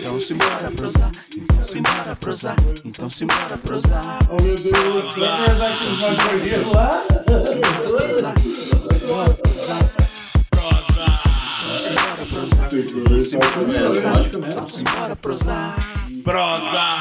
[0.00, 4.18] Então simbora prosar, então simbora prosar, então simbora prosar.
[4.28, 7.04] Oh meu Deus, vai uma gordinha lá?
[7.24, 8.34] Prosar,
[9.06, 9.86] bora prosar.
[11.78, 12.70] Simbora prosar,
[14.74, 15.76] simbora prosar,
[16.10, 16.96] então prosar.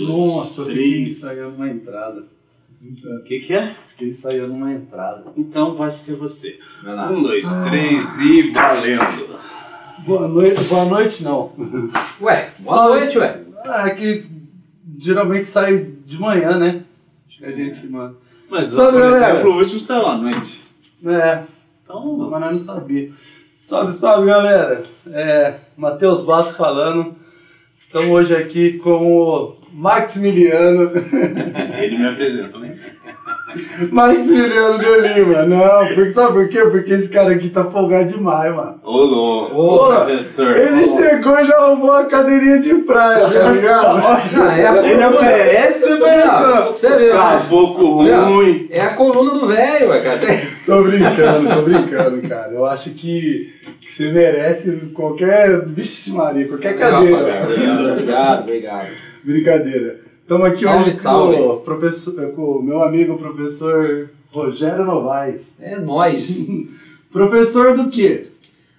[0.00, 2.39] Nossa, eu fiquei ensaiando uma entrada.
[2.82, 3.74] O que, que é?
[3.90, 5.24] Fiquei ensaiando uma entrada.
[5.36, 6.58] Então vai ser você.
[6.82, 7.10] Vai lá.
[7.10, 9.38] Um, dois, três e valendo.
[10.06, 11.52] Boa noite, boa noite não.
[12.22, 13.00] Ué, boa Salve.
[13.00, 13.40] noite, ué.
[13.66, 14.26] Ah, é que
[14.98, 16.82] geralmente sai de manhã, né?
[17.28, 18.16] Acho que a gente, mano.
[18.48, 19.32] Mas, por galera.
[19.34, 20.64] exemplo, o último saiu à noite.
[21.04, 21.42] É,
[21.84, 23.10] Então, mas nós não sabia.
[23.58, 24.84] Salve, salve galera!
[25.12, 27.14] É, Matheus Bastos falando.
[27.86, 30.90] Estamos hoje aqui com o Maximiliano.
[31.78, 32.74] ele me apresenta, né?
[33.90, 35.44] Maximiliano de Lima.
[35.44, 36.60] Não, porque, sabe por quê?
[36.70, 38.80] Porque esse cara aqui tá folgado demais, mano.
[38.84, 39.56] Ô, louco.
[39.56, 40.56] Ô, professor.
[40.56, 43.98] Ele chegou e já roubou a cadeirinha de praia, tá ligado?
[44.36, 46.72] Não, é a Ele oferece, Não, velho.
[46.72, 47.18] Você viu, né?
[47.18, 48.34] Caboclo Não.
[48.34, 48.68] ruim.
[48.70, 50.20] É a coluna do velho, ué, cara.
[50.66, 52.52] Tô brincando, tô brincando, cara.
[52.52, 55.66] Eu acho que, que você merece qualquer.
[55.66, 57.16] Vixe, Maria, qualquer cadeira.
[57.16, 57.92] rapaziada.
[57.92, 59.09] Obrigado, obrigado.
[59.22, 60.00] Brincadeira.
[60.22, 61.36] Estamos aqui Salve, hoje salve.
[61.36, 65.56] Com, o professor, com o meu amigo professor Rogério Novaes.
[65.60, 66.46] É nóis.
[67.12, 68.28] Professor do quê?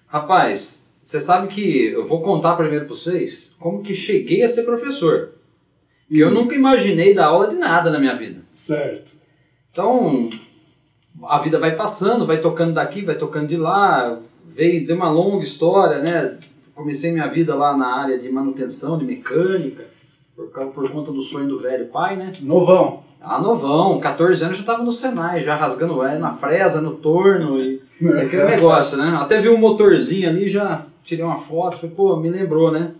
[0.07, 4.63] Rapaz, você sabe que eu vou contar primeiro pra vocês como que cheguei a ser
[4.63, 5.31] professor.
[6.09, 8.39] E eu nunca imaginei dar aula de nada na minha vida.
[8.55, 9.11] Certo.
[9.69, 10.29] Então,
[11.23, 15.43] a vida vai passando, vai tocando daqui, vai tocando de lá, veio, deu uma longa
[15.43, 16.37] história, né?
[16.73, 19.85] Comecei minha vida lá na área de manutenção, de mecânica,
[20.53, 22.33] por, por conta do sonho do velho pai, né?
[22.41, 23.03] Novão.
[23.21, 27.59] Ah, novão, 14 anos já tava no Senai, já rasgando é, na fresa, no torno
[27.59, 29.15] e e aquele negócio, né?
[29.21, 32.91] Até vi um motorzinho ali, já tirei uma foto, falei, pô, me lembrou, né?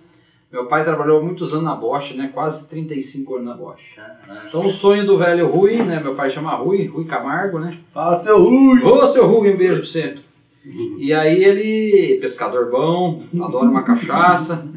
[0.52, 2.30] Meu pai trabalhou muitos anos na Bosch, né?
[2.34, 3.98] Quase 35 anos na Bosch.
[4.48, 6.02] Então o sonho do velho Rui, né?
[6.04, 7.74] Meu pai chama Rui, Rui Camargo, né?
[7.94, 8.84] Fala, seu Rui.
[8.84, 10.14] Ô, seu Rui, um beijo pra você.
[10.64, 14.68] E aí ele, pescador bom, adora uma cachaça,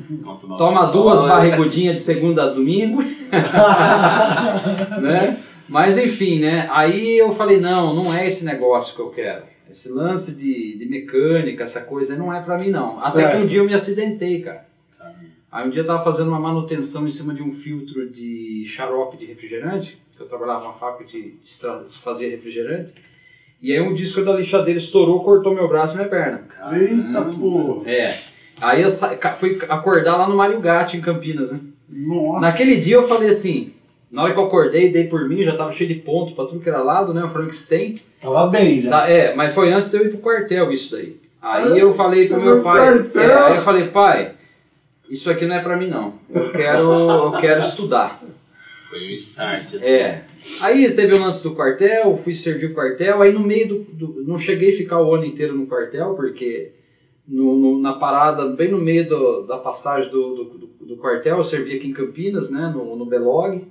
[0.57, 3.03] toma duas barrigudinhas de segunda a domingo,
[5.01, 5.43] né?
[5.69, 6.69] Mas enfim, né?
[6.71, 9.45] Aí eu falei, não, não é esse negócio que eu quero.
[9.69, 12.99] Esse lance de, de mecânica, essa coisa, não é pra mim não.
[12.99, 13.37] Até Certo.
[13.37, 14.67] que um dia eu me acidentei, cara.
[15.51, 19.17] Aí um dia eu tava fazendo uma manutenção em cima de um filtro de xarope
[19.17, 22.93] de refrigerante, que eu trabalhava numa fábrica de, de fazer refrigerante.
[23.61, 26.43] E aí um disco da lixadeira estourou, cortou meu braço e minha perna.
[26.73, 27.83] Eita, pô.
[27.87, 28.13] É.
[28.61, 31.61] Aí eu sa- fui acordar lá no Mário Gatti, em Campinas, né?
[31.89, 32.41] Nossa.
[32.41, 33.73] Naquele dia eu falei assim,
[34.11, 36.61] na hora que eu acordei, dei por mim, já tava cheio de ponto pra tudo
[36.61, 37.25] que era lado, né?
[37.25, 38.01] O Frankenstein.
[38.21, 38.91] Tava bem já.
[38.91, 41.17] Tá, é, mas foi antes de eu ir pro quartel isso daí.
[41.43, 43.23] Aí Ah, eu falei pro tá meu no pai, quartel?
[43.23, 44.33] é, aí eu falei, pai,
[45.11, 46.15] isso aqui não é pra mim não.
[46.33, 48.23] Eu quero, eu quero estudar.
[48.95, 49.87] Foi o start, assim.
[49.87, 50.23] É.
[50.61, 54.23] Aí teve o lance do quartel, fui servir o quartel, aí no meio do, do-
[54.25, 56.71] Não cheguei a ficar o ano inteiro no quartel, porque
[57.27, 61.39] no, no- na parada, bem no meio do- da passagem do, do, do- do quartel,
[61.39, 63.65] eu servi aqui em Campinas, né, no, no Belog.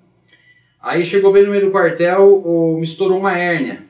[0.81, 3.83] Aí chegou bem no meio do quartel, o, me estourou uma hérnia.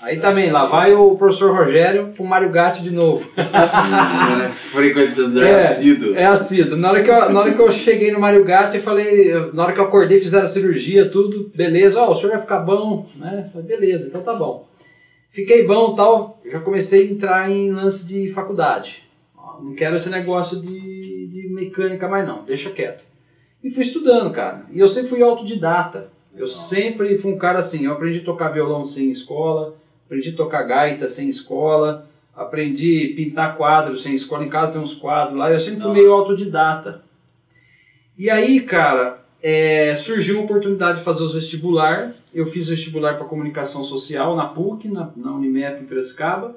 [0.00, 3.28] Aí também, lá vai o professor Rogério pro Mário Gatti de novo.
[4.72, 6.16] Frequentador É, assíduo.
[6.16, 6.76] É assíduo.
[6.76, 9.64] Na hora, que eu, na hora que eu cheguei no Mário Gatti, eu falei, na
[9.64, 13.06] hora que eu acordei, fizeram a cirurgia, tudo, beleza, ó, o senhor vai ficar bom,
[13.16, 13.50] né?
[13.52, 14.68] Falei, beleza, então tá bom.
[15.30, 19.02] Fiquei bom e tal, já comecei a entrar em lance de faculdade.
[19.60, 23.02] Não quero esse negócio de, de mecânica mais não, deixa quieto.
[23.62, 24.66] E fui estudando, cara.
[24.70, 26.13] E eu sempre fui autodidata.
[26.36, 30.36] Eu sempre fui um cara assim, eu aprendi a tocar violão sem escola, aprendi a
[30.36, 35.38] tocar gaita sem escola, aprendi a pintar quadros sem escola, em casa tem uns quadros
[35.38, 37.02] lá, eu sempre fui meio autodidata.
[38.18, 43.26] E aí, cara, é, surgiu uma oportunidade de fazer os vestibular, eu fiz vestibular para
[43.26, 46.56] comunicação social na PUC, na, na Unimep em Piracicaba,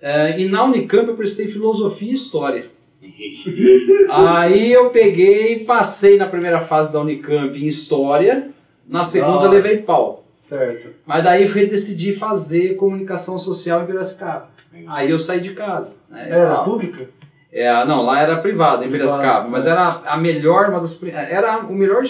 [0.00, 2.70] é, e na Unicamp eu prestei filosofia e história.
[4.10, 8.53] Aí eu peguei e passei na primeira fase da Unicamp em História,
[8.88, 9.50] na segunda Ah.
[9.50, 10.24] levei pau.
[10.34, 10.90] Certo.
[11.06, 14.48] Mas daí eu decidi fazer comunicação social em Piracicaba.
[14.88, 15.96] Aí eu saí de casa.
[16.10, 16.26] Né?
[16.28, 17.08] Era Ah, pública?
[17.52, 21.72] é, não, lá era privada em Piracicaba, mas era a melhor, uma das, era o
[21.72, 22.02] melhor,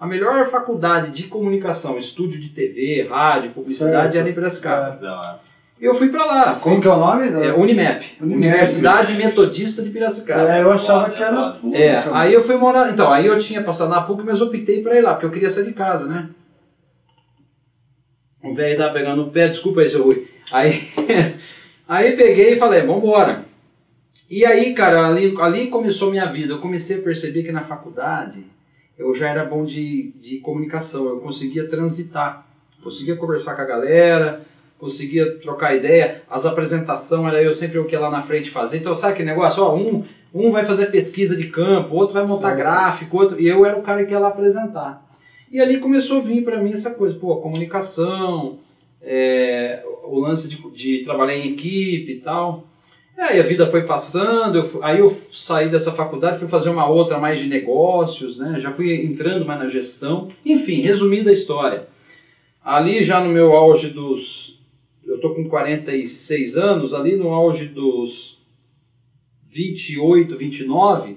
[0.00, 4.16] a melhor faculdade de comunicação, estúdio de TV, rádio, publicidade Certo.
[4.16, 4.98] era em Piracicaba.
[5.00, 5.40] Hora.
[5.80, 7.26] Eu fui pra lá, Como que é o nome?
[7.26, 8.46] é, Unimep, Unimep.
[8.48, 10.52] Universidade Metodista de Piracicaba.
[10.52, 11.82] É, eu achava que era pública.
[11.82, 12.90] É, aí eu fui morar.
[12.92, 15.48] Então, aí eu tinha passado na PUC, mas optei pra ir lá, porque eu queria
[15.48, 16.28] sair de casa, né?
[18.42, 20.28] O velho tava pegando o pé, desculpa aí, seu Rui.
[20.52, 20.82] Aí,
[21.88, 23.44] aí peguei e falei, vambora.
[24.28, 26.52] E aí, cara, ali, ali começou minha vida.
[26.54, 28.44] Eu comecei a perceber que na faculdade
[28.98, 32.46] eu já era bom de, de comunicação, eu conseguia transitar,
[32.82, 34.42] conseguia conversar com a galera,
[34.80, 36.22] conseguia trocar ideia.
[36.28, 38.78] As apresentações era eu sempre o que lá na frente fazer.
[38.78, 39.62] Então, sabe que negócio?
[39.62, 40.04] Ó, um,
[40.34, 42.58] um vai fazer pesquisa de campo, outro vai montar Certo.
[42.58, 45.06] gráfico, outro, e eu era o cara que ia lá apresentar.
[45.52, 48.58] E ali começou a vir para mim essa coisa, pô, comunicação,
[49.02, 52.64] é, o lance de, de trabalhar em equipe e tal.
[53.18, 56.88] E aí a vida foi passando, eu aí eu saí dessa faculdade, fui fazer uma
[56.88, 58.58] outra mais de negócios, né?
[58.58, 60.28] já fui entrando mais na gestão.
[60.46, 61.88] Enfim, resumida a história.
[62.64, 64.59] Ali já no meu auge dos.
[65.10, 68.46] Eu tô com 46 anos, ali no auge dos
[69.48, 71.16] 28, 29,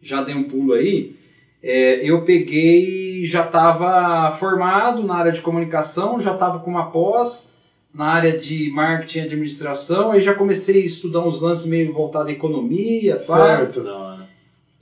[0.00, 1.14] já dei um pulo aí,
[1.62, 7.52] é, eu peguei, já estava formado na área de comunicação, já estava com uma pós
[7.94, 12.28] na área de marketing e administração, aí já comecei a estudar uns lances meio voltados
[12.28, 13.46] à economia, pá.
[13.46, 13.82] Certo.
[13.84, 14.11] Da hora.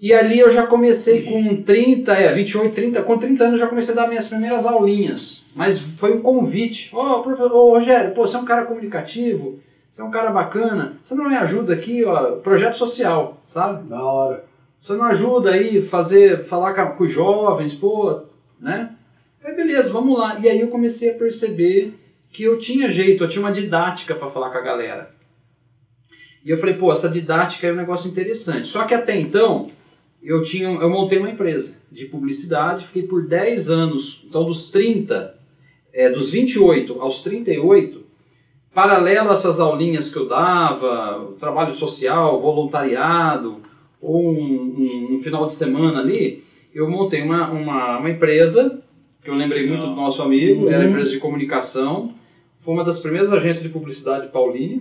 [0.01, 3.69] E ali eu já comecei com 30, é, 28, 30, com 30 anos eu já
[3.69, 5.45] comecei a dar minhas primeiras aulinhas.
[5.55, 6.95] Mas foi um convite.
[6.95, 9.61] Ô, profe- ô, Rogério, pô, você é um cara comunicativo,
[9.91, 13.89] você é um cara bacana, você não me ajuda aqui, ó, projeto social, sabe?
[13.89, 14.45] Da hora.
[14.81, 18.23] Você não ajuda aí fazer, falar com, com os jovens, pô,
[18.59, 18.93] né?
[19.43, 20.39] Falei, beleza, vamos lá.
[20.41, 21.93] E aí eu comecei a perceber
[22.33, 25.11] que eu tinha jeito, eu tinha uma didática para falar com a galera.
[26.43, 28.67] E eu falei, pô, essa didática é um negócio interessante.
[28.67, 29.71] Só que até então,
[30.23, 35.35] eu tinha, eu montei uma empresa de publicidade, fiquei por 10 anos, então dos 30,
[35.93, 38.03] é, dos 28 aos 38,
[38.75, 43.57] paralelo a essas aulinhas que eu dava, trabalho social, voluntariado,
[44.01, 46.45] ou um, um- um final de semana ali,
[46.75, 48.81] eu montei uma, uma, uma empresa,
[49.23, 50.91] que eu lembrei muito do nosso amigo, era a Uhum.
[50.93, 52.15] empresa de comunicação,
[52.59, 54.81] foi uma das primeiras agências de publicidade de Paulínia,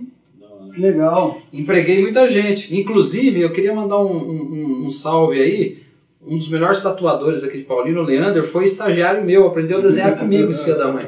[0.76, 1.38] legal.
[1.52, 2.74] Empreguei muita gente.
[2.78, 5.78] Inclusive, eu queria mandar um, um- um salve aí.
[6.26, 10.18] Um dos melhores tatuadores aqui de Paulino, o Leandro, foi estagiário meu, aprendeu a desenhar
[10.18, 11.04] comigo, esse filho da mãe.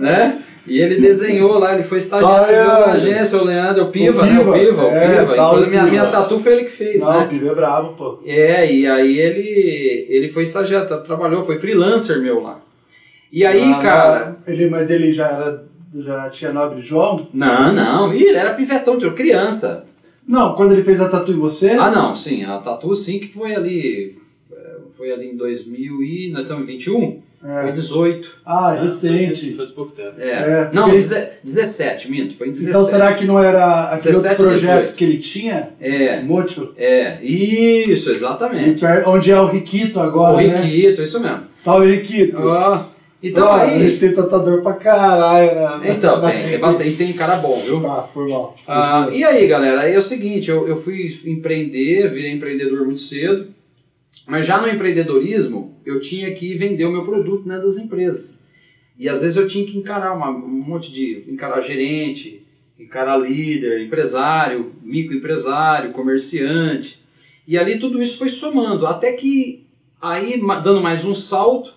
[0.00, 0.42] Né?
[0.66, 2.64] E ele desenhou lá, ele foi estagiário Olha!
[2.64, 4.32] da agência, o Leandro, o Piva, O né?
[4.32, 5.26] O Piva, Piva, o é, Piva.
[5.36, 5.90] salve, Inclusive, minha, Piva.
[5.92, 7.26] minha tatu foi ele que fez, Não, o né?
[7.30, 8.18] Pivo é brabo, pô.
[8.26, 12.60] É, e aí ele, ele foi estagiário, tra- trabalhou, foi freelancer meu lá.
[13.32, 15.64] E aí, Ah, cara, Ele, mas ele já era.
[15.94, 17.28] Já tinha Nobre João?
[17.32, 19.84] não, não, ih, ele era pivetão, tipo, criança.
[20.26, 21.70] Não, quando ele fez a tatu em você?
[21.70, 24.18] Ah, não, sim, a Tatu sim que foi ali.
[24.52, 24.56] é,
[24.96, 26.30] Foi ali em 2000 e.
[26.30, 27.22] Nós estamos em 21?
[27.40, 27.72] Foi É.
[27.72, 28.28] 18.
[28.44, 29.54] Ah, Ah, recente.
[29.54, 30.14] Faz pouco tempo.
[30.18, 30.28] É.
[30.64, 32.76] É, não, deze- 17, minto, foi em 17.
[32.76, 34.96] Então será que não era aquele 17, outro projeto 18.
[34.96, 35.70] que ele tinha?
[35.80, 36.74] É, Múltiplo?
[36.76, 38.84] é, isso, exatamente.
[39.06, 40.60] Onde é o Riquito agora, o né?
[40.62, 41.44] Riquito, isso mesmo.
[41.54, 42.42] Salve, Riquito.
[42.42, 42.82] Ó,
[43.22, 43.88] então Ó, A aí.
[43.88, 45.90] gente tem tatuador pra caralho, né?
[45.92, 47.80] Então, tem, tem bastante, tem cara bom, viu?
[47.80, 48.54] Tá, foi mal.
[48.66, 53.00] Ah, e aí, galera, aí é o seguinte, eu, eu fui empreender, virei empreendedor muito
[53.00, 53.48] cedo,
[54.26, 58.42] mas já no empreendedorismo eu tinha que vender o meu produto né, das empresas.
[58.98, 61.24] E às vezes eu tinha que encarar uma, um monte de.
[61.28, 62.44] encarar gerente,
[62.78, 67.00] encarar líder, empresário, microempresário, comerciante.
[67.46, 69.64] E ali tudo isso foi somando, até que
[70.00, 71.74] aí, dando mais um salto,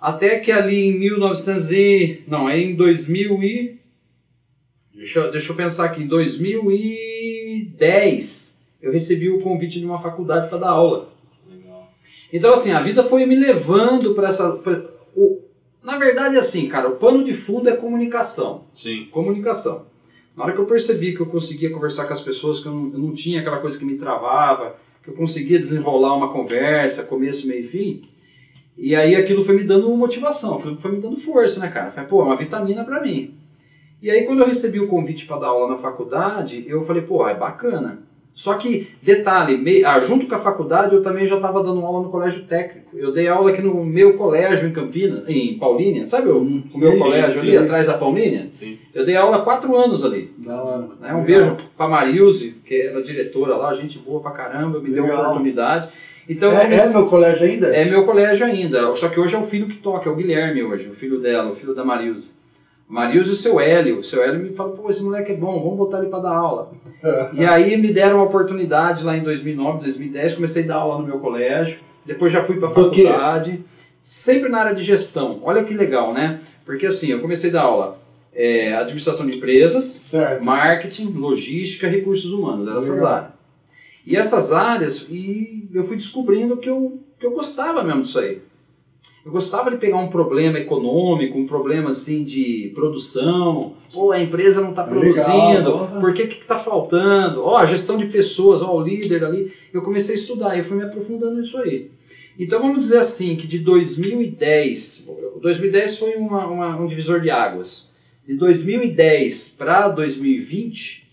[0.00, 2.22] até que ali em 1900 e...
[2.26, 3.78] não, aí em 2000 e...
[4.94, 10.48] Deixa, eu- deixa eu pensar aqui, em 2010 eu recebi o convite de uma faculdade
[10.48, 11.08] para dar aula.
[11.50, 11.90] Legal.
[12.32, 14.52] Então, assim, a vida foi me levando para essa.
[14.52, 14.82] pra-
[15.16, 15.40] o,
[15.82, 18.64] na verdade, assim, cara, o pano de fundo é comunicação.
[18.74, 19.06] Sim.
[19.10, 19.86] Comunicação.
[20.36, 22.92] Na hora que eu percebi que eu conseguia conversar com as pessoas, que eu não,
[22.92, 27.48] eu não tinha aquela coisa que me travava, que eu conseguia desenrolar uma conversa, começo,
[27.48, 28.02] meio e fim,
[28.78, 31.90] e aí aquilo foi me dando motivação, aquilo foi me dando força, né, cara?
[31.90, 33.34] Falei, pô, é uma vitamina para mim.
[34.00, 37.26] E aí, quando eu recebi o convite para dar aula na faculdade, eu falei, pô,
[37.28, 37.98] é bacana.
[38.32, 42.04] Só que, detalhe, mei- ah, junto com a faculdade, eu também já estava dando aula
[42.04, 42.96] no colégio técnico.
[42.96, 46.78] Eu dei aula aqui no meu colégio em Campinas, em Paulínia, sabe o, Hum, o
[46.78, 47.48] meu sim, colégio sim.
[47.48, 48.48] ali, atrás da Paulínia?
[48.52, 48.78] Sim.
[48.94, 50.30] Eu dei aula há quatro anos ali.
[50.38, 50.88] Da hora.
[51.00, 51.12] Né?
[51.14, 55.06] Um beijo para Marilze, que era diretora lá, gente boa pra caramba, me deu a
[55.08, 55.24] Legal.
[55.24, 55.88] oportunidade.
[56.28, 57.66] Então, É, comecei- é meu colégio ainda?
[57.76, 60.62] é meu colégio ainda, só que hoje é o filho que toca, é o Guilherme
[60.62, 62.32] hoje, o filho dela, o filho da Marilze.
[62.88, 63.98] Marilze e o seu Hélio.
[63.98, 66.34] O seu Hélio me falou, pô, esse moleque é bom, vamos botar ele para dar
[66.34, 66.72] aula.
[67.34, 71.06] e aí me deram uma oportunidade lá em 2009, 2010, comecei a dar aula no
[71.06, 73.62] meu colégio, depois já fui para faculdade,
[74.00, 75.40] sempre na área de gestão.
[75.42, 76.40] Olha que legal, né?
[76.64, 77.98] Porque assim, eu comecei a dar aula
[78.34, 80.44] é, administração de empresas, Certo.
[80.44, 83.32] marketing, logística, recursos humanos, eram essas áreas.
[84.08, 88.40] E essas áreas, e eu fui descobrindo que eu, que eu gostava mesmo disso aí.
[89.22, 93.74] Eu gostava de pegar um problema econômico, um problema assim de produção.
[93.92, 95.72] Pô, a empresa não está produzindo.
[95.72, 97.42] Legal, por que que está faltando?
[97.42, 99.52] Ó, a gestão de pessoas, ó, o líder ali.
[99.74, 101.90] Eu comecei a estudar e eu fui me aprofundando nisso aí.
[102.38, 105.06] Então vamos dizer assim que de 2010,
[105.42, 107.90] 2010 foi uma, uma, um divisor de águas.
[108.26, 111.06] De 2010 para 2020,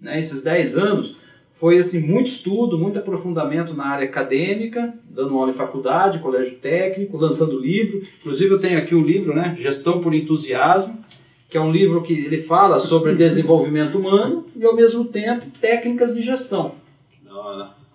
[0.00, 1.18] né, esses 10 anos,
[1.58, 7.16] foi assim muito estudo, muito aprofundamento na área acadêmica, dando aula em faculdade, colégio técnico,
[7.16, 8.00] lançando livro.
[8.20, 11.02] Inclusive eu tenho aqui o um livro, né, Gestão por Entusiasmo,
[11.50, 16.14] que é um livro que ele fala sobre desenvolvimento humano e ao mesmo tempo técnicas
[16.14, 16.74] de gestão.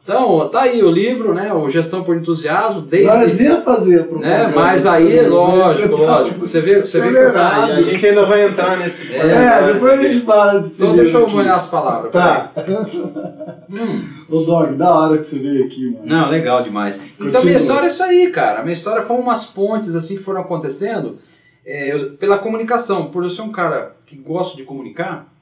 [0.04, 1.54] Então, tá aí o livro, né?
[1.54, 3.08] O Gestão por Entusiasmo, desde.
[3.08, 4.48] Nós ia fazer propaganda.
[4.50, 4.54] Né?
[4.54, 6.40] Mas aí, lógico, Você tá lógico.
[6.42, 7.16] Você vê, você vê que.
[7.16, 10.94] e a gente ainda vai entrar nesse É, É, depois a gente fala desse Então
[10.94, 12.12] deixa eu molhar as palavras.
[12.12, 12.52] Tá.
[13.74, 16.06] Hum, Ô, Dog, da hora que você veio aqui, mano.
[16.06, 16.98] não, legal demais.
[17.16, 17.44] Então Continua.
[17.46, 18.60] minha história é isso aí, cara.
[18.60, 21.18] A minha história foi umas pontes assim que foram acontecendo
[21.66, 23.06] é, eu- pela comunicação.
[23.06, 25.33] Por eu ser um cara que gosto de comunicar,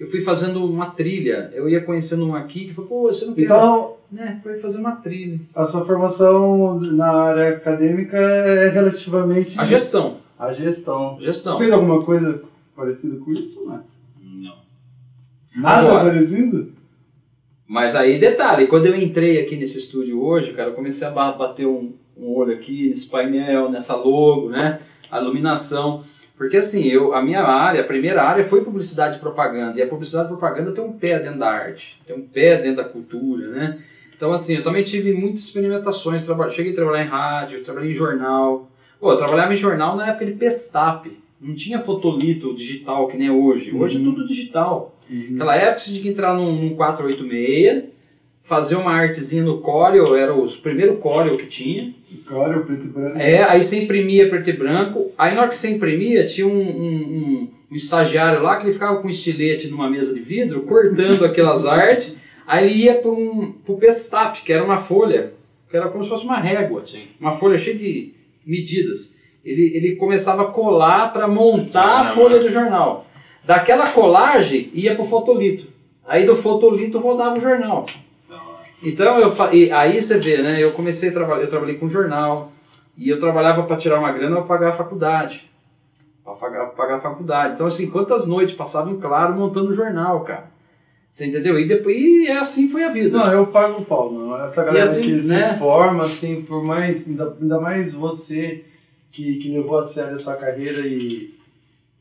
[0.00, 1.50] eu fui fazendo uma trilha.
[1.54, 3.42] Eu ia conhecendo um aqui que falou, pô, você não quer.
[3.42, 4.40] Então, Né?
[4.42, 5.38] Foi fazer uma trilha.
[5.54, 10.16] a sua formação na área acadêmica é relativamente A gestão.
[10.38, 11.16] a gestão.
[11.20, 11.52] Gestão.
[11.52, 12.42] Você fez alguma coisa
[12.74, 14.00] parecida com isso, Max?
[14.20, 14.56] Não.
[15.56, 16.04] Nada Agora.
[16.10, 16.72] parecido?
[17.68, 21.30] Mas aí, detalhe, quando eu entrei aqui nesse estúdio hoje, cara, eu comecei a ba-
[21.32, 24.80] bater um, um olho aqui nesse painel, nessa logo, né?
[25.08, 26.02] A iluminação.
[26.40, 29.78] Porque assim, eu, a minha área, a primeira área foi publicidade e propaganda.
[29.78, 32.76] E a publicidade e propaganda tem um pé dentro da arte, tem um pé dentro
[32.76, 33.78] da cultura, né?
[34.16, 36.26] Então, assim, eu também tive muitas experimentações.
[36.50, 38.70] Cheguei a trabalhar em rádio, trabalhei em jornal.
[38.98, 41.14] Pô, eu trabalhava em jornal na época de Pestap.
[41.38, 43.76] Não tinha fotolito digital que nem é hoje.
[43.76, 44.04] Hoje é Uhum.
[44.06, 44.96] tudo digital.
[45.10, 47.84] Naquela época você tinha que entrar num, num 486,
[48.42, 51.94] fazer uma artezinha no Corel, era os primeiro Corel que tinha.
[52.28, 53.18] Corel, preto e branco.
[53.18, 55.12] É, aí você imprimia preto e branco.
[55.16, 59.00] Aí na hora que você imprimia, tinha um, um, um- estagiário lá que ele ficava
[59.00, 62.16] com um estilete numa mesa de vidro, cortando aquelas artes.
[62.46, 65.32] Aí ele ia para um, o Pestap, que era uma folha,
[65.70, 67.04] que era como se fosse uma régua, Sim.
[67.20, 68.12] uma folha cheia de
[68.44, 69.16] medidas.
[69.44, 73.06] Ele, ele começava a colar para montar a folha do jornal.
[73.44, 75.68] Daquela colagem ia para o fotolito.
[76.06, 77.86] Aí do fotolito rodava o jornal.
[78.82, 79.32] Então eu
[79.74, 80.62] aí você vê, né?
[80.62, 82.52] Eu comecei a trabalhar, eu trabalhei com jornal
[82.96, 85.50] e eu trabalhava para tirar uma grana para pagar a faculdade,
[86.24, 87.54] para pagar, pagar a faculdade.
[87.54, 90.50] Então assim, quantas noites passava em claro montando jornal, cara?
[91.10, 91.58] Você entendeu?
[91.58, 93.18] E depois e é assim foi a vida.
[93.18, 94.40] Não, eu pago o pau, não.
[94.42, 95.52] Essa galera assim, que né?
[95.52, 97.08] se forma, assim, por mais.
[97.08, 98.64] Ainda, ainda mais você
[99.10, 101.34] que, que levou a sério a sua carreira e.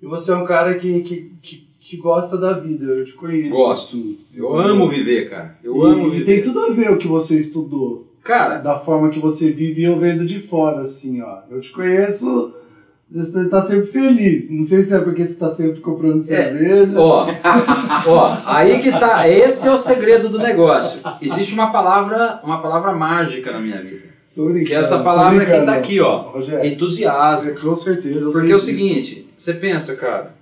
[0.02, 3.50] E você é um cara que, que, que, que gosta da vida, eu te conheço.
[3.50, 4.16] Gosto.
[4.32, 5.58] Eu amo viver, cara.
[5.64, 6.26] Eu e, amo e viver.
[6.26, 8.08] tem tudo a ver o que você estudou.
[8.24, 11.40] Cara, Da forma que você vive, eu vendo de fora, assim, ó.
[11.50, 12.54] Eu te conheço,
[13.10, 14.52] você tá sempre feliz.
[14.52, 16.94] Não sei se é porque você tá sempre comprando cerveja.
[16.96, 17.26] Ó,
[18.06, 19.28] ó, aí que tá.
[19.28, 21.02] Esse é o segredo do negócio.
[21.20, 24.10] Existe uma palavra, uma palavra mágica na minha vida.
[24.36, 24.66] Tô brincando.
[24.68, 26.34] Que é essa palavra que tá aqui, ó.
[26.34, 27.60] Rogério, Entusiasmo.
[27.60, 28.30] com certeza.
[28.32, 30.38] Porque é o seguinte, você pensa, cara,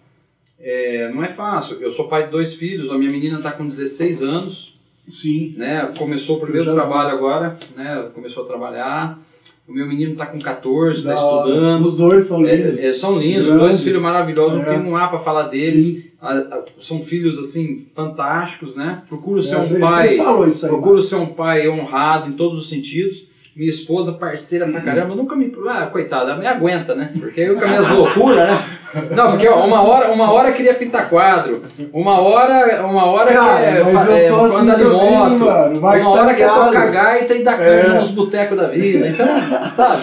[0.60, 1.78] é, não é fácil.
[1.82, 4.74] Eu sou pai de dois filhos, a minha menina está com 16 anos,
[5.08, 5.54] Sim.
[5.58, 5.92] né?
[5.98, 8.10] Começou o primeiro trabalho agora, né?
[8.14, 9.20] Começou a trabalhar.
[9.68, 11.84] O meu menino está com 14, está estudando.
[11.86, 12.80] Os dois são lindos.
[12.80, 13.60] É, é, são lindos, Grande.
[13.62, 14.64] dois filhos maravilhosos, É.
[14.64, 16.08] não tem um A para falar deles.
[16.22, 19.04] A- a- são filhos assim fantásticos, né?
[19.08, 20.72] Procuro ser É, você- um pai, falou isso aí.
[20.72, 23.26] procuro ser um pai honrado em todos os sentidos.
[23.56, 25.52] Minha esposa, parceira pra caramba, nunca me.
[25.68, 27.12] Ah, coitada, me aguenta, né?
[27.20, 28.77] Porque eu com as minhas loucuras, né?
[29.16, 33.62] Não, porque ó, uma hora, uma hora queria pintar quadro, uma hora, uma hora Cara,
[33.62, 35.78] quer mas fa- eu é, sou assim andar de também, moto, mano.
[35.78, 38.00] O Max uma tá hora quer tocar gaita e dar canja É.
[38.00, 39.08] nos botecos da vida.
[39.10, 39.28] Então,
[39.70, 40.02] sabe?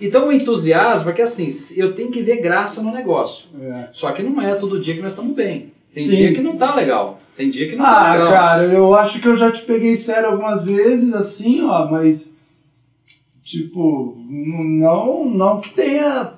[0.00, 1.48] Então o entusiasmo é que assim,
[1.80, 3.48] eu tenho que ver graça no negócio.
[3.60, 3.88] É.
[3.92, 5.72] Só que não é todo dia que nós estamos bem.
[5.94, 6.16] Tem Sim.
[6.16, 7.18] dia que não tá legal.
[7.36, 8.28] Tem dia que não tá Ah, legal.
[8.32, 12.34] cara, eu acho que eu já te peguei sério algumas vezes, assim, ó, mas.
[13.42, 16.32] Tipo, não, não que tenha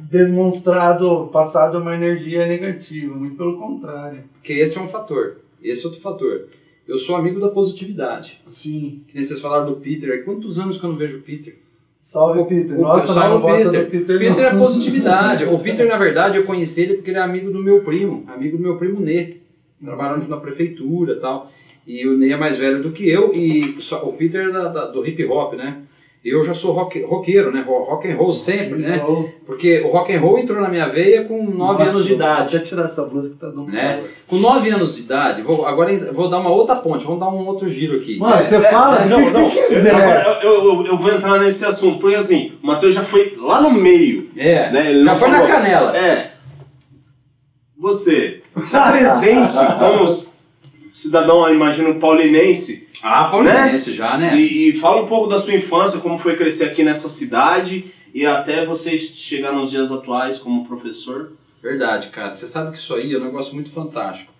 [0.00, 4.24] demonstrado, passado uma energia negativa, muito pelo contrário.
[4.34, 5.38] Porque esse é um fator.
[5.62, 6.46] Esse é outro fator.
[6.88, 8.40] Eu sou amigo da positividade.
[8.48, 9.02] Sim.
[9.06, 10.20] Que nem vocês falaram do Peter.
[10.20, 11.56] Há quantos anos que eu não vejo o Peter?
[12.00, 12.76] Salve, O- Peter.
[12.78, 13.84] o- Nossa, salve, não gosta Peter.
[13.84, 14.44] do Peter, Peter não.
[14.44, 15.44] é positividade.
[15.44, 18.24] o Peter, na verdade, eu conheci ele porque ele é amigo do meu primo.
[18.26, 19.34] Amigo do meu primo Nê.
[19.84, 21.52] Trabalhando na prefeitura tal.
[21.86, 23.32] E o Ney é mais velho do que eu.
[23.34, 25.82] E só- o Peter é da- da- do hip hop, né?
[26.22, 27.64] Eu já sou rock, roqueiro, né?
[27.66, 28.96] Ro- Rock and roll sempre, né?
[28.98, 29.32] Roll.
[29.46, 32.36] Porque o rock and roll entrou na minha veia com 9 Nossa, anos de idade.
[32.50, 34.04] Vou até tirar essa blusa que tá dando Né?
[34.26, 37.46] Com 9 anos de idade, vou, agora vou dar uma outra ponte, vamos dar um
[37.46, 38.18] outro giro aqui.
[38.18, 39.94] Mano, você fala É, não, que, que não, você quiser.
[39.94, 43.62] agora eu, eu- eu vou entrar nesse assunto, porque assim, o Matheus já foi lá
[43.62, 44.28] no meio.
[44.36, 44.90] É, Né?
[44.90, 45.48] Ele já foi falou.
[45.48, 45.96] na canela.
[45.96, 46.32] É.
[47.78, 50.24] Você está presente como
[50.92, 52.89] cidadão, imagino, paulinense.
[53.02, 54.36] Ah, Paulinense já, né?
[54.36, 58.26] E, e fala um pouco da sua infância, como foi crescer aqui nessa cidade e
[58.26, 61.32] até você chegar nos dias atuais como professor.
[61.62, 62.30] Verdade, cara.
[62.30, 64.32] Você sabe que isso aí é um negócio muito fantástico.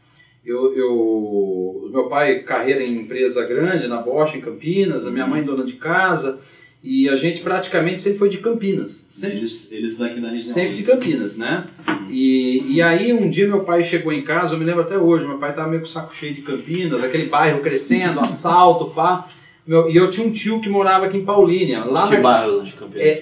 [0.45, 5.43] Eu, eu, meu pai, carreira em empresa grande, na Bosch, em Campinas, a minha mãe,
[5.43, 6.40] dona de casa,
[6.83, 9.07] e a gente praticamente sempre foi de Campinas.
[9.11, 10.55] Sempre, Eles, eles daqui da região.
[10.55, 11.65] sempre de Campinas, né?
[12.09, 15.27] E, e aí um dia meu pai chegou em casa, eu me lembro até hoje,
[15.27, 19.29] meu pai tava meio com o saco cheio de Campinas, aquele bairro crescendo, assalto, pá.
[19.67, 22.63] Meu- e eu tinha um tio que morava aqui em Paulínia, lá que na, bairro
[22.63, 23.19] de Campinas,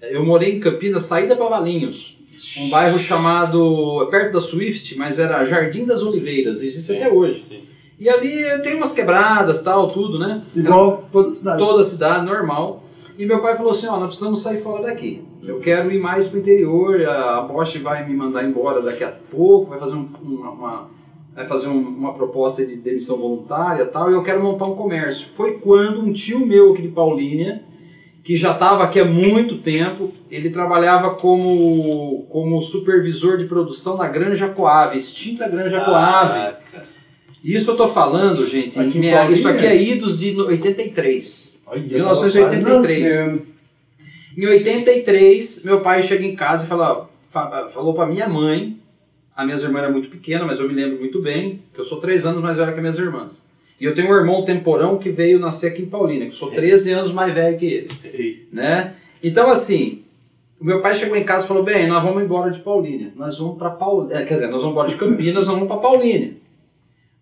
[0.00, 2.18] É, eu morei em Campinas, saída para Valinhos.
[2.58, 7.40] Um bairro chamado, perto da Swift, mas era Jardim das Oliveiras, existe até hoje.
[7.40, 7.60] Sim.
[7.98, 10.42] E ali tem umas quebradas, tal, tudo, né?
[10.56, 11.58] Igual toda cidade.
[11.58, 12.88] Toda a cidade, normal.
[13.20, 15.22] E meu pai falou assim, ó, nós precisamos sair fora daqui.
[15.42, 19.68] Eu quero ir mais pro interior, a Bosch vai me mandar embora daqui a pouco,
[19.68, 20.90] vai fazer um- uma, uma-
[21.34, 24.74] vai fazer um- uma proposta de demissão voluntária e tal, e eu quero montar um
[24.74, 25.28] comércio.
[25.36, 27.62] Foi quando um tio meu aqui de Paulínia,
[28.24, 34.08] que já estava aqui há muito tempo, ele trabalhava como, como supervisor de produção na
[34.08, 36.32] Granja Coave, extinta Granja Coave.
[36.38, 36.84] Caraca.
[37.44, 41.49] Isso eu tô falando, gente, Aqui minha- isso aqui é idos de 83.
[41.70, 42.62] Olha, 1983.
[42.64, 43.46] tava quase nascendo.
[44.36, 48.76] Em 83, meu pai chega em casa e fala, fa- falou para minha mãe,
[49.36, 51.98] a minha irmã era muito pequena, mas eu me lembro muito bem, que eu sou
[51.98, 53.48] três anos mais velho que minhas irmãs.
[53.80, 56.50] E eu tenho um irmão temporão que veio nascer aqui em Paulínia, que eu sou
[56.50, 58.94] 13 anos mais velho que ele, Ei, né?
[59.22, 60.02] Então assim,
[60.60, 63.38] o meu pai chegou em casa e falou, bem, nós vamos embora de Paulínia, nós
[63.38, 66.34] vamos para Paulínia, quer dizer, nós vamos embora de Campinas, nós vamos para Paulínia.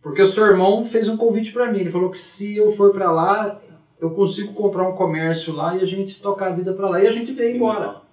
[0.02, 2.92] Porque o seu irmão fez um convite para mim, ele falou que se eu for
[2.92, 3.60] para lá,
[4.00, 7.06] eu consigo comprar um comércio lá e a gente tocar a vida para lá e
[7.06, 8.06] a gente veio embora.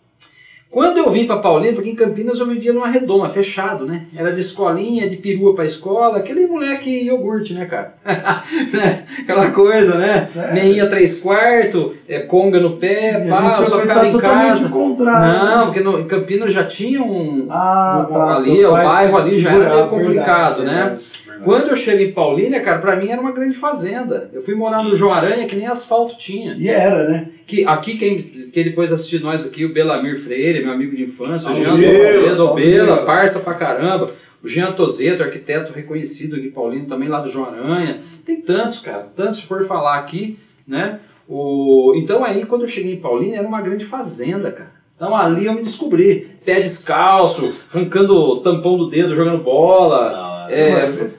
[0.67, 4.07] Quando eu vim para Paulínia, porque em Campinas eu vivia numa redoma, fechado, né?
[4.17, 7.93] Era de escolinha, de perua para escola, aquele moleque iogurte, né, cara?
[8.73, 9.05] Né?
[9.21, 10.25] Aquela coisa, né?
[10.25, 10.53] Sério?
[10.53, 14.69] Meinha três quartos, é, conga no E pé, a pá, só ficava em casa.
[14.69, 15.45] contrário.
[15.45, 18.35] Não, porque no, em Campinas já tinha um, Ah, um- tá.
[18.35, 20.83] ali, o bairro ali já era meio complicado, verdade, né?
[20.89, 21.05] verdade.
[21.43, 24.29] Quando eu chego em Paulínia, cara, pra mim era uma grande fazenda.
[24.33, 26.55] Eu fui morar no João Aranha que nem asfalto tinha.
[26.57, 27.29] E era, né?
[27.45, 31.51] Que aqui quem, quem depois assistiu nós aqui, o Belamir Freire, meu amigo de infância,
[31.51, 34.11] o Jean Tozeto, Bela, parça pra caramba.
[34.43, 38.01] O Jean Tozeto, arquiteto reconhecido aqui em Paulínia, também lá do João Aranha.
[38.25, 40.99] Tem tantos, cara, tantos se for falar aqui, né?
[41.27, 41.93] O...
[41.95, 44.75] Então aí, quando eu cheguei em Paulínia, era uma grande fazenda, cara.
[44.95, 50.55] Então ali eu me descobri, pé descalço, arrancando o tampão do dedo, jogando bola, Nossa,
[50.55, 51.09] é,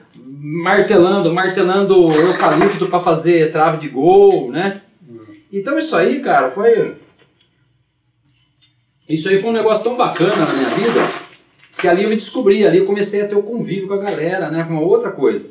[0.49, 4.81] martelando, martelando eucalipto para fazer trave de gol, né?
[5.51, 6.95] Então isso aí, cara, foi
[9.09, 10.99] isso aí foi um negócio tão bacana na minha vida
[11.77, 14.49] que ali eu me descobri, ali eu comecei a ter o convívio com a galera,
[14.49, 15.49] né, com uma outra coisa.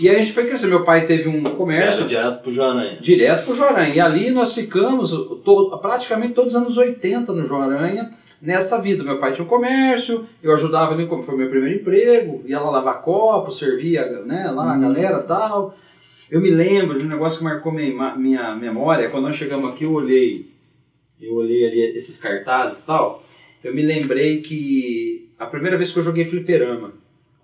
[0.00, 2.98] E aí a gente foi crescer, meu pai teve um comércio Era direto pro Joaranha.
[3.00, 3.94] direto pro Joaranha.
[3.94, 5.10] E ali nós ficamos
[5.44, 9.02] to- praticamente todos os anos 80 no Joaranha, nessa vida.
[9.02, 12.70] Meu pai tinha um comércio, eu ajudava ele, como foi meu primeiro emprego, ia lá
[12.70, 15.74] lavar copo, servia né, lá a galera e tal.
[16.30, 19.84] Eu me lembro de um negócio que marcou minha, minha memória, quando nós chegamos aqui
[19.84, 20.50] eu olhei,
[21.20, 23.22] eu olhei ali esses cartazes e tal,
[23.62, 26.92] eu me lembrei que a primeira vez que eu joguei fliperama,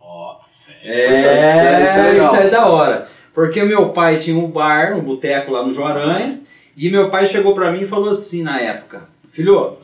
[0.00, 0.80] Ó, sério.
[0.84, 3.08] é, Isso é- isso é isso é da hora.
[3.34, 6.40] Porque o meu pai tinha um bar, um boteco lá no Joaranha,
[6.76, 9.76] e meu pai chegou pra mim e falou assim na época: Filho,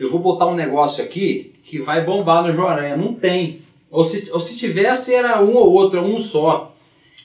[0.00, 2.96] eu vou botar um negócio aqui que vai bombar no Joaranha.
[2.96, 3.60] Não tem.
[3.90, 6.74] Ou se, ou se tivesse, era um ou outro, um só.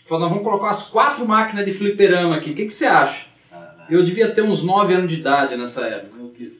[0.06, 2.52] Falou: Nós vamos colocar as quatro máquinas de fliperama aqui.
[2.52, 3.28] O que, que você acha?
[3.90, 6.16] Eu devia ter uns 9 anos de idade nessa época.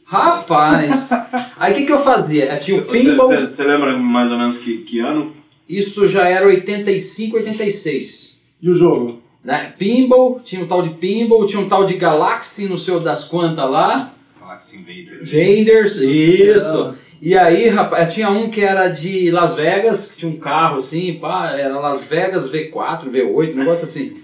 [0.10, 1.10] Rapaz!
[1.58, 2.56] Aí o que, que eu fazia?
[2.58, 3.36] Tinha o pinball.
[3.36, 5.36] Você lembra mais ou menos que, que ano?
[5.68, 8.42] Isso já era 85, 86.
[8.62, 9.22] E o jogo?
[9.44, 9.74] Né?
[9.78, 13.70] Pinball, tinha um tal de Pinball, tinha um tal de Galaxy, não sei das quantas
[13.70, 14.15] lá.
[14.74, 15.32] Invaders.
[15.32, 16.96] Vaders, isso.
[17.22, 21.18] E aí, rapaz, tinha um que era de Las Vegas, que tinha um carro assim,
[21.20, 24.22] pá, era Las Vegas V4, V8, um negócio assim.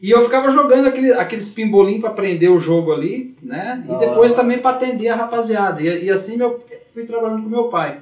[0.00, 3.84] E eu ficava jogando aquele, aqueles pimbolim para aprender o jogo ali, né?
[3.88, 5.80] E depois também para atender a rapaziada.
[5.80, 6.58] E, e assim meu,
[6.92, 8.00] fui trabalhando com meu pai.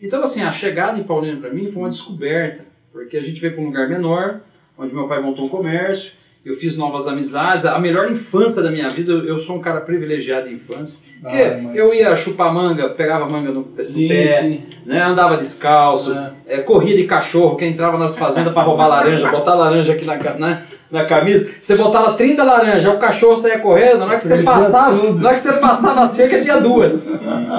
[0.00, 3.54] Então, assim, a chegada em Paulínia para mim foi uma descoberta, porque a gente veio
[3.54, 4.42] para um lugar menor,
[4.76, 6.12] onde meu pai montou um comércio,
[6.44, 10.48] eu fiz novas amizades, a melhor infância da minha vida, eu sou um cara privilegiado
[10.48, 14.28] em infância, porque Ah, mas- eu ia chupar manga, pegava manga no, no Sim, pé,
[14.40, 14.62] sim.
[14.86, 19.54] né, andava descalço, é, corria de cachorro, quem entrava nas fazendas para roubar laranja, botar
[19.54, 24.06] laranja aqui na, né, na camisa, você botava 30 laranjas, o cachorro saía correndo, na
[24.06, 27.12] hora que você passava, na hora que você passava a cerca tinha duas.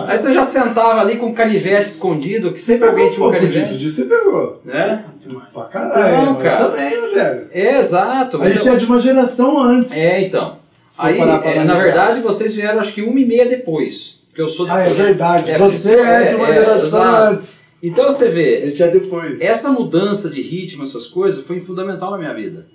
[0.08, 3.46] Aí você já sentava ali com um canivete escondido, que sempre alguém tinha um pouco
[3.48, 4.62] disso, canivete, disso você pegou.
[4.66, 5.06] né?
[5.54, 6.66] Pra caralho, Não, mas cara.
[6.70, 7.48] também, Rogério.
[7.52, 8.42] É, exato.
[8.42, 9.96] A gente Então- é de uma geração antes.
[9.96, 10.58] É, então.
[10.98, 14.18] Aí, é, na verdade, vocês vieram acho que uma e meia depois.
[14.30, 15.52] Porque eu sou de Ah, é verdade.
[15.52, 17.62] É, você é, de uma é, é, geração antes.
[17.82, 19.40] Então você A vê, gente é depois.
[19.40, 22.66] essa mudança de ritmo, essas coisas, foi fundamental na minha vida.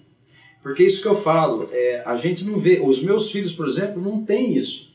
[0.65, 2.81] Porque isso que eu falo, é, a gente não vê.
[2.85, 4.89] Os meus filhos, por exemplo, não tem isso.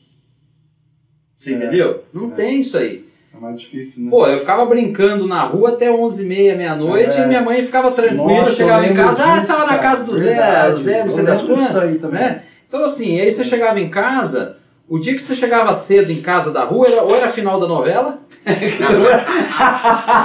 [1.36, 2.04] Você É, entendeu?
[2.12, 2.34] Não é.
[2.34, 3.06] tem isso aí.
[3.32, 4.10] É mais difícil, né?
[4.10, 7.22] Pô, eu ficava brincando na rua até 11h30, meia-noite, É.
[7.24, 10.04] e minha mãe ficava tranquila, Nossa, chegava em casa, ah, disso, você estava na casa
[10.04, 10.72] do Zé, Verdade.
[10.74, 11.76] do Zé, não sei das quantas.
[11.76, 12.20] aí também.
[12.20, 12.42] né?
[12.68, 16.52] Então, assim, aí você chegava em casa, o dia que você chegava cedo em casa
[16.52, 18.18] da rua, era, ou era final da novela,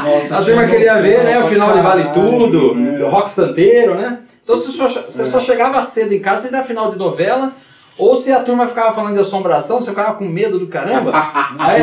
[0.03, 3.03] Nossa, a turma queria ver, né, o final de Vale Tudo, né?
[3.07, 4.19] Rock Santeiro, né?
[4.45, 7.51] Então, você só, você só chegava cedo em casa, você era final de novela,
[7.97, 11.11] ou se a turma ficava falando de assombração, você ficava com medo do caramba.
[11.57, 11.81] aí,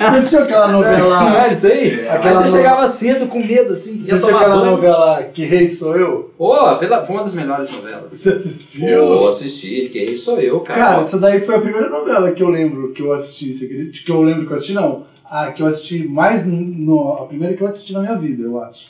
[0.00, 1.36] Você assistiu aquela não novela?
[1.36, 2.08] era isso aí?
[2.08, 4.70] Aí você no- chegava cedo com medo, assim, Você assistiu aquela banho.
[4.72, 6.32] novela Que Rei Sou Eu?
[6.36, 8.12] Pô, pela, foi uma das melhores novelas.
[8.12, 9.06] Você assistiu?
[9.06, 10.80] Pô, assisti, que isso sou eu, cara.
[10.80, 14.04] Cara, essa daí foi a primeira novela que eu lembro que eu assisti, você acredita?
[14.04, 15.04] Que eu lembro que eu assisti, não.
[15.24, 18.60] A que eu assisti mais, no, a primeira que eu assisti na minha vida, eu
[18.60, 18.86] acho.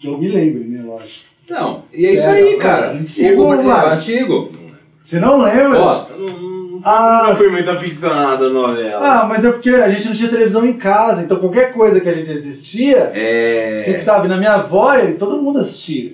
[0.00, 1.33] Que eu me lembre, né, eu acho.
[1.44, 2.92] Então, e é isso aí, cara.
[2.92, 3.86] antigo, mano.
[3.92, 4.52] antigo.
[5.00, 5.78] Você não lembra?
[5.78, 9.00] Ó, não, não, Ah, não fui muito aficionado à novela.
[9.22, 12.08] Ah, mas é porque a gente não tinha televisão em casa, então qualquer coisa que
[12.08, 13.82] a gente assistia, é.
[13.84, 14.24] fixava.
[14.24, 16.12] E na minha avó, e todo mundo assistia.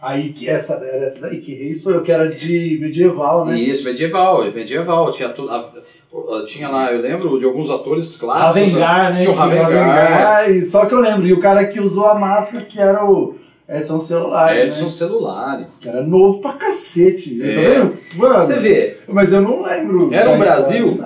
[0.00, 3.58] Aí que essa era essa daí, que rei sou eu, que era de medieval, né?
[3.58, 5.10] Isso, medieval, medieval.
[5.12, 8.72] Tinha, tudo, a- a- tinha lá, eu lembro de alguns atores clássicos.
[8.72, 9.20] Ravengar, né?
[9.20, 10.50] Tinha o Tinha Ravengar.
[10.50, 11.24] e só que eu lembro.
[11.26, 13.36] E o cara que usou a máscara, que era o
[13.68, 14.90] Edson Celular, Edson né?
[14.90, 15.70] Celular.
[15.80, 17.40] Que era novo pra cacete.
[17.42, 17.54] É.
[17.54, 17.98] Tá vendo?
[18.16, 20.12] Mano, Você vê, mas eu não lembro.
[20.12, 20.98] Era um Brasil?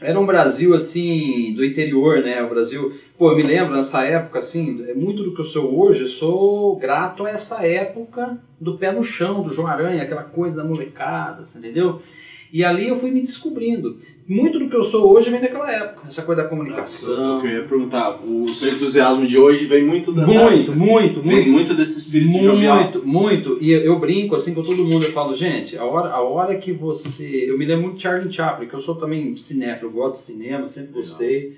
[0.00, 2.42] era um Brasil assim, do interior, né?
[2.42, 2.92] O Brasil.
[3.16, 6.08] Pô, eu me lembro nessa época, assim, é muito do que eu sou hoje, eu
[6.08, 10.68] sou grato a essa época do pé no chão, do João Aranha, aquela coisa da
[10.68, 12.02] molecada, você entendeu?
[12.52, 13.96] E ali eu fui me descobrindo.
[14.28, 17.44] Muito do que eu sou hoje vem daquela época, essa coisa da comunicação.
[17.44, 20.76] Eu ia perguntar, o seu entusiasmo de hoje vem muito dessa Muito, época?
[20.76, 21.50] muito, Vem muito.
[21.50, 22.76] muito desse espírito jovial.
[22.82, 23.58] Muito, muito.
[23.60, 26.56] E eu, eu brinco assim com todo mundo, eu falo, gente, a hora, a hora
[26.56, 27.50] que você.
[27.50, 30.22] Eu me lembro muito de Charlie Chaplin, que eu sou também cinéfilo, eu gosto de
[30.22, 31.56] cinema, sempre gostei.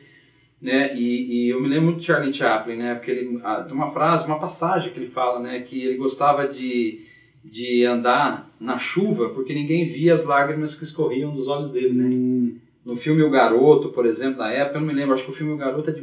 [0.60, 0.96] Né?
[0.96, 2.94] E, e eu me lembro muito de Charlie Chaplin, né?
[2.94, 5.60] Porque ele ah, tem uma frase, uma passagem que ele fala, né?
[5.60, 7.02] Que ele gostava de,
[7.44, 12.04] de andar na chuva porque ninguém via as lágrimas que escorriam dos olhos dele, né?
[12.06, 15.30] Hum, No filme O Garoto, por exemplo, na época, eu não me lembro, acho que
[15.30, 16.00] o filme O Garoto é de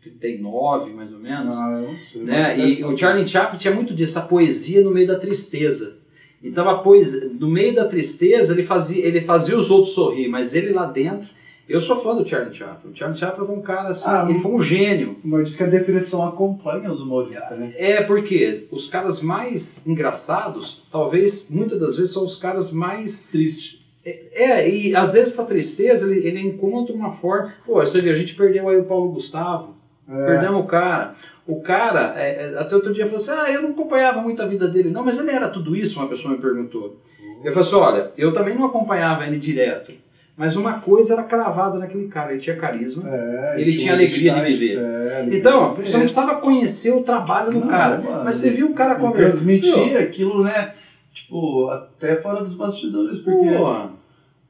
[0.00, 2.22] 1939, mais ou menos ah, eu não sei.
[2.22, 2.58] né?
[2.58, 2.96] E deve o.
[2.96, 5.98] Charlie Chaplin tinha muito disso, a poesia no meio da tristeza.
[6.42, 10.54] Então a poesia, no meio da tristeza ele fazia, ele fazia os outros sorrir, mas
[10.54, 11.28] ele lá dentro,
[11.68, 12.90] eu sou fã do Charlie Chaplin.
[12.92, 15.16] O Charlie Chaplin foi um cara assim, Ah, ele foi um gênio.
[15.24, 17.72] Mas diz que a depressão acompanha os humoristas, né?
[17.76, 23.80] É porque os caras mais engraçados, talvez muitas das vezes são os caras mais Triste.
[24.04, 27.52] é, e às vezes essa tristeza ele, ele encontra uma forma.
[27.64, 29.74] Pô, você vê, a gente perdeu aí o Paulo Gustavo,
[30.08, 30.26] É.
[30.26, 31.14] Perdemos o cara.
[31.44, 34.46] O cara, é, é, até outro dia, falou assim: Ah, eu não acompanhava muito a
[34.46, 34.90] vida dele.
[34.90, 35.98] Não, mas ele era tudo isso?
[35.98, 36.96] Uma pessoa me perguntou.
[37.44, 39.92] Eu falei assim: Olha, eu também não acompanhava ele direto.
[40.36, 43.08] Mas uma coisa era cravada naquele cara: ele tinha carisma.
[43.08, 44.78] É, Ele tinha alegria de viver.
[44.78, 46.04] É, ele- Então, você não É.
[46.04, 47.98] precisava conhecer o trabalho do Não, cara.
[47.98, 48.24] mano.
[48.24, 49.30] Mas você viu o cara Ele conversando.
[49.30, 50.74] transmitia aquilo, né?
[51.14, 53.88] Tipo, até fora dos bastidores, porque Pô,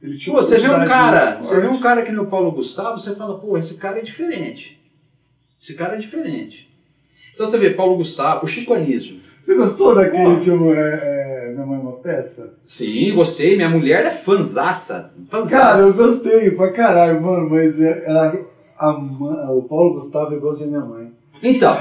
[0.03, 2.51] ele tinha Pô, você vê um cara, você vê um cara que nem o Paulo
[2.51, 4.77] Gustavo, você fala, pô, esse cara é diferente.
[5.61, 6.69] Esse cara é diferente.
[7.33, 9.15] Então você vê Paulo Gustavo, o Chico Anísio.
[9.41, 10.41] Você gostou daquele Pô.
[10.41, 12.53] filme é, é, Minha Mãe é uma Peça?
[12.65, 13.55] Sim, gostei.
[13.55, 15.11] Minha mulher é fanzaça.
[15.29, 15.57] Fanzaça.
[15.57, 18.39] Cara, eu gostei pra caralho, mano, mas é- ela,
[18.77, 21.11] a, ma- o Paulo Gustavo é igualzinho a minha mãe.
[21.43, 21.77] Então,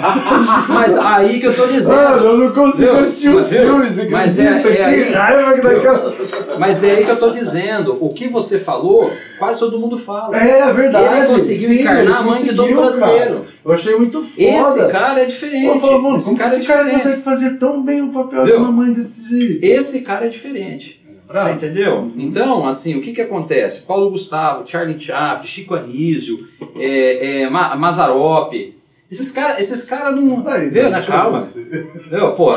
[0.68, 1.96] mas aí que eu tô dizendo.
[1.96, 2.96] Mano, eu não consigo Viu?
[3.04, 3.62] assistir o viu?
[3.62, 6.14] filme, você Mas é- é que aí- raiva que daquela...
[6.58, 7.96] Mas é aí que eu tô dizendo.
[8.00, 10.36] O que você falou, quase todo mundo fala.
[10.36, 11.16] É, é verdade.
[11.18, 13.34] Ele conseguiu sim, encarnar ele a mãe de todo brasileiro.
[13.34, 13.42] cara.
[13.64, 14.42] Eu achei muito foda.
[14.42, 15.66] Esse cara é diferente.
[15.66, 17.02] Eu falo, mano, esse como cara que é esse cara diferente.
[17.04, 18.56] consegue fazer tão bem o papel Viu?
[18.56, 19.64] de uma mãe desse jeito?
[19.64, 21.02] Esse cara é diferente.
[21.26, 21.48] Bravo.
[21.48, 22.12] Você entendeu?
[22.16, 23.82] Então, assim, o que que acontece?
[23.82, 26.38] Paulo Gustavo, Charlie Chaplin, Chico Anísio,
[26.78, 28.75] é, é, Mazzaropi,
[29.10, 30.46] esses caras esses cara não...
[30.48, 31.42] Aí, Viu, eu ver Calma.
[31.42, 31.62] você.
[31.64, 32.52] Viu, pô.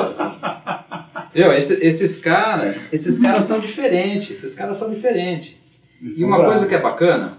[1.36, 5.54] Meu, esse- esses caras, esses caras são diferentes, esses caras são diferentes.
[6.02, 7.38] E uma coisa que é bacana,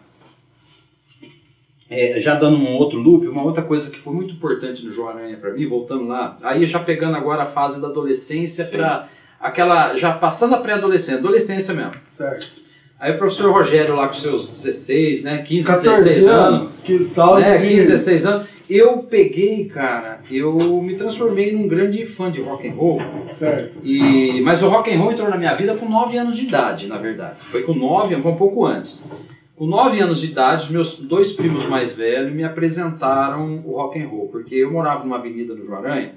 [1.88, 5.08] é, já dando um outro loop, uma outra coisa que foi muito importante no João
[5.08, 8.76] Aranha pra mim, voltando lá, aí já pegando agora a fase da adolescência Sim.
[8.76, 9.08] pra
[9.40, 11.92] aquela, já passando a pré-adolescência, adolescência mesmo.
[12.06, 12.60] Certo.
[13.00, 16.72] Aí o professor Rogério lá com seus 16, né, 15, 14 16 anos, anos.
[16.84, 17.40] Que salve.
[17.42, 17.76] né, menino.
[17.76, 22.72] 15, 16 anos, eu peguei, cara, eu me transformei num grande fã de rock and
[22.72, 23.00] roll.
[23.32, 23.78] Certo.
[23.82, 26.86] E, mas o rock and roll entrou na minha vida com 9 anos de idade,
[26.86, 27.40] na verdade.
[27.50, 29.10] Foi com 9, foi um pouco antes.
[29.56, 34.08] Com 9 anos de idade, meus dois primos mais velhos me apresentaram o rock and
[34.08, 36.12] roll, porque eu morava numa avenida no Joaranha,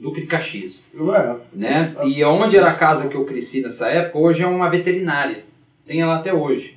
[0.00, 1.94] Duque de Caxias, Ué, né?
[2.04, 5.44] E onde era a casa que eu cresci nessa época, hoje é uma veterinária.
[5.86, 6.75] Tem ela até hoje.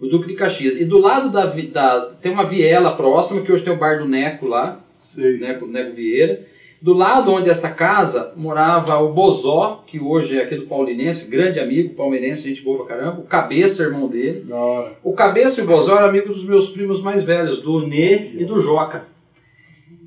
[0.00, 0.76] O Duque de Caxias.
[0.76, 4.08] E do lado da, da tem uma viela próxima, que hoje tem o bar do
[4.08, 5.38] Neco lá, sei.
[5.38, 6.46] Neco, Neco Vieira.
[6.80, 11.58] Do lado onde essa casa morava o Bozó, que hoje é aqui do Paulinense, grande
[11.58, 13.20] amigo palmeirense, gente boa pra caramba.
[13.20, 14.46] O Cabeça, irmão dele.
[15.02, 18.44] O Cabeça e o Bozó eram amigos dos meus primos mais velhos, do Nê e
[18.44, 19.06] do Joca.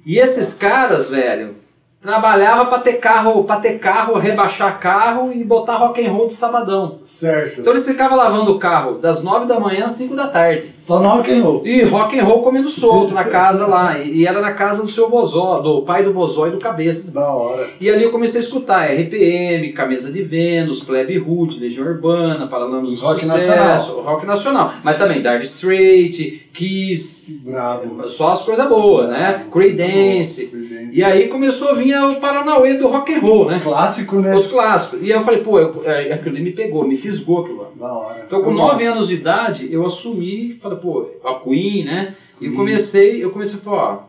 [0.06, 1.56] E esses caras, velho,
[2.02, 6.34] trabalhavam pra ter carro, para ter carro, rebaixar carro e botar rock and roll de
[6.34, 6.98] sabadão.
[7.04, 7.62] Certo.
[7.62, 10.72] Então eles ficavam lavando o carro das 9 da manhã às 5 da tarde.
[10.76, 11.62] Só no rock and roll.
[11.66, 14.00] E rock and roll comendo solto na casa lá.
[14.00, 17.14] E era na casa do seu Bozó, do pai do Bozó e do Cabeça.
[17.14, 17.68] Da hora.
[17.80, 22.90] E ali eu comecei a escutar RPM, Camisa de Vênus, Plebe Hood, Legião Urbana, Paralamas
[22.90, 24.74] do Rock Sucesso, Rock Nacional.
[24.84, 28.10] Mas também Dark Straight, Kiss, Bravo.
[28.10, 29.46] só as coisas boas, né?
[29.52, 30.48] Creedence.
[30.48, 30.90] Creedence.
[30.92, 33.60] E aí começou a vir o Paranauê do rock and roll, né?
[33.64, 34.36] Clássico, né?
[34.36, 35.00] Os clássicos.
[35.02, 37.68] E aí eu falei, pô, eu, é, aquilo ali me pegou, me fisgou aquilo lá.
[37.76, 38.24] Da hora.
[38.26, 38.96] Então, com Eu 9 gosto.
[38.96, 42.16] anos de idade, eu assumi, falei, pô, a Queen, né?
[42.40, 44.00] E eu comecei, eu comecei a falar, ó,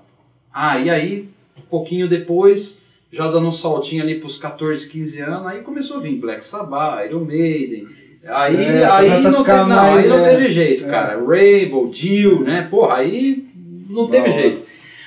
[0.52, 5.46] ah, e aí, um pouquinho depois, já dando um saltinho ali pros 14, 15 anos,
[5.46, 7.86] aí começou a vir Black Sabbath, Iron Maiden.
[8.30, 10.88] Aí, É, aí, não, teve, não, mais, aí não é, teve jeito, é.
[10.88, 11.22] cara.
[11.26, 12.68] Rainbow, Jill, né?
[12.70, 13.44] Porra, aí
[13.88, 14.42] não teve Da hora.
[14.42, 14.62] jeito.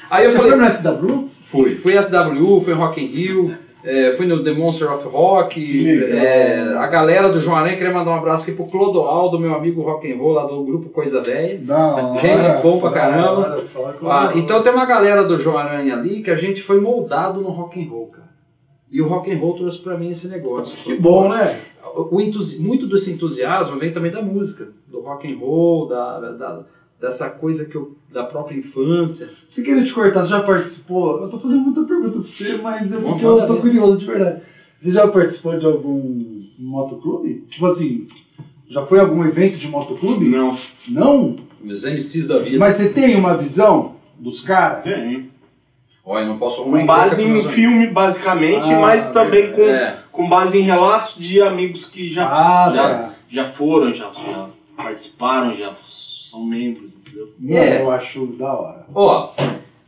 [0.10, 1.30] Aí eu Você falei, foi no SW?
[1.46, 1.72] Fui.
[1.76, 5.62] Fui SW, fui em Rock in Rio, é, fui no The Monster of Rock.
[6.18, 9.82] É, a galera do João Aranha queria mandar um abraço aqui pro Clodoaldo, meu amigo
[9.84, 11.60] rock and roll lá do grupo Coisa Velha.
[12.20, 13.64] Gente boa pra caramba.
[14.10, 17.50] Ah, então tem uma galera do João Aranha ali que a gente foi moldado no
[17.50, 18.26] rock and roll, cara.
[18.92, 20.76] E o rock and roll trouxe pra mim esse negócio.
[20.84, 21.60] Que bom, né?
[22.12, 26.64] O entusi- muito desse entusiasmo vem também da música, do rock and roll, da, da-
[27.00, 29.30] dessa coisa que eu, da própria infância.
[29.50, 31.22] Se queria te cortar, você já participou?
[31.24, 34.42] Eu tô fazendo muita pergunta pra você, mas é porque eu tô curioso de verdade.
[34.80, 37.46] Você já participou de algum motoclube?
[37.50, 38.06] Tipo assim,
[38.68, 40.26] já foi algum evento de motoclube?
[40.30, 40.58] Não.
[40.90, 41.36] Não?
[41.64, 42.60] Os MCs da vida.
[42.60, 44.84] Mas você tem uma visão dos caras?
[44.84, 45.32] Tem.
[46.08, 49.98] Olha, não posso arrumar Com base em meus filme, basicamente, Ah, mas também com, É.
[50.12, 53.14] com base em relatos de amigos que já, Ah, já, tá.
[53.28, 55.74] já foram, já, já participaram, já
[56.36, 57.30] são membros, entendeu?
[57.40, 57.82] Não, É.
[57.82, 58.86] eu acho da hora.
[58.94, 59.34] Ó,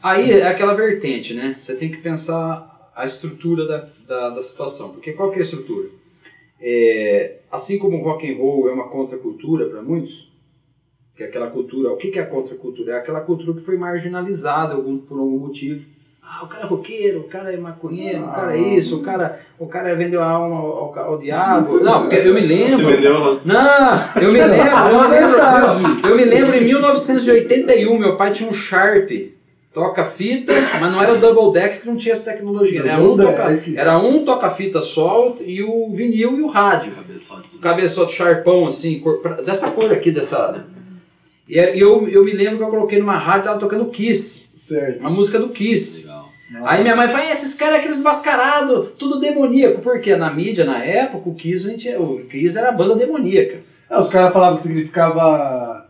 [0.02, 1.56] aí é aquela vertente, né?
[1.60, 4.90] Você tem que pensar a estrutura da, da, da situação.
[4.92, 5.90] Porque qual que é a estrutura?
[6.60, 10.32] É, assim como o rock and roll é uma contracultura para muitos,
[11.16, 12.94] que é aquela cultura, o que que é a contracultura?
[12.94, 15.86] É aquela cultura que foi marginalizada por algum motivo.
[16.30, 19.40] Ah, o cara é roqueiro, o cara é maconheiro, o cara é isso, o cara,
[19.58, 21.80] o cara vendeu a alma ao, ao, ao diabo.
[21.80, 22.74] Não, porque eu me lembro.
[22.78, 25.38] Você vendeu Não, eu me lembro, eu me lembro,
[26.04, 29.10] eu, eu me lembro em 1981, meu pai tinha um Sharp,
[29.74, 33.16] toca fita, mas não era o double deck que não tinha essa tecnologia, era um,
[33.16, 33.78] Double toca, deck.
[33.78, 36.92] era um toca fita só e o vinil e o rádio.
[36.94, 37.58] cabeçote.
[37.58, 40.66] O cabeçote Sharpão assim, cor- pra- dessa cor aqui dessa.
[41.48, 45.00] E eu, eu me lembro que eu coloquei numa rádio tava tocando Kiss, Certo.
[45.00, 46.07] uma música do Kiss.
[46.50, 46.68] Legal.
[46.68, 50.84] Aí minha mãe fala, "É, esses caras aqueles mascarados, tudo demoníaco, porque na mídia, na
[50.84, 53.60] época, o Kiss, o Kiss era a banda demoníaca.
[53.90, 55.86] É, os caras falavam que significava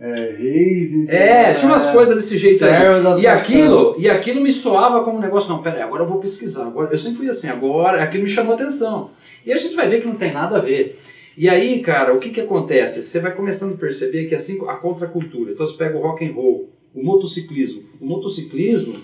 [0.00, 0.92] é, reis.
[0.94, 2.70] e- É, tinha umas é, coisas desse jeito aí.
[3.20, 6.18] E aquilo, e aquilo me soava como um negócio, não, pera aí, agora eu vou
[6.20, 6.66] pesquisar.
[6.66, 9.10] Agora, eu sempre fui assim, agora aquilo me chamou atenção.
[9.44, 10.98] E a gente vai ver que não tem nada a ver.
[11.36, 13.02] E aí, cara, o que que acontece?
[13.02, 15.52] Você vai começando a perceber que assim a contracultura.
[15.52, 17.82] Então você pega o rock and roll, o motociclismo.
[18.00, 18.94] O motociclismo,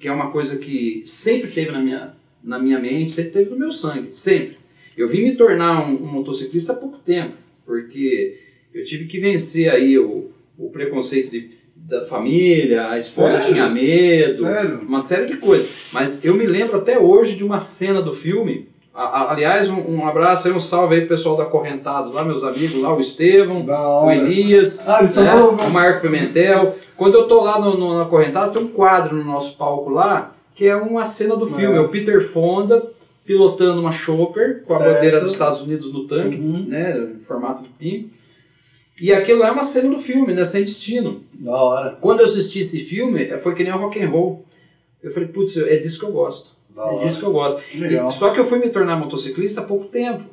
[0.00, 3.58] que é uma coisa que sempre teve na minha, na minha mente, sempre teve no
[3.58, 4.56] meu sangue, sempre.
[4.96, 7.34] Eu vim me tornar um, um motociclista há pouco tempo,
[7.66, 8.38] porque
[8.72, 13.54] eu tive que vencer aí o, o preconceito de, da família, a esposa Sério?
[13.54, 14.80] tinha medo, Sério?
[14.80, 15.90] uma série de coisas.
[15.92, 18.68] Mas eu me lembro até hoje de uma cena do filme.
[18.94, 22.80] Aliás, um, um abraço aí, um salve aí pro pessoal da Correntado lá, meus amigos
[22.82, 24.10] lá, o Estevão, o.
[24.10, 25.34] Elias, Ah, né, né?
[25.34, 26.76] o Marco Pimentel.
[26.96, 30.34] Quando eu tô lá no, no- na Correntada, tem um quadro no nosso palco lá,
[30.54, 31.78] que é uma cena do filme, É.
[31.78, 32.82] é o Peter Fonda
[33.24, 34.94] pilotando uma Chopper com a Certo.
[34.94, 36.66] bandeira dos Estados Unidos no tanque, Uhum.
[36.66, 38.10] né, em formato de pingo.
[39.00, 41.22] E aquilo é uma cena do filme, né, Sem Destino.
[41.32, 41.96] Da hora.
[42.00, 44.44] Quando eu assisti esse filme, eh, foi que nem o rock and roll.
[45.02, 46.50] Eu falei, putz, é disso que eu gosto.
[46.74, 47.60] Da É disso que eu gosto.
[47.62, 48.08] Que legal.
[48.08, 50.24] E- Só que eu fui me tornar motociclista há pouco tempo.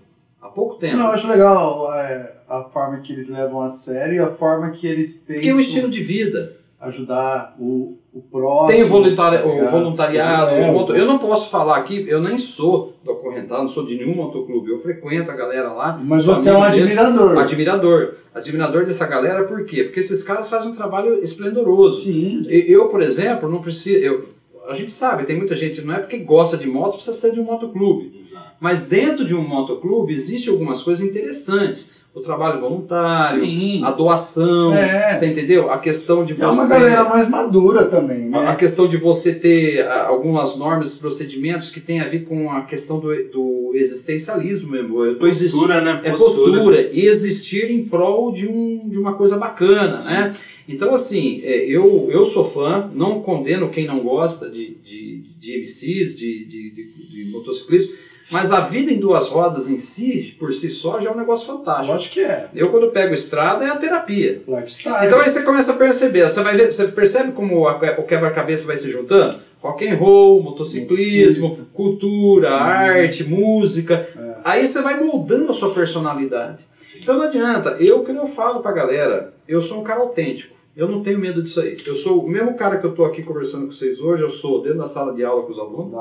[0.42, 0.98] Há pouco tempo.
[0.98, 4.70] Não, eu acho legal é, a forma que eles levam a sério e a forma
[4.72, 6.54] que eles pensam Porque é um estilo de vida.
[6.80, 8.68] ajudar o, o próximo.
[8.68, 10.52] Tem o, voluntari- tá o voluntariado.
[10.52, 13.84] É, moto- os- Eu não posso falar aqui, eu nem sou do acorrentado, não sou
[13.84, 14.70] de nenhum motoclube.
[14.70, 16.00] Eu frequento a galera lá.
[16.04, 16.98] Mas você é um amigo deles.
[16.98, 17.38] admirador.
[17.40, 18.14] Admirador.
[18.34, 19.86] Admirador dessa galera, por quê?
[19.86, 22.04] Porque esses caras fazem um trabalho esplendoroso.
[22.04, 22.46] Sim.
[22.48, 23.98] Eu, por exemplo, não preciso.
[23.98, 24.30] Eu,
[24.68, 27.40] a gente sabe, tem muita gente, não é porque gosta de moto, precisa ser de
[27.40, 28.28] um motoclube.
[28.60, 31.97] Mas dentro de um motoclube existe algumas coisas interessantes.
[32.18, 33.84] O trabalho voluntário, Sim.
[33.84, 35.14] a doação, É.
[35.14, 35.70] você entendeu?
[35.72, 36.44] A questão de você.
[36.44, 38.56] É uma galera mais madura também, A a né?
[38.56, 43.00] questão de você ter algumas normas e procedimentos que tem a ver com a questão
[43.00, 45.06] do, do existencialismo mesmo.
[45.06, 45.16] Eu.
[45.18, 46.02] Postura, né?
[46.04, 50.36] É postura e existir em prol de, um, de uma coisa bacana, né?
[50.68, 55.60] Então, assim, é, eu, eu sou fã, não condeno quem não gosta de, de, de
[55.62, 57.94] MCs, de, de, de, de motociclismo,
[58.32, 61.46] mas a vida em duas rodas em si, por si só, já é um negócio
[61.48, 61.94] fantástico.
[61.94, 62.48] Lógico que é.
[62.54, 64.42] Eu, quando pego estrada, é a terapia.
[64.48, 65.06] Lifestyle.
[65.08, 68.68] Então aí você começa a perceber, você vai ver, você percebe como a- o quebra-cabeça
[68.68, 69.40] vai se juntando?
[69.62, 71.74] Rock and roll, motociclismo, Motociclista.
[71.74, 74.08] cultura, arte, música.
[74.18, 74.36] É.
[74.44, 76.66] Aí você vai moldando a sua personalidade.
[77.02, 77.72] Então não adianta.
[77.80, 80.56] Eu que eu falo pra galera, eu sou um cara autêntico.
[80.78, 81.76] Eu não tenho medo disso aí.
[81.86, 84.62] Eu sou o mesmo cara que eu tô aqui conversando com vocês hoje, eu sou
[84.62, 85.92] dentro da sala de aula com os alunos,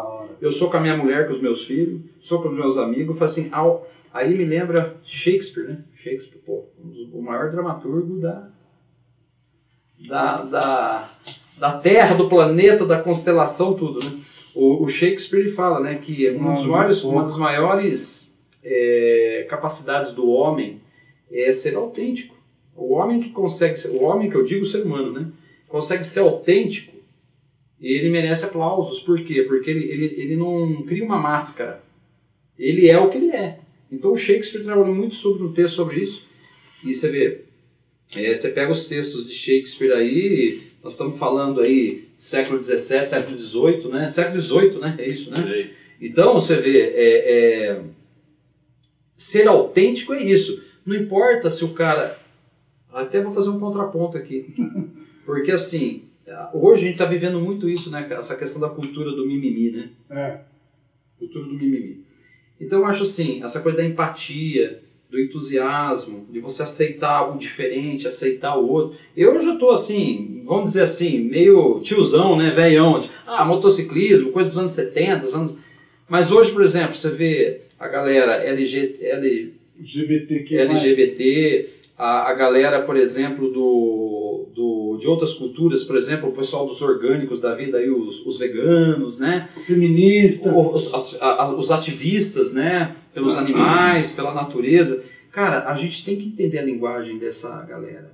[0.41, 3.09] eu sou com a minha mulher, com os meus filhos, sou com os meus amigos,
[3.09, 5.79] eu falo assim, ao- aí me lembra Shakespeare, né?
[5.95, 6.67] Shakespeare, pô,
[7.11, 8.49] o maior dramaturgo da,
[10.09, 11.11] da, da,
[11.59, 14.13] da Terra, do planeta, da constelação, tudo, né?
[14.55, 19.47] O, o Shakespeare fala, né, que um dos Não, maiores, muito uma das maiores é,
[19.49, 20.81] capacidades do homem
[21.31, 22.36] é ser autêntico.
[22.77, 25.27] O homem que consegue ser, o homem que eu digo o ser humano, né,
[25.69, 26.95] consegue ser autêntico,
[27.81, 29.01] ele merece aplausos.
[29.01, 29.43] Por quê?
[29.43, 31.83] Porque ele, ele, ele não cria uma máscara.
[32.59, 33.59] Ele é o que ele é.
[33.91, 36.25] Então o Shakespeare trabalhou muito sobre um texto sobre isso.
[36.85, 37.41] E você vê,
[38.17, 43.39] é, você pega os textos de Shakespeare aí, nós estamos falando aí século XVII, século
[43.39, 44.09] XVIII, né?
[44.09, 44.95] Século XVIII, né?
[44.99, 45.71] É isso, né?
[46.01, 47.81] Então, você vê, é, é,
[49.17, 50.63] ser autêntico é isso.
[50.85, 52.19] Não importa se o cara.
[52.97, 54.47] Até vou fazer um contraponto aqui.
[55.25, 56.05] Porque, assim,
[56.53, 58.07] hoje a gente está vivendo muito isso, né?
[58.11, 59.91] Essa questão da cultura do mimimi, né?
[60.11, 60.41] É.
[61.19, 62.05] Cultura do mimimi.
[62.61, 68.09] Então, eu acho assim, essa coisa da empatia, do entusiasmo, de você aceitar o diferente,
[68.09, 68.99] aceitar o outro.
[69.17, 72.99] Eu já tô assim, vamos dizer assim, meio tiozão, né, velhão.
[73.27, 75.59] Ah, motociclismo, coisa dos anos 70, dos anos...
[76.09, 80.57] Mas hoje, por exemplo, você vê a galera LG, L, LGBTQ+.
[80.57, 86.67] LGBT, a, a galera, por exemplo, do, do, de outras culturas, por exemplo, o pessoal
[86.67, 89.49] dos orgânicos da vida, aí, os, os veganos, né?
[89.67, 90.53] Feminista.
[90.57, 95.03] os, as- as- os ativistas, né, pelos animais, pela natureza.
[95.33, 98.13] Cara, a gente tem que entender a linguagem dessa galera.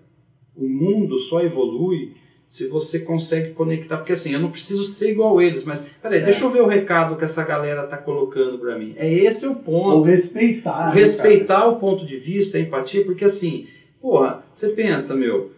[0.57, 2.13] O mundo só evolui
[2.53, 6.21] se você consegue conectar, porque assim, eu não preciso ser igual a eles, mas peraí,
[6.21, 6.25] É.
[6.25, 8.93] deixa eu ver o recado que essa galera tá colocando para mim.
[8.99, 9.97] É esse o ponto.
[9.97, 10.89] Ou respeitar.
[10.89, 13.67] né, Respeitar o ponto de vista, a empatia, porque assim,
[13.99, 15.51] porra, você pensa, meu,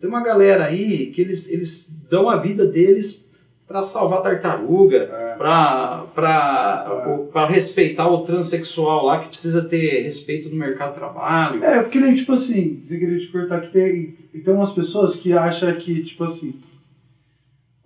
[0.00, 3.30] tem uma galera aí que eles, eles dão a vida deles
[3.72, 5.34] para salvar tartaruga, É.
[5.36, 11.64] pra para para respeitar o transexual lá que precisa ter respeito no mercado de trabalho.
[11.64, 14.12] É, porque nem, tipo assim, você queria te cortar que tem,
[14.44, 16.54] tem umas pessoas que acham que, tipo assim.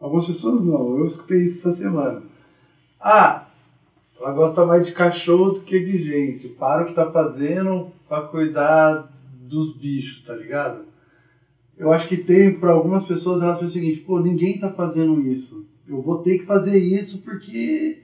[0.00, 2.20] Algumas pessoas não, eu escutei isso essa semana.
[3.00, 3.46] Ah,
[4.20, 6.48] ela gosta mais de cachorro do que de gente.
[6.48, 9.08] Para o que tá fazendo pra cuidar
[9.42, 10.80] dos bichos, tá ligado?
[11.78, 15.20] Eu acho que tem, pra algumas pessoas, elas pensam o seguinte, pô, ninguém tá fazendo
[15.30, 15.64] isso.
[15.88, 17.98] Eu vou ter que fazer isso porque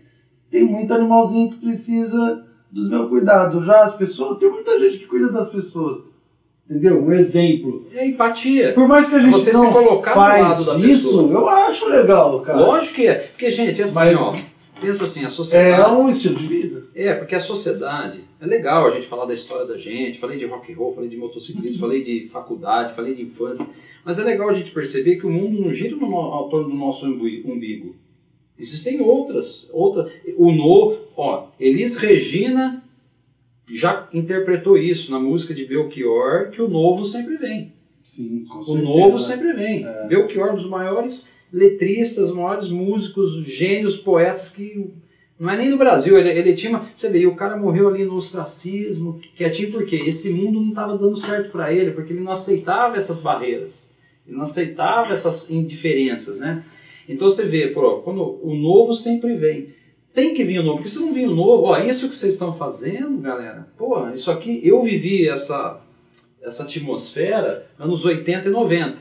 [0.50, 3.64] tem muito animalzinho que precisa dos meus cuidados.
[3.66, 6.02] Já as pessoas, tem muita gente que cuida das pessoas.
[6.70, 7.04] Entendeu?
[7.04, 7.86] Um exemplo.
[7.92, 8.72] É empatia.
[8.72, 11.32] Por mais que a gente Você se não colocar do faz da isso, pessoa.
[11.32, 12.58] eu acho legal, cara.
[12.60, 13.14] Lógico que é.
[13.14, 14.34] Porque, gente, assim, Mas- ó,
[14.80, 15.94] pensa assim, a É sociedade.
[15.94, 16.81] um estilo de vida.
[16.94, 20.44] É, porque a sociedade, é legal a gente falar da história da gente, falei de
[20.46, 23.66] rock and roll, falei de motociclismo, falei de faculdade, falei de infância,
[24.04, 26.76] mas é legal a gente perceber que o mundo não gira no, ao torno do
[26.76, 27.96] nosso umbi- umbigo.
[28.58, 32.84] Existem outras, outra, o no, ó, Elis Regina
[33.68, 37.72] já interpretou isso na música de Belchior, que o novo sempre vem.
[38.04, 38.84] Sim, com O certeza.
[38.86, 39.86] novo sempre vem.
[39.86, 40.06] É.
[40.08, 44.90] Belchior, um dos maiores letristas, maiores músicos, gênios, poetas que
[45.42, 46.88] Não é nem no Brasil, ele, ele tinha uma.
[46.94, 51.16] Você vê, o cara morreu ali no ostracismo, quietinho, porque esse mundo não estava dando
[51.16, 53.92] certo para ele, porque ele não aceitava essas barreiras,
[54.24, 56.64] ele não aceitava essas indiferenças, né?
[57.08, 59.74] Então você vê, pô, quando o novo sempre vem.
[60.14, 62.34] Tem que vir o novo, porque se não vir o novo, ó, isso que vocês
[62.34, 65.80] estão fazendo, galera, pô, isso aqui, eu vivi essa,
[66.40, 68.98] essa atmosfera anos 80 e 90.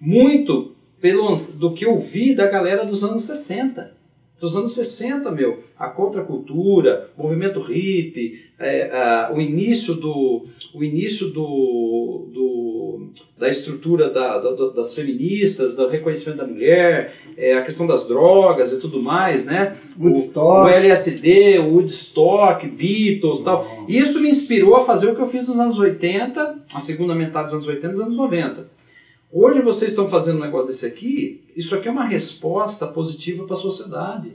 [0.00, 1.30] Muito pelo,
[1.60, 4.00] do que eu vi da galera dos anos 60
[4.42, 12.28] dos anos 60, meu, a contracultura, movimento hippie, é, o início do, o início do,
[12.34, 18.08] do da estrutura da, da, das feministas, do reconhecimento da mulher, é, a questão das
[18.08, 19.76] drogas e tudo mais, né?
[19.96, 20.62] Woodstock.
[20.62, 23.84] O, o LSD, o Woodstock, Beatles e tal.
[23.88, 27.44] Isso me inspirou a fazer o que eu fiz nos anos 80, a segunda metade
[27.44, 28.81] dos anos 80 e dos anos 90.
[29.32, 33.56] Hoje vocês estão fazendo um negócio desse aqui, isso aqui é uma resposta positiva para
[33.56, 34.32] a sociedade.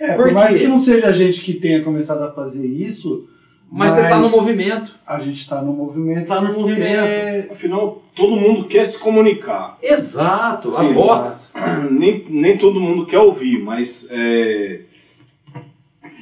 [0.00, 0.60] É, Por por, mais quê?
[0.60, 3.28] que não seja a gente que tenha começado a fazer isso,
[3.70, 4.94] Mas, você está no movimento.
[5.06, 6.26] a gente está no movimento.
[6.26, 7.52] Tá no movimento.
[7.52, 9.78] Afinal, todo mundo quer se comunicar.
[9.82, 11.52] Exato, a Sim, voz.
[11.90, 14.80] Nem, nem todo mundo quer ouvir, mas é,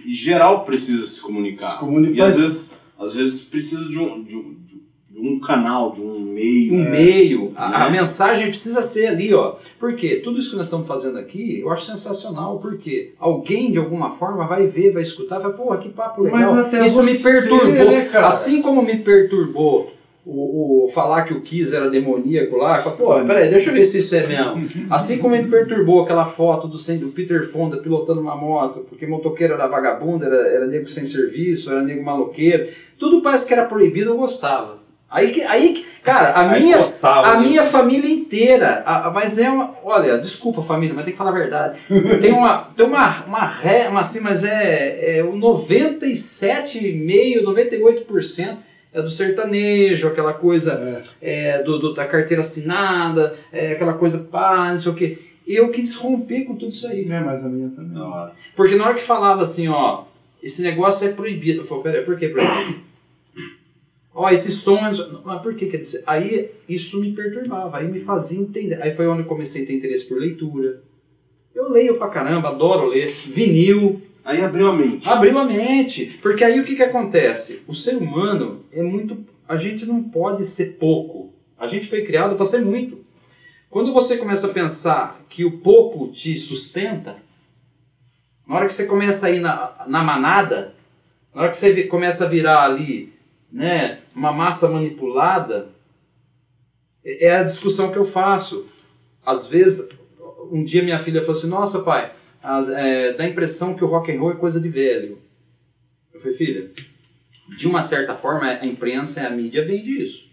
[0.05, 1.73] em geral precisa se comunicar.
[1.73, 2.17] Se comunicar.
[2.17, 4.57] E às vezes, às vezes precisa de um, de, um,
[5.29, 6.75] um canal, de um meio.
[6.75, 6.91] um né?
[6.91, 7.99] meio, a, a Né?
[7.99, 9.57] mensagem precisa ser ali, ó.
[9.79, 10.21] Por quê?
[10.23, 14.47] Tudo isso que nós estamos fazendo aqui, eu acho sensacional, porque alguém de alguma forma
[14.47, 16.41] vai ver, vai escutar, vai, pô, que papo legal.
[16.41, 17.91] Mas até isso me perturbou.
[17.91, 18.27] né, cara?
[18.29, 19.93] assim como me perturbou
[20.27, 23.85] o, o falar que o Kiss era demoníaco lá, falei, pô, peraí, deixa eu ver
[23.85, 24.87] se isso é mesmo.
[24.91, 29.55] Assim como me perturbou aquela foto do, do Peter Fonda pilotando uma moto, porque motoqueiro
[29.55, 32.69] era vagabundo, era, era nego sem serviço, era nego maloqueiro,
[32.99, 34.84] tudo parece que era proibido, eu gostava.
[35.15, 37.47] Aí que, aí que cara, a Aí minha, coçava, a né?
[37.47, 41.31] minha família inteira, a- a- mas é uma, olha, desculpa família, mas tem que falar
[41.31, 41.79] a verdade.
[42.21, 48.57] Tem uma, tem uma, uma ré, uma assim, mas é, é o 97,5%, 98%
[48.93, 54.73] é do sertanejo, aquela coisa é, do, do- da carteira assinada, é, aquela coisa pá,
[54.73, 55.19] não sei o quê.
[55.47, 57.07] Eu quis romper com tudo isso aí.
[57.11, 58.01] É, mas a minha também.
[58.01, 58.33] Hora.
[58.57, 60.05] Porque na hora que falava assim, ó,
[60.43, 62.77] esse negócio é proibido, eu falei, peraí, por que proibido?
[64.15, 64.93] Ó, esse som é...
[65.25, 65.69] Mas por que
[66.07, 68.81] Aí isso me perturbava, aí me fazia entender.
[68.81, 70.83] Aí foi onde eu comecei a ter interesse por leitura.
[71.53, 73.09] Eu leio pra caramba, adoro ler.
[73.27, 75.09] Vinil, Aí abriu a mente.
[75.09, 76.19] abriu a mente.
[76.23, 77.63] Porque aí o que que acontece?
[77.67, 79.19] O ser humano é muito...
[79.47, 81.35] A gente não pode ser pouco.
[81.59, 83.05] A gente foi criado para ser muito.
[83.69, 87.17] Quando você começa a pensar que o pouco te sustenta,
[88.47, 90.75] na hora que você começa a ir na, na manada,
[91.35, 93.14] na hora que você começa a virar ali
[93.55, 95.69] né, uma massa manipulada,
[97.05, 98.67] é é a discussão que eu faço.
[99.25, 99.89] Às vezes,
[100.51, 103.87] um dia minha filha falou assim, nossa pai, as- é, dá a impressão que o
[103.87, 105.19] rock and roll é coisa de velho.
[106.13, 106.71] Eu falei, filha,
[107.57, 110.29] de uma certa forma a imprensa, a mídia vende isso.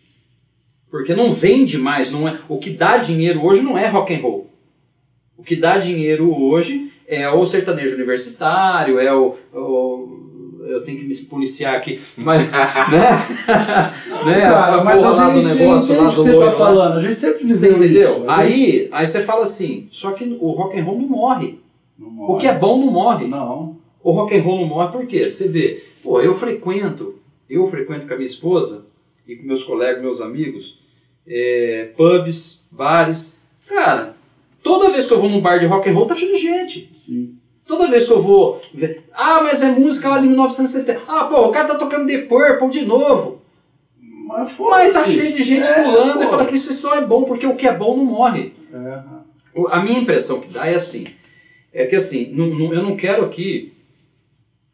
[0.89, 2.37] Porque não vende mais, não é.
[2.49, 4.49] O que dá dinheiro hoje não é rock and roll.
[5.37, 9.90] O que dá dinheiro hoje é o sertanejo universitário, é o, o-
[10.71, 12.49] eu tenho que me policiar aqui, mas né?
[14.25, 14.41] né?
[14.41, 16.31] Cara, a mas porra lá a do gente negócio entende lá o que do você
[16.33, 16.65] loiro tá lá.
[16.65, 16.97] falando.
[16.97, 18.09] A gente sempre Você viveu entendeu?
[18.11, 18.29] isso.
[18.29, 21.59] A gente Aí, aí você fala assim, só que o rock and roll não morre.
[21.97, 22.41] não O morre.
[22.41, 23.27] que é bom não morre.
[23.27, 23.77] Não.
[24.03, 25.29] O rock and roll não morre por quê?
[25.29, 27.15] Você vê, pô, eu frequento,
[27.49, 28.85] eu frequento com a minha esposa
[29.27, 30.79] e com meus colegas, meus amigos,
[31.27, 33.39] é, pubs, bares.
[33.67, 34.15] Cara,
[34.63, 36.91] toda vez que eu vou num bar de rock and roll tá cheio de gente.
[36.97, 37.35] Sim.
[37.71, 41.03] Toda vez que eu vou ver, ah, mas é música lá de 1970.
[41.07, 43.41] Ah, pô, o cara tá tocando The Purple de novo.
[44.27, 46.23] Mas, Mas tá cheio de gente É, pulando pô.
[46.23, 48.51] e fala que isso só é bom porque o que é bom não morre.
[48.73, 48.99] É.
[49.69, 51.05] A minha impressão que dá é assim,
[51.73, 53.71] é que assim, não- não- eu não quero aqui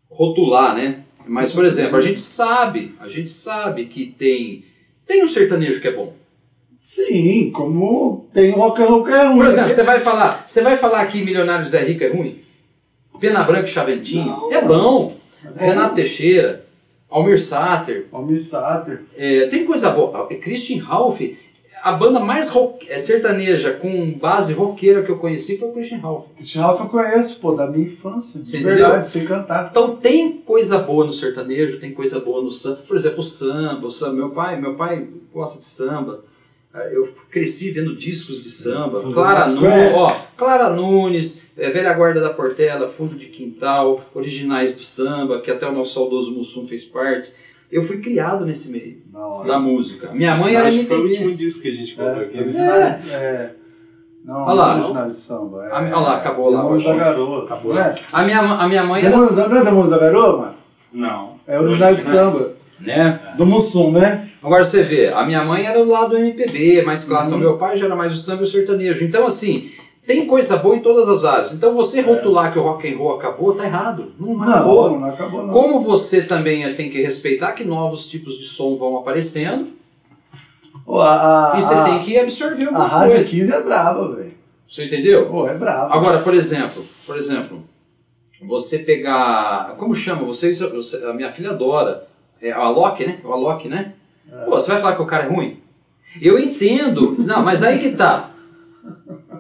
[0.10, 1.04] rotular, né?
[1.28, 4.66] Mas, por exemplo, a gente sabe, a gente sabe que tem,
[5.06, 6.14] tem um sertanejo que é bom.
[6.82, 9.38] Sim, como tem rock and roll que é ruim.
[9.38, 12.47] Por exemplo, você vai falar, você vai falar que Milionários é Rico é ruim?
[13.20, 14.26] Pena Branca e Chaventinho?
[14.26, 15.15] Não, é bom.
[15.57, 16.65] É Renato Teixeira,
[17.09, 19.01] Almir Sater, Almir Sater.
[19.18, 20.28] é, tem coisa boa.
[20.30, 21.22] É Christian Ralph,
[21.82, 25.99] a banda mais rock, é, sertaneja com base roqueira que eu conheci foi o Christian
[25.99, 26.26] Ralph.
[26.36, 28.43] Christian Ralph eu conheço, pô, da minha infância.
[28.43, 29.05] Você de verdade, entendeu?
[29.05, 29.68] sem cantar.
[29.72, 32.82] Então tem coisa boa no sertanejo, tem coisa boa no samba.
[32.88, 34.13] Por exemplo, o samba, o samba.
[34.13, 36.22] Meu pai, meu pai gosta de samba.
[36.78, 38.99] Eh, Eu cresci vendo discos de samba.
[38.99, 39.93] Samba Clara, Matos, Nu, é.
[39.93, 45.49] ó, Clara Nunes, eh, Velha Guarda da Portela, Fundo de Quintal, Originais do Samba, que
[45.51, 47.32] até o nosso saudoso Mussum fez parte.
[47.71, 48.97] Eu fui criado nesse meio
[49.45, 50.11] da música.
[50.13, 53.03] Minha mãe era Acho que foi o último disco que a gente comprou aqui, né?
[53.11, 53.49] É,
[54.23, 54.67] Não, Olha lá.
[54.67, 55.65] não é original de samba.
[55.65, 56.93] É, olha lá, acabou lá, Demônios da.
[56.95, 57.43] Garoa.
[57.43, 57.95] Acabou, né?
[58.13, 59.09] A minha, a minha mãe era.
[59.09, 60.55] Demônios da, não é Demônios da Garoa, mano?
[60.93, 61.39] Não.
[61.45, 62.53] É original de samba.
[62.80, 63.19] Né?
[63.38, 64.26] Do Mussum, né?
[64.44, 67.36] Agora você vê, a minha mãe era do lado do MPB, mais clássico.
[67.36, 67.42] Uhum.
[67.42, 69.04] Meu pai já era mais o samba e o sertanejo.
[69.04, 69.72] Então, assim,
[70.06, 71.54] tem coisa boa em todas as áreas.
[71.54, 74.14] Então, você rotular que o rock and roll acabou, tá errado.
[74.20, 74.92] Não, acabou.
[74.92, 75.50] Não, não acabou não.
[75.54, 79.76] Como você também tem que respeitar que novos tipos de som vão aparecendo
[80.86, 83.30] Pô, a, a, e você a, tem que absorver A alguma Rádio coisa.
[83.30, 84.34] 15 é braba, velho.
[84.70, 85.26] Você entendeu?
[85.30, 85.94] Pô, é braba.
[85.94, 87.64] Agora, por exemplo, por exemplo,
[88.42, 89.76] você pegar.
[89.78, 90.24] Como chama?
[90.24, 92.08] Vocês, você- a minha filha adora.
[92.42, 93.20] É a Alok, né?
[93.26, 93.94] O Alok, né?
[94.45, 95.59] Pô, você vai falar que o cara é ruim?
[96.21, 97.15] Eu entendo.
[97.19, 98.32] Não, mas aí que tá.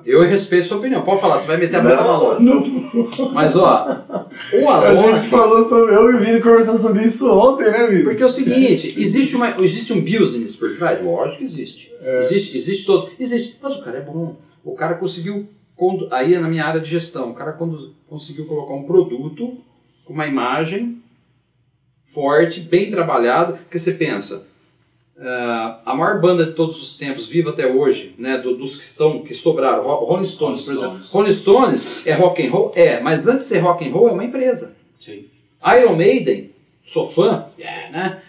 [0.05, 1.03] Eu respeito a sua opinião.
[1.03, 2.43] Pode falar, você vai meter a boca no Alok.
[2.43, 3.31] não.
[3.33, 4.05] Mas ó,
[4.53, 5.29] o A gente Alok.
[5.29, 5.93] falou sobre.
[5.95, 8.03] Eu e o Vini conversamos sobre isso ontem, né, Vini?
[8.03, 11.03] Porque é o seguinte, existe, uma, existe um business por trás?
[11.03, 11.91] Lógico que existe.
[12.19, 13.09] Existe, existe todo.
[13.19, 13.57] Existe.
[13.61, 14.35] Mas o cara é bom.
[14.63, 15.47] O cara conseguiu.
[16.11, 17.29] Aí é na minha área de gestão.
[17.31, 17.57] O cara
[18.07, 19.57] conseguiu colocar um produto
[20.05, 21.01] com uma imagem
[22.05, 23.53] forte, bem trabalhado.
[23.57, 24.45] Porque você pensa.
[25.19, 28.83] Ah, a maior banda de todos os tempos, viva até hoje, né, do- dos que
[28.83, 31.03] estão, que sobraram, Ro- Rolling Stones, por Rolling exemplo.
[31.03, 31.11] Stones.
[31.13, 32.71] Rolling Stones é rock and roll?
[32.75, 34.75] É, mas antes de ser rock and roll é uma empresa.
[34.97, 35.25] Sim.
[35.79, 36.51] Iron Maiden,
[36.83, 38.21] sou fã, é, né?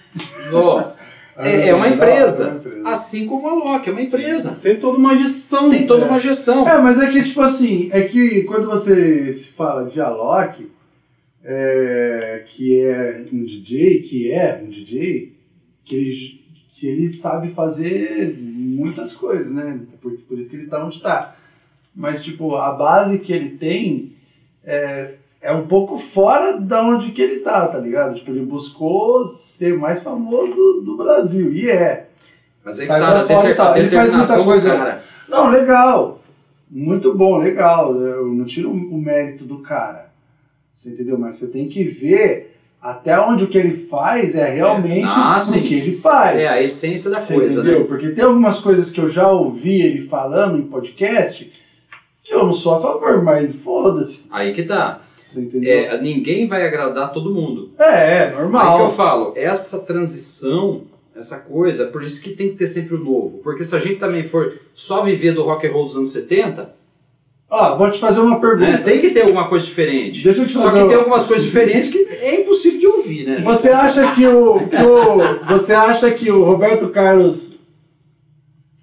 [0.52, 0.82] Ó,
[1.38, 2.60] é, é uma É empresa.
[2.86, 4.58] Assim como a Loki, é uma empresa.
[4.62, 5.68] Tem toda uma gestão.
[5.70, 6.08] Tem toda É.
[6.08, 6.66] uma gestão.
[6.66, 10.68] É, mas é que, tipo assim, é que quando você se fala de Alok,
[11.44, 15.32] é, que é um DJ, que é um DJ,
[15.84, 16.40] que ele,
[16.78, 19.80] que ele sabe fazer muitas coisas, né?
[20.00, 21.34] Por, por isso que ele tá onde tá.
[21.94, 24.12] Mas, tipo, a base que ele tem
[24.64, 28.14] é, é um pouco fora da onde que ele tá, tá ligado?
[28.14, 32.08] Tipo, ele buscou ser mais famoso do Brasil, e é.
[32.64, 33.76] Mas aí Sai tá pra fora e tal.
[33.76, 35.02] Ele faz muita coisa- cara.
[35.28, 36.20] Não, legal.
[36.70, 37.96] Muito bom, legal.
[38.00, 40.12] Eu não tiro o mérito do cara.
[40.72, 41.18] Você entendeu?
[41.18, 42.47] Mas você tem que ver
[42.80, 46.38] até onde o que ele faz é realmente Ah, o que ele faz.
[46.38, 47.80] É a essência da Você coisa, entendeu?
[47.80, 47.84] né?
[47.86, 51.52] Porque tem algumas coisas que eu já ouvi ele falando em podcast
[52.22, 54.26] que eu não sou a favor, mas foda-se.
[54.30, 55.00] Aí que tá.
[55.24, 55.70] Você entendeu?
[55.70, 57.70] É, ninguém vai agradar todo mundo.
[57.78, 58.90] É, é, Aí que eu normal.
[58.92, 60.82] falo, essa transição,
[61.16, 63.38] essa coisa, por isso que tem que ter sempre o novo.
[63.38, 66.70] Porque se a gente também for só viver do rock and roll dos anos 70,
[67.50, 68.70] Ó, vou te fazer uma pergunta.
[68.72, 70.22] né, tem que ter alguma coisa diferente.
[70.22, 72.86] Deixa eu te Só fazer que uma- tem algumas coisas diferentes que é impossível de
[72.86, 73.40] ouvir, né?
[73.42, 77.58] Você acha que o, que o- você acha que o Roberto Carlos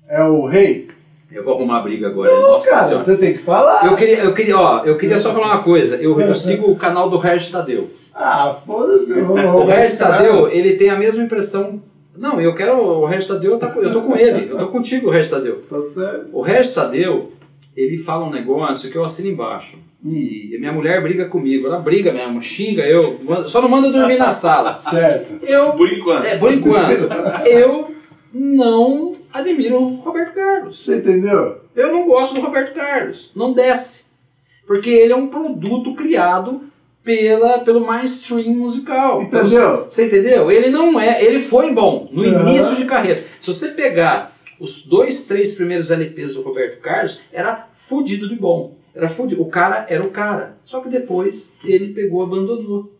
[0.10, 0.88] é o rei?
[1.32, 2.32] Eu vou arrumar briga agora.
[2.32, 3.04] Não, Nossa cara, Senhora.
[3.04, 3.86] você tem que falar.
[3.86, 5.98] Eu queria, eu queria, ó, eu queria só falar uma coisa.
[5.98, 7.90] Eu, eu sigo o canal do Regis Tadeu.
[8.14, 9.12] Ah, foda-se.
[9.12, 11.82] O Regis Tadeu, ele tem a mesma impressão.
[12.18, 12.78] Não, eu quero.
[12.80, 14.50] O Regis Tadeu, eu tô, com- eu tô com ele.
[14.50, 15.62] Eu tô contigo, Regis Tadeu.
[15.70, 16.28] Tá certo.
[16.32, 17.32] O Regis Tadeu,
[17.76, 19.78] ele fala um negócio que eu assino embaixo.
[20.04, 21.68] E a minha mulher briga comigo.
[21.68, 23.20] Ela briga mesmo, xinga eu.
[23.48, 24.80] Só não manda dormir na sala.
[24.90, 25.44] Certo.
[25.46, 25.74] Eu.
[25.74, 26.26] Por enquanto.
[26.26, 27.08] É, por enquanto.
[27.46, 27.94] Eu
[28.34, 30.84] não admiro o Roberto Carlos.
[30.86, 31.62] Você entendeu?
[31.76, 33.32] Eu não gosto do Roberto Carlos.
[33.36, 34.06] Não desce.
[34.66, 36.62] Porque ele é um produto criado
[37.04, 39.22] pela, pelo mainstream musical.
[39.22, 39.86] Entendeu?
[39.90, 40.50] Você entendeu?
[40.52, 41.24] Ele não é.
[41.24, 42.50] Ele foi bom no Aham.
[42.50, 43.24] início de carreira.
[43.40, 48.76] Se você pegar os dois, três primeiros LPs do Roberto Carlos, era fudido de bom.
[48.94, 49.42] Era fudido.
[49.42, 50.58] O cara era o cara.
[50.64, 52.94] Só que depois ele pegou, abandonou.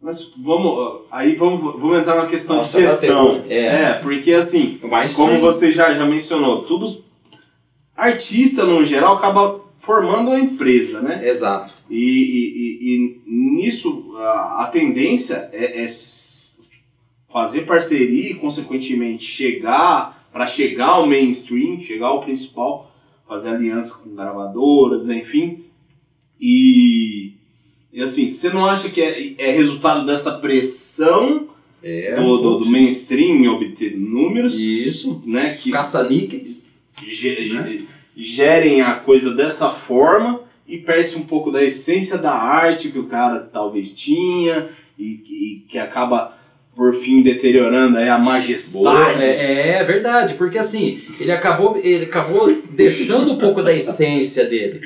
[0.00, 3.40] Mas vamos, aí vamos, vamos entrar na questão Nossa, de agora gestão.
[3.42, 3.52] pegou.
[3.52, 3.94] É.
[4.00, 5.28] porque assim, mainstream.
[5.28, 6.86] como você já, já mencionou, tudo
[7.96, 11.26] artista no geral acaba formando uma empresa, né?
[11.26, 11.72] Exato.
[11.90, 15.86] E, e- e- e nisso a, a tendência é, é
[17.32, 22.92] fazer parceria e consequentemente chegar para chegar ao mainstream, chegar ao principal,
[23.26, 25.60] fazer aliança com gravadoras, enfim.
[26.40, 27.32] E,
[27.92, 31.46] e assim, você não acha que é, é resultado dessa pressão
[31.82, 32.16] É.
[32.16, 35.22] do, do, do mainstream em obter números, Isso.
[35.24, 35.54] né?
[35.54, 36.64] Que Caça-níqueis.
[37.06, 37.78] ge- Né?
[38.16, 43.06] gerem a coisa dessa forma e perde um pouco da essência da arte que o
[43.06, 44.68] cara talvez tinha
[44.98, 46.36] e, e que acaba
[46.74, 49.24] por fim deteriorando aí a Boa, majestade.
[49.24, 54.80] É, é verdade, porque assim, ele acabou, ele acabou deixando um pouco da essência dele.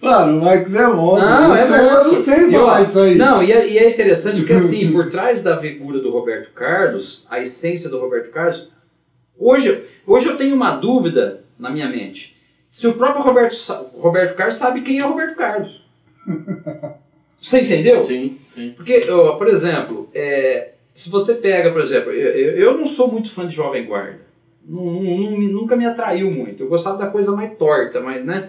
[0.00, 1.28] Mano, o Max é monstro.
[1.28, 2.16] Não, é Eu não monstro.
[2.22, 3.14] sei E, falar isso aí.
[3.16, 7.26] Não, e é, e é interessante porque assim, por trás da figura do Roberto Carlos,
[7.28, 8.68] a essência do Roberto Carlos,
[9.36, 12.36] hoje, hoje eu tenho uma dúvida na minha mente.
[12.68, 13.56] Se o próprio Roberto,
[13.94, 15.82] Roberto Carlos sabe quem é o Roberto Carlos.
[17.40, 18.02] Você entendeu?
[18.02, 18.74] Sim, sim.
[18.76, 23.30] Porque, ó, por exemplo, é, se você pega, por exemplo, eu, eu não sou muito
[23.30, 24.26] fã de Jovem Guarda.
[24.68, 26.64] Nunca me atraiu muito.
[26.64, 28.48] Eu gostava da coisa mais torta, mas, né?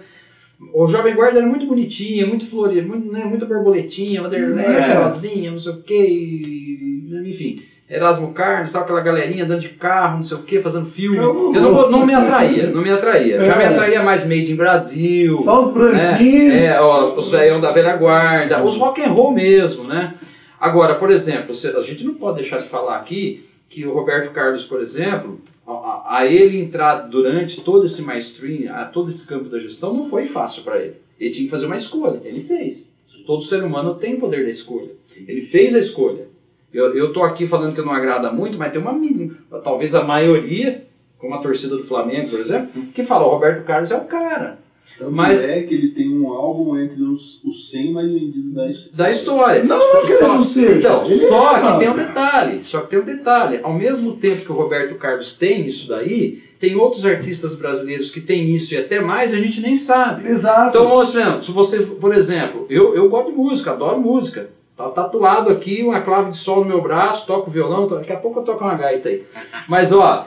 [0.73, 4.93] O Jovem Guarda era muito bonitinha, muito florida, muito, né, muita borboletinha, Vanderlei, É.
[4.93, 6.77] rosinha, não sei o quê,
[7.25, 7.61] enfim.
[7.89, 11.17] Erasmo Carlos, sabe aquela galerinha andando de carro, não sei o quê, fazendo filme.
[11.17, 13.43] Calma, Eu não, não me atraía, não me atraía.
[13.43, 13.67] Já me É.
[13.67, 15.37] atraía mais Made in Brasil.
[15.37, 16.53] Só os branquinhos.
[16.53, 20.13] É, é, ó, os velhão da velha guarda, os rock and roll mesmo, né?
[20.59, 24.65] Agora, por exemplo, a gente não pode deixar de falar aqui que o Roberto Carlos,
[24.65, 29.59] por exemplo, a, a- ele entrar durante todo esse mainstream, a todo esse campo da
[29.59, 30.95] gestão, não foi fácil para ele.
[31.19, 32.95] Ele tinha que fazer uma escolha, ele fez.
[33.25, 34.89] Todo ser humano tem o poder da escolha.
[35.27, 36.27] Ele fez a escolha.
[36.73, 40.85] Eu, tô aqui falando que não agrada muito, mas tem uma mínima, talvez a maioria,
[41.17, 44.57] como a torcida do Flamengo, por exemplo, que fala, o Roberto Carlos é o cara.
[44.97, 48.69] Tanto Mas- é que ele tem um álbum entre os, os 100 mais vendidos da
[48.69, 48.97] história.
[48.97, 49.63] da história.
[49.63, 50.79] Não, não que ele não seja.
[50.79, 53.59] Então, Ele só é, que tem um detalhe, só que tem um detalhe.
[53.63, 58.19] Ao mesmo tempo que o Roberto Carlos tem isso daí, tem outros artistas brasileiros que
[58.19, 60.27] têm isso e até mais, a gente nem sabe.
[60.27, 60.69] Exato.
[60.77, 64.49] Então, ó, Sven, se você, por exemplo, eu, eu gosto de música, adoro música.
[64.75, 68.39] Tá tatuado aqui, uma clave de sol no meu braço, toco violão, daqui a pouco
[68.39, 69.23] eu toco uma gaita aí.
[69.67, 70.25] Mas, ó,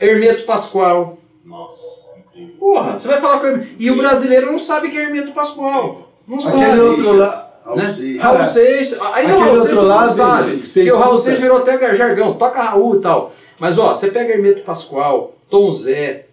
[0.00, 1.18] Hermeto Pascoal.
[1.44, 1.99] Nossa.
[2.58, 3.76] Porra, você vai falar com ele.
[3.78, 6.08] E o brasileiro não sabe que é Hermeto Pascoal.
[6.26, 6.80] Não Aquele sabe.
[6.80, 7.50] outro lá.
[7.76, 7.94] né?
[8.20, 10.92] Raul Ah, Seixas, aí não, aquele Raul outro Seixas todo lado, sabe, que vocês que
[10.92, 11.18] o Raul.
[11.18, 13.32] Seixas virou até jargão, toca Raul e tal.
[13.58, 16.26] Mas ó, você pega Hermeto Pascoal, Tom Zé,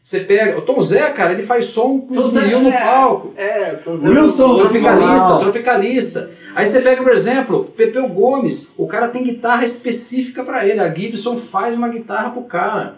[0.00, 2.84] você pega, o Tom Zé, cara, ele faz som com Tom Zé, esmeril no é.
[2.84, 3.32] palco.
[3.36, 5.38] É, tô Wilson Tropicalista, Normal.
[5.40, 6.30] tropicalista.
[6.54, 10.92] Aí você pega, por exemplo, Pepeu Gomes, o cara tem guitarra específica pra ele, a
[10.92, 12.96] Gibson faz uma guitarra pro cara.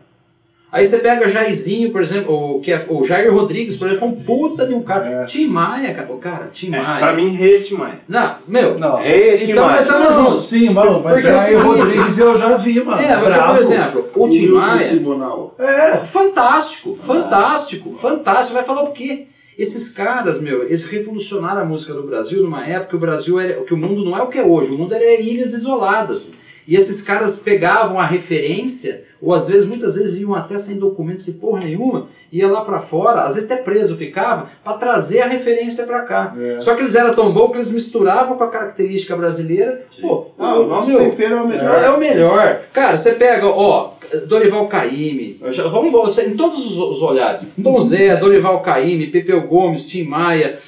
[0.72, 4.10] Aí você pega Jairzinho, por exemplo, o, que é, o Jair Rodrigues, por exemplo, é
[4.10, 5.24] um puta de um cara.
[5.24, 6.96] Tim Maia, cara, o cara, Tim Maia.
[6.96, 8.00] É, pra mim, rei é Tim Maia.
[8.08, 8.96] Não, meu, Não.
[8.96, 9.76] Rei é Então, Tim Maia.
[9.76, 10.40] mas tamo Não, junto.
[10.42, 13.00] sim, mano, mas Porque é o o seguinte- Rodrigues eu já vi, mano.
[13.00, 14.88] É, porque, por exemplo, o Tim Wilson Maia.
[14.88, 15.54] Simonal.
[15.58, 18.54] É, Fantástico, fantástico, fantástico.
[18.54, 19.26] Vai falar o quê?
[19.58, 23.62] Esses caras, meu, eles revolucionaram a música do Brasil numa época que o Brasil era.
[23.64, 26.32] que o mundo não é o que é hoje, o mundo era ilhas isoladas.
[26.66, 31.20] E esses caras pegavam a referência, ou às vezes, muitas vezes iam até sem documento,
[31.20, 35.26] sem porra nenhuma, ia lá pra fora, às vezes até preso ficava, pra trazer a
[35.28, 36.34] referência pra cá.
[36.38, 36.60] É.
[36.60, 39.84] Só que eles eram tão bons que eles misturavam com a característica brasileira.
[40.00, 41.82] Pô, Ah, o nosso meu, tempero é o melhor.
[41.84, 42.60] é o melhor.
[42.72, 43.92] Cara, você pega, ó,
[44.26, 47.48] Dorival Caymmi, já- vamos vamos- em todos os, os olhares.
[47.62, 50.58] Tom Zé, Dorival Caymmi, Pepeu Gomes, Tim Maia.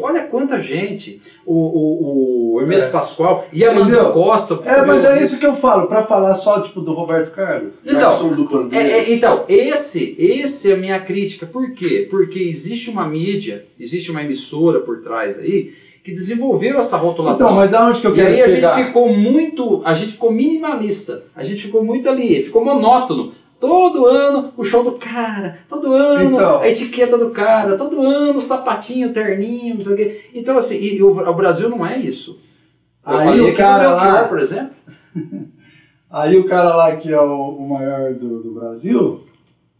[0.00, 1.20] Olha quanta gente.
[1.46, 2.90] O, o, o Hermeto É.
[2.90, 4.12] Pascoal, Yamandu Entendeu?
[4.12, 4.60] Costa.
[4.64, 7.80] é, mas é isso que eu falo, pra falar só, tipo, do Roberto Carlos.
[7.84, 11.46] Então, do é, é, então, esse, esse é a minha crítica.
[11.46, 12.06] Por quê?
[12.10, 15.72] Porque existe uma mídia, existe uma emissora por trás aí
[16.04, 17.46] que desenvolveu essa rotulação.
[17.46, 18.76] Então, mas aonde que eu E quero aí a chegar?
[18.76, 23.32] gente ficou muito, a gente ficou minimalista, a gente ficou muito ali, ficou monótono.
[23.62, 26.58] Todo ano o show do cara, todo ano Então.
[26.60, 30.24] a etiqueta do cara, todo ano o sapatinho, terninho, não sei o quê.
[30.34, 32.40] Então, assim, e, o, o Brasil não é isso.
[33.06, 34.70] Eu Aí o cara Belchior, lá- por exemplo.
[36.10, 39.24] Aí o cara lá que é o, o maior do, do Brasil,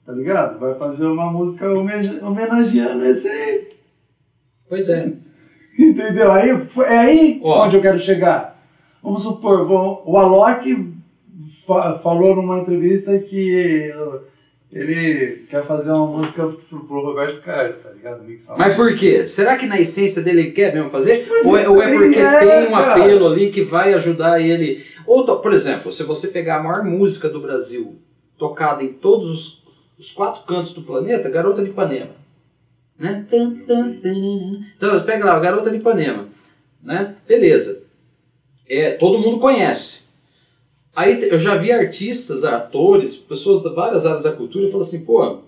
[0.07, 0.61] tá ligado?
[0.61, 3.69] Vai fazer uma música homenage- homenageando esse aí.
[4.69, 5.13] Pois é.
[5.77, 6.31] Entendeu?
[6.31, 6.51] Aí,
[6.87, 7.65] é aí Ó.
[7.67, 8.57] onde eu quero chegar.
[9.03, 10.95] Vamos supor, vou- o Alok
[11.67, 13.91] fa- falou numa entrevista que
[14.73, 18.25] ele quer fazer uma música pro, pro Roberto Carlos, tá ligado?
[18.57, 19.27] Mas por quê?
[19.27, 21.29] Será que na essência dele ele quer mesmo fazer?
[21.45, 24.85] Ou é, ou é porque quer, tem um apelo ali que vai ajudar ele?
[25.07, 27.97] Ou, por exemplo, se você pegar a maior música do Brasil,
[28.39, 29.63] tocada em todos os,
[29.99, 32.11] os quatro cantos do planeta, Garota de Ipanema.
[32.99, 33.27] Né?
[34.77, 36.29] Então, pega lá, Garota de Ipanema.
[36.83, 37.15] Né?
[37.29, 37.85] Beleza.
[38.69, 40.02] É, todo mundo conhece.
[40.95, 45.05] Aí eu já vi artistas, atores, pessoas de várias áreas da cultura e falam assim,
[45.05, 45.39] pô,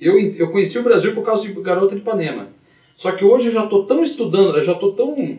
[0.00, 2.48] eu, eu conheci o Brasil por causa de Garota de Ipanema.
[2.94, 5.38] Só que hoje eu já estou tão estudando, eu já estou tão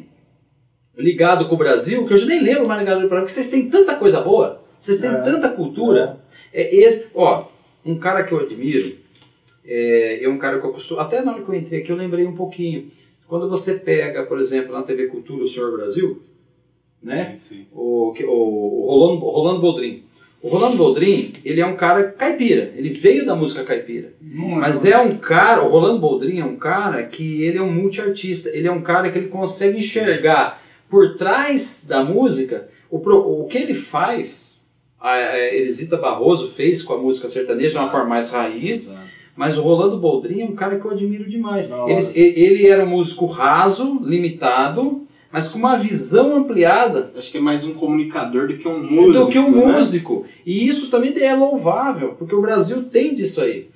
[0.98, 3.34] ligado com o Brasil que eu já nem lembro mais de Garota de Ipanema, porque
[3.34, 5.22] vocês têm tanta coisa boa, vocês têm É.
[5.22, 6.20] tanta cultura.
[6.54, 7.46] É esse, ó,
[7.86, 8.96] um cara que eu admiro,
[9.66, 11.96] é, é um cara que eu costumo, até na hora que eu entrei aqui eu
[11.98, 12.92] lembrei um pouquinho.
[13.28, 16.22] Quando você pega, por exemplo, na TV Cultura o Senhor Brasil,
[17.06, 17.38] né?
[17.40, 17.66] Sim, sim.
[17.72, 20.04] o, o, o Rolando, o Rolando Boldrin.
[20.42, 24.14] O Rolando Boldrin, ele é um cara caipira, ele veio da música caipira.
[24.22, 27.72] Não Mas é um cara, o Rolando Boldrin é um cara que ele é um
[27.72, 33.48] multiartista, ele é um cara que ele consegue enxergar por trás da música o, o
[33.48, 34.64] que ele faz.
[35.00, 38.96] A, Elisita Barroso fez com a música sertaneja de uma forma mais raiz,
[39.36, 41.72] mas o Rolando Boldrin é um cara que eu admiro demais.
[41.88, 45.06] Ele, ele era um músico raso, limitado,
[45.36, 49.26] mas com uma visão ampliada Acho que é mais um comunicador do que um músico.
[49.26, 49.66] do que um né?
[49.66, 50.26] músico.
[50.46, 53.68] E isso também é louvável, porque o Brasil tem disso aí.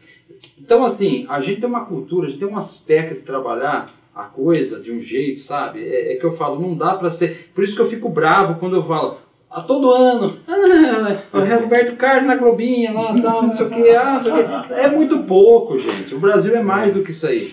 [0.58, 4.24] Então, assim, a gente tem uma cultura, a gente tem um aspecto de trabalhar a
[4.24, 5.84] coisa de um jeito, sabe?
[5.84, 7.52] É, é que eu falo, não dá pra ser.
[7.54, 9.18] Por isso que eu fico bravo quando eu falo.
[9.52, 13.90] A todo ano, ah, o Roberto Carlos na Globinha, lá, tal, não sei o que,
[13.90, 14.74] ah, sei o que.
[14.76, 16.16] É muito pouco, gente.
[16.16, 17.52] O Brasil é mais do que isso aí.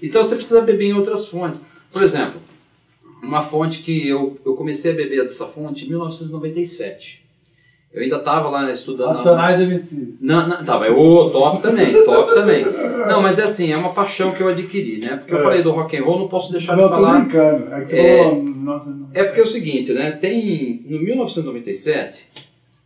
[0.00, 1.66] Então você precisa beber em outras fontes.
[1.92, 2.40] Por exemplo,
[3.30, 7.20] uma fonte que eu, eu comecei a beber dessa fonte em 1997.
[7.92, 9.08] Eu ainda estava lá estudando.
[9.08, 10.20] Racionais MCs.
[10.20, 12.64] Não, não, tá, mas ô, top também, top também.
[12.64, 15.16] Não, mas é assim, é uma paixão que eu adquiri, né?
[15.16, 15.42] Porque eu É.
[15.42, 17.18] falei do rock and roll, não posso deixar Não, de tô falar.
[17.20, 17.74] brincando.
[17.74, 18.22] É que você É.
[18.24, 18.42] falou.
[18.44, 19.08] Nossa, não.
[19.12, 20.12] É porque é o seguinte, né?
[20.12, 20.84] Tem.
[20.88, 22.28] No 1997,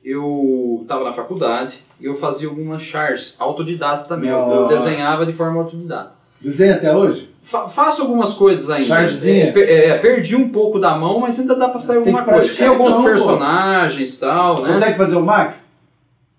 [0.03, 4.31] eu estava na faculdade e eu fazia algumas charts, autodidata também.
[4.31, 6.13] Eu, eu desenhava de forma autodidata.
[6.45, 7.29] Desenha até hoje?
[7.43, 8.87] Fa- faço algumas coisas ainda.
[8.89, 9.53] Chartzinha?
[9.57, 12.53] É, é, perdi um pouco da mão, mas ainda dá pra sair alguma coisa.
[12.53, 14.73] Tinha alguns então, personagens e tal, né?
[14.73, 15.73] Consegue fazer o Max?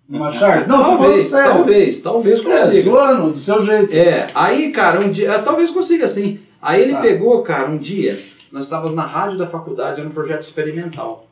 [0.08, 0.68] Uma chart?
[0.68, 2.82] Não, talvez, talvez, talvez É, consiga.
[2.84, 3.92] zoando, do seu jeito.
[3.94, 5.36] É, aí, cara, um dia.
[5.36, 6.40] ah, Talvez consiga sim.
[6.62, 7.02] Aí ele Tá.
[7.02, 8.18] pegou, cara, um dia,
[8.52, 11.28] nós estávamos na rádio da faculdade, era um projeto experimental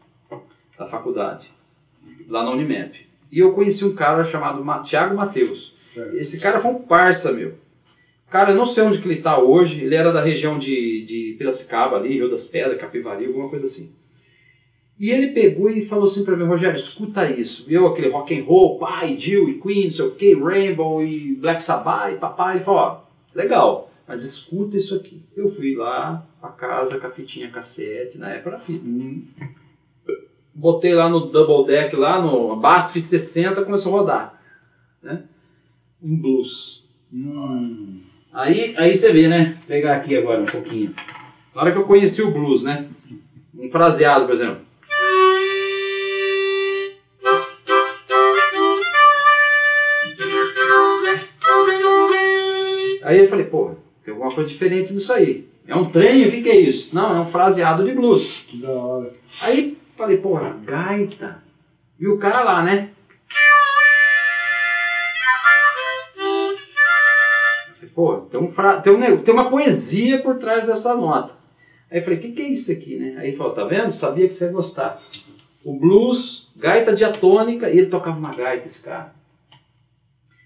[0.78, 1.52] da faculdade,
[2.28, 2.94] lá na Unimap.
[3.32, 5.74] E eu conheci um cara chamado Ma Tiago Matheus.
[6.16, 7.54] Esse cara foi um parça, meu.
[8.34, 11.36] Cara, eu não sei onde que ele tá hoje, ele era da região de, de
[11.38, 13.94] Piracicaba ali, Rio das Pedras, Capivari, alguma coisa assim.
[15.00, 17.64] E ele pegou e falou assim pra mim, Rogério, escuta isso.
[17.70, 21.36] Eu, aquele rock and roll, pai, Jill e Queen, não sei o que, Rainbow e
[21.36, 22.56] Black Sabbath e papai.
[22.56, 23.02] Ele falou, ó,
[23.36, 25.22] legal, mas escuta isso aqui.
[25.38, 28.60] Eu fui lá pra casa com a fitinha cassete, na época.
[30.56, 34.42] Botei lá no double deck, lá no BASF 60, começou a rodar.
[35.04, 35.24] Né?
[36.02, 36.84] Um blues.
[37.14, 38.03] Hum.
[38.34, 39.58] Aí, aí você vê, né?
[39.60, 40.96] Vou pegar aqui agora um pouquinho.
[41.54, 42.88] Na hora que eu conheci o blues, né?
[43.56, 44.62] Um fraseado, por exemplo.
[53.04, 55.48] Aí eu falei, pô, tem alguma coisa diferente nisso aí.
[55.68, 56.28] É um trem?
[56.28, 56.96] O que, que é isso?
[56.96, 58.44] Não, é um fraseado de blues.
[58.48, 59.14] Que da hora.
[59.44, 61.44] Aí falei, porra, gaita.
[62.00, 62.90] E o cara lá, né?
[67.94, 68.82] Pô, tem, um fra...
[68.82, 71.34] tem, um tem uma poesia por trás dessa nota.
[71.90, 73.16] Aí eu falei, o que, que é isso aqui, né?
[73.20, 73.94] Aí ele falou, tá vendo?
[73.94, 75.00] Sabia que você ia gostar.
[75.64, 79.14] O blues, gaita diatônica, e ele tocava uma gaita, esse cara.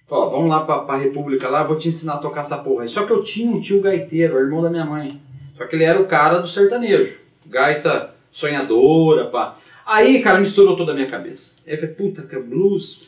[0.08, 2.84] Falou, ó, vamos lá pra, pra República lá, vou te ensinar a tocar essa porra
[2.84, 2.90] aí.
[2.90, 5.10] Só que eu tinha um tio gaiteiro, o irmão da minha mãe.
[5.58, 7.18] Só que ele era o cara do sertanejo.
[7.46, 9.58] Gaita sonhadora, pá.
[9.86, 11.56] Aí, cara, misturou toda a minha cabeça.
[11.66, 13.08] Aí eu falei, puta, que é blues.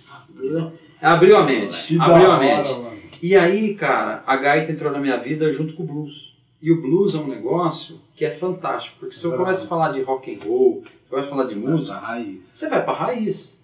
[1.01, 1.87] Abriu a mente.
[1.87, 2.69] Que abriu a hora, mente.
[2.69, 2.98] mano.
[3.21, 6.37] E aí, cara, a gaita entrou na minha vida junto com o blues.
[6.61, 9.37] E o blues é um negócio que é fantástico, porque se eu Ah.
[9.37, 12.43] começo a falar de rock and roll, eu começo a falar de música, Essa raiz.
[12.45, 13.61] você vai pra raiz.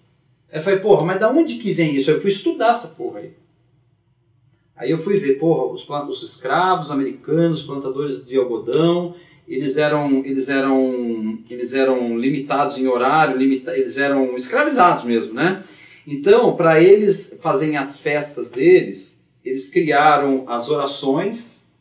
[0.50, 2.10] Aí eu falei, porra, mas da onde que vem isso?
[2.10, 3.32] Aí eu fui estudar essa porra aí.
[4.76, 9.14] Aí eu fui ver, porra, os, os escravos americanos, plantadores de algodão,
[9.48, 15.64] eles eram, eles eram, eles eram limitados em horário, limita, eles eram escravizados mesmo, né?
[16.06, 19.15] Então, para eles fazerem as festas deles,
[19.48, 21.72] eles criaram as orações,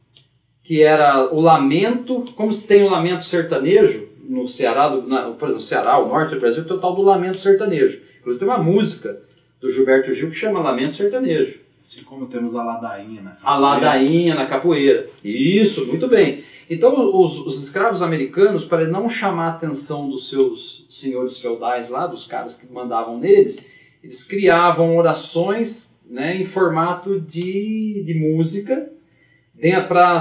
[0.64, 5.46] que era o lamento, como se tem o lamento sertanejo no Ceará, do, na, por
[5.46, 8.02] exemplo, no Ceará, o norte do Brasil, tem o tal do lamento sertanejo.
[8.20, 9.22] Inclusive tem uma música
[9.60, 11.60] do Gilberto Gil que chama Lamento Sertanejo.
[11.84, 13.38] Assim como temos a ladainha, né?
[13.44, 15.08] A ladainha na capoeira.
[15.24, 16.44] Isso, muito bem.
[16.68, 22.08] Então, os, os escravos americanos, para não chamar a atenção dos seus senhores feudais lá,
[22.08, 23.68] dos caras que mandavam neles,
[24.04, 28.90] eles criavam orações né, em formato de, de música,
[29.54, 30.20] dentro pra,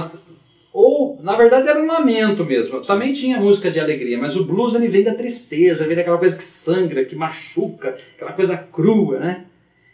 [0.73, 2.81] ou, na verdade, era um lamento mesmo.
[2.81, 6.35] Também tinha música de alegria, mas o blues ele vem da tristeza, vem daquela coisa
[6.35, 9.45] que sangra, que machuca, aquela coisa crua, né?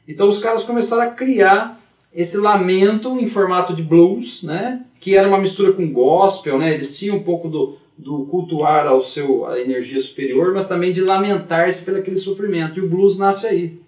[0.07, 1.79] Então os caras começaram a criar
[2.11, 4.83] esse lamento em formato de blues, né?
[4.99, 6.73] Que era uma mistura com gospel, né?
[6.73, 11.01] Eles tinham um pouco do, do cultuar ao seu a energia superior, mas também de
[11.01, 12.79] lamentar-se pelo aquele sofrimento.
[12.79, 13.79] E o blues nasce aí.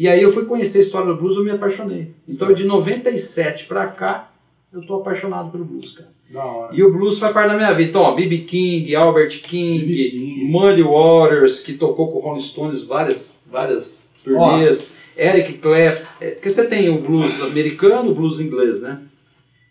[0.00, 2.14] E aí eu fui conhecer a história do blues, eu me apaixonei.
[2.26, 4.32] Então de 97 pra cá,
[4.72, 6.08] eu tô apaixonado pelo blues, cara.
[6.30, 6.74] Da hora.
[6.74, 7.90] E o blues faz parte da minha vida.
[7.90, 8.38] Então, ó, B.B.
[8.38, 9.84] King, Albert King.
[9.84, 10.44] King.
[10.44, 16.06] Muddy Waters, que tocou com o Rolling Stones várias, várias turnês, Eric Clapton.
[16.18, 19.02] É, porque você tem o blues americano, o blues inglês, né?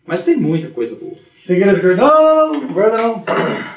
[0.06, 1.18] Mas tem muita coisa boa.
[1.40, 3.24] Segredo de Não, não, não, não, guarda não.
[3.26, 3.76] A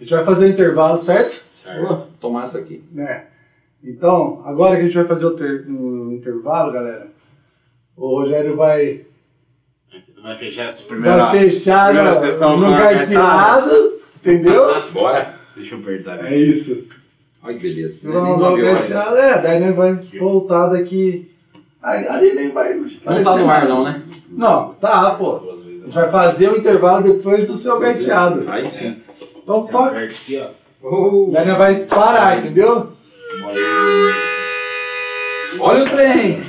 [0.00, 1.44] gente vai fazer o intervalo, certo?
[1.86, 2.82] Vou tomar essa aqui.
[2.90, 3.26] Né?
[3.84, 7.06] Então, agora que a gente vai fazer o, ter- o intervalo, galera,
[7.96, 9.02] o Rogério vai,
[10.22, 14.82] Vai fechar essa primeira, vai fechar primeira no, sessão no com a carteado Entendeu?
[14.90, 15.34] Bora.
[15.54, 16.26] Deixa eu apertar aqui.
[16.32, 16.84] É isso.
[17.42, 18.08] Olha que beleza.
[18.08, 18.14] Né?
[18.14, 18.88] dá nove horas.
[18.88, 21.30] gateado, é, daí nem vai voltar daqui.
[21.82, 22.72] Aí, ali nem vai.
[22.72, 24.02] Não tá no ar não, né?
[24.30, 25.40] Não, tá, pô.
[25.40, 25.82] Vezes.
[25.82, 28.50] A gente vai fazer o intervalo depois do seu gateado.
[28.50, 28.96] Aí sim.
[29.42, 29.62] Então.
[30.82, 32.93] Oh, daí nós vai parar, entendeu?
[35.60, 36.42] Olha o trem.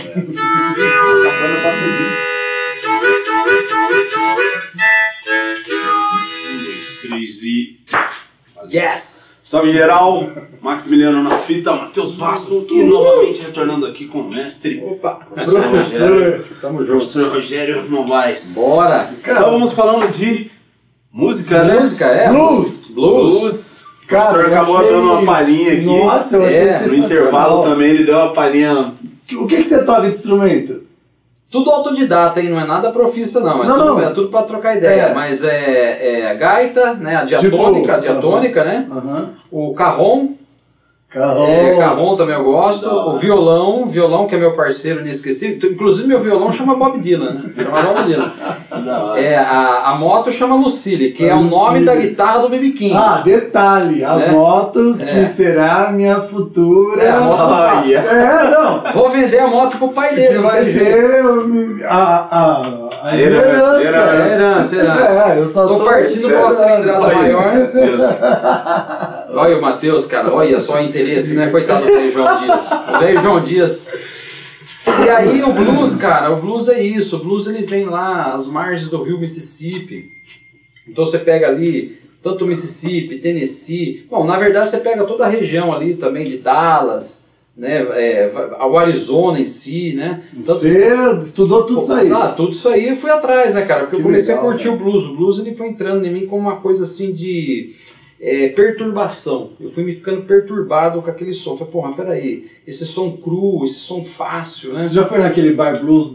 [6.52, 7.80] Um, dois, três e.
[8.72, 9.36] Yes.
[9.44, 10.32] Salve geral!
[10.60, 14.84] Maximiliano na fita, Matheus Basso e novamente retornando aqui com o mestre.
[14.84, 15.16] Opa.
[15.16, 16.46] Professor.
[16.60, 16.92] Tamo junto.
[16.98, 18.56] Professor Rogério Novaes.
[18.56, 19.14] Bora.
[19.20, 20.50] Estávamos falando de
[21.12, 21.80] música, né?
[21.80, 22.30] Música, é?
[22.30, 22.88] Blues.
[22.88, 23.40] Blues.
[23.40, 23.75] Blues.
[24.06, 25.86] O Cara, professor eu acabou achei- dando uma palhinha aqui.
[25.86, 28.94] Nossa, eu achei É, no intervalo também ele deu uma palhinha.
[29.34, 30.84] O que, que você toca de instrumento?
[31.50, 32.50] Tudo autodidata, hein?
[32.50, 33.64] Não é nada profissa, não.
[33.64, 34.00] É, Não, tudo, não.
[34.02, 35.02] é tudo pra trocar ideia.
[35.04, 35.14] É.
[35.14, 37.16] Mas é, é gaita, né?
[37.16, 38.88] A diatônica, Tipo, a diatônica, né?
[38.92, 39.30] Aham.
[39.52, 40.30] O carrom,
[41.10, 41.46] Carrom.
[41.48, 42.90] é, carrom também eu gosto.
[42.90, 45.72] O violão, violão que é meu parceiro inesquecível.
[45.72, 47.42] Inclusive meu violão chama Bob Dylan, né?
[47.58, 48.32] Chama Bob Dylan.
[49.18, 51.86] É, a, a moto chama Lucille, que é A o nome Lucille.
[51.86, 52.94] da guitarra do BB King.
[52.96, 54.32] Ah, detalhe, a É.
[54.32, 55.06] moto É.
[55.06, 57.02] que será minha futura.
[57.02, 57.98] É, a moto- Olha.
[57.98, 58.82] É, não.
[58.94, 61.22] Vou vender a moto pro pai dele, Que vai ser
[61.88, 64.36] a, a, a, A herança, herança.
[64.36, 64.76] herança.
[64.76, 65.30] Herança.
[65.34, 67.54] É, eu só Tô tô partindo pra uma cilindrada maior.
[67.56, 68.18] Isso.
[69.36, 71.50] Olha o Matheus, cara, olha só o interesse, né?
[71.50, 72.66] Coitado do velho João Dias.
[72.72, 73.88] O velho João Dias.
[75.06, 77.18] E aí o blues, cara, o blues é isso.
[77.18, 80.12] O blues ele vem lá às margens do rio Mississippi.
[80.88, 84.06] Então você pega ali tanto Mississippi, Tennessee.
[84.10, 87.80] Bom, na verdade você pega toda a região ali também de Dallas, né?
[87.92, 88.32] É,
[88.64, 90.22] o Arizona em si, né?
[90.46, 92.12] Tanto- Você estudou tudo isso aí.
[92.12, 93.82] ah, tudo isso aí eu fui atrás, né, cara?
[93.82, 94.76] Porque Que eu comecei legal, a curtir cara.
[94.76, 95.04] o blues.
[95.06, 97.74] O blues ele foi entrando em mim como uma coisa assim de
[98.20, 99.52] é, perturbação.
[99.60, 101.52] Eu fui me ficando perturbado com aquele som.
[101.52, 104.86] Eu falei, porra, peraí, esse som cru, esse som fácil, né?
[104.86, 106.14] Você já foi naquele bar blues?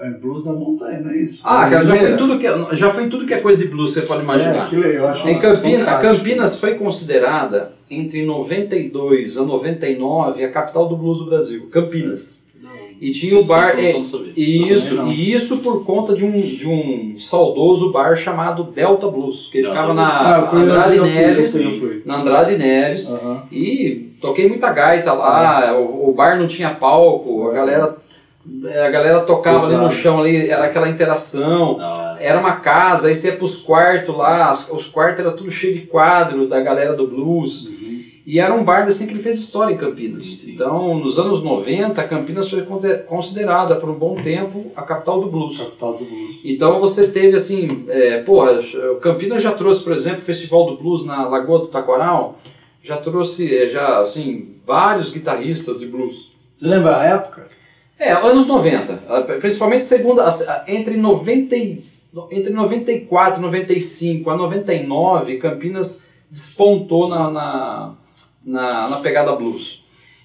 [0.00, 1.40] É blues da montanha, não é isso?
[1.44, 4.02] Ah, cara, já foi, tudo que, já foi tudo que é coisa de blues, você
[4.02, 4.56] pode imaginar.
[4.56, 5.98] É, aquilo eu acho Em Campinas, a.
[5.98, 11.68] Campinas foi considerada, entre 92 a 99, a capital do blues do Brasil.
[11.70, 12.43] Campinas.
[13.04, 13.78] E tinha o bar.
[13.78, 13.92] é,
[14.34, 19.50] e isso, e isso por conta de um, de um saudoso bar chamado Delta Blues,
[19.52, 20.00] que ele Delta ficava.
[20.00, 21.62] Ah, na conheço, Andrade fui, Neves.
[21.78, 22.02] fui.
[22.06, 23.20] Na Andrade Neves.
[23.52, 27.96] E toquei muita gaita lá, o, o bar não tinha palco, a galera,
[28.64, 29.94] a galera tocava ali no Exato.
[29.96, 31.78] chão, ali, era aquela interação.
[32.18, 35.80] Era uma casa, aí você ia pros quartos lá, os quartos eram tudo cheio de
[35.82, 37.68] quadro da galera do blues.
[38.26, 40.24] E era um bar assim que ele fez história em Campinas.
[40.24, 40.52] Sim.
[40.52, 42.62] Então, nos anos 90, Campinas foi
[43.06, 45.58] considerada por um bom tempo a capital do blues.
[45.58, 46.40] Capital do blues.
[46.44, 48.60] Então você teve assim, é, porra,
[49.02, 52.38] Campinas já trouxe, por exemplo, o Festival do Blues na Lagoa do Taquaral,
[52.82, 56.34] já trouxe, é, já assim, vários guitarristas de blues.
[56.54, 57.48] Você lembra a época?
[57.98, 60.28] É, anos 90, ah, principalmente segunda,
[60.66, 61.80] entre, 90, e-
[62.32, 67.94] entre 94 e 95 a 99, Campinas despontou na, na,
[68.44, 69.84] na, na pegada blues.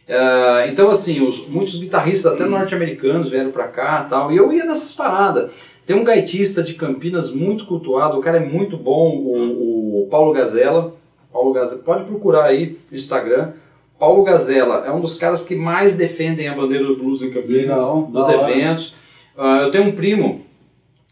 [0.10, 4.52] Ah, então, assim, os, muitos guitarristas, até norte-americanos, vieram pra cá e tal, e eu
[4.52, 5.52] ia nessas paradas.
[5.86, 10.34] Tem um gaitista de Campinas muito cultuado, o cara é muito bom, o, o Paulo
[10.34, 10.94] Gazella.
[11.32, 13.52] Paulo Gazella, pode procurar aí no Instagram.
[14.00, 17.80] Paulo Gazella é um dos caras que mais defendem a bandeira do blues em Campinas,
[17.82, 18.96] Legal, dos eventos.
[19.38, 20.42] Ah, eu tenho um primo,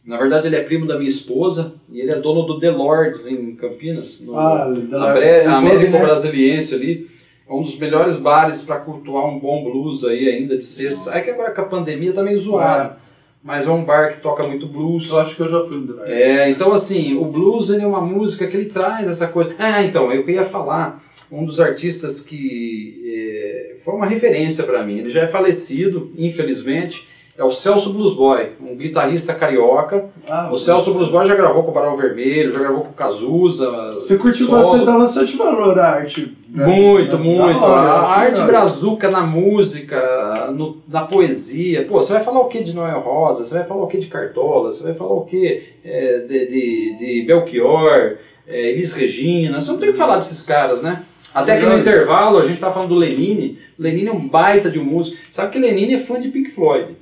[0.08, 3.28] na verdade ele é primo da minha esposa, e ele é dono do The Lords
[3.28, 5.99] em Campinas, no, Ah, na Bre- Américo né?
[6.01, 7.08] Brasiliense ali.
[7.49, 11.12] É um dos melhores bares para cultuar um bom blues aí ainda de sexta.
[11.18, 12.95] É que agora com a pandemia tá meio zoado,
[13.43, 15.10] mas é um bar que toca muito blues.
[15.10, 16.03] Eu acho que eu já fui no.
[16.03, 19.55] É, então assim, o blues é uma música que ele traz essa coisa.
[19.60, 21.01] Ah, então, eu ia falar,
[21.32, 27.08] um dos artistas que é, foi uma referência para mim, ele já é falecido, infelizmente,
[27.38, 30.05] é o Celso Blues Boy, um guitarrista carioca.
[30.27, 32.93] Ah, O Celso Blues Boy já gravou com o Barão Vermelho, já gravou com o
[32.93, 33.69] Cazuza.
[33.93, 34.61] Você curtiu solo.
[34.63, 36.35] bastante, dá bastante valor à arte.
[36.49, 36.65] né?
[36.65, 37.63] Muito, Da muito.
[37.63, 38.47] hora, a arte legal.
[38.47, 41.85] brazuca na música, no- na poesia.
[41.85, 43.43] Pô, você vai falar o que de Noel Rosa?
[43.43, 44.71] Você vai falar o que de Cartola?
[44.71, 48.17] Você vai falar o que é, de, de, de Belchior,
[48.47, 49.59] é, Elis Regina?
[49.61, 51.03] Você não tem o que falar desses caras, né?
[51.33, 53.59] Até que no intervalo a gente tá falando do Lenine.
[53.77, 55.17] Lenine é um baita de um músico.
[55.29, 56.95] Sabe que Lenine é fã de Pink Floyd.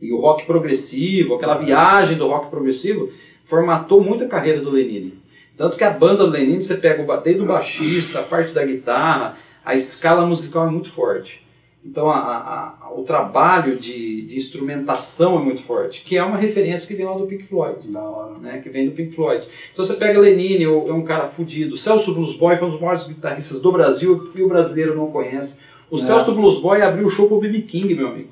[0.00, 3.10] E o rock progressivo, aquela viagem do rock progressivo,
[3.44, 5.18] formatou muito a carreira do Lenine.
[5.56, 8.64] Tanto que a banda do Lenine, você pega o bater do baixista, a parte da
[8.64, 11.42] guitarra, a escala musical é muito forte.
[11.86, 16.38] Então a, a- a- o trabalho de, de instrumentação é muito forte, que é uma
[16.38, 18.38] referência que vem lá do Pink Floyd Da hora.
[18.38, 19.46] né, que vem do Pink Floyd.
[19.72, 21.76] Então você pega Lenine, é um cara fudido.
[21.76, 25.60] Celso Blues Boy foi um dos maiores guitarristas do Brasil e o brasileiro não conhece.
[25.90, 25.98] O É.
[25.98, 27.60] Celso Blues Boy abriu o show pro B.B.
[27.62, 28.30] King, meu amigo.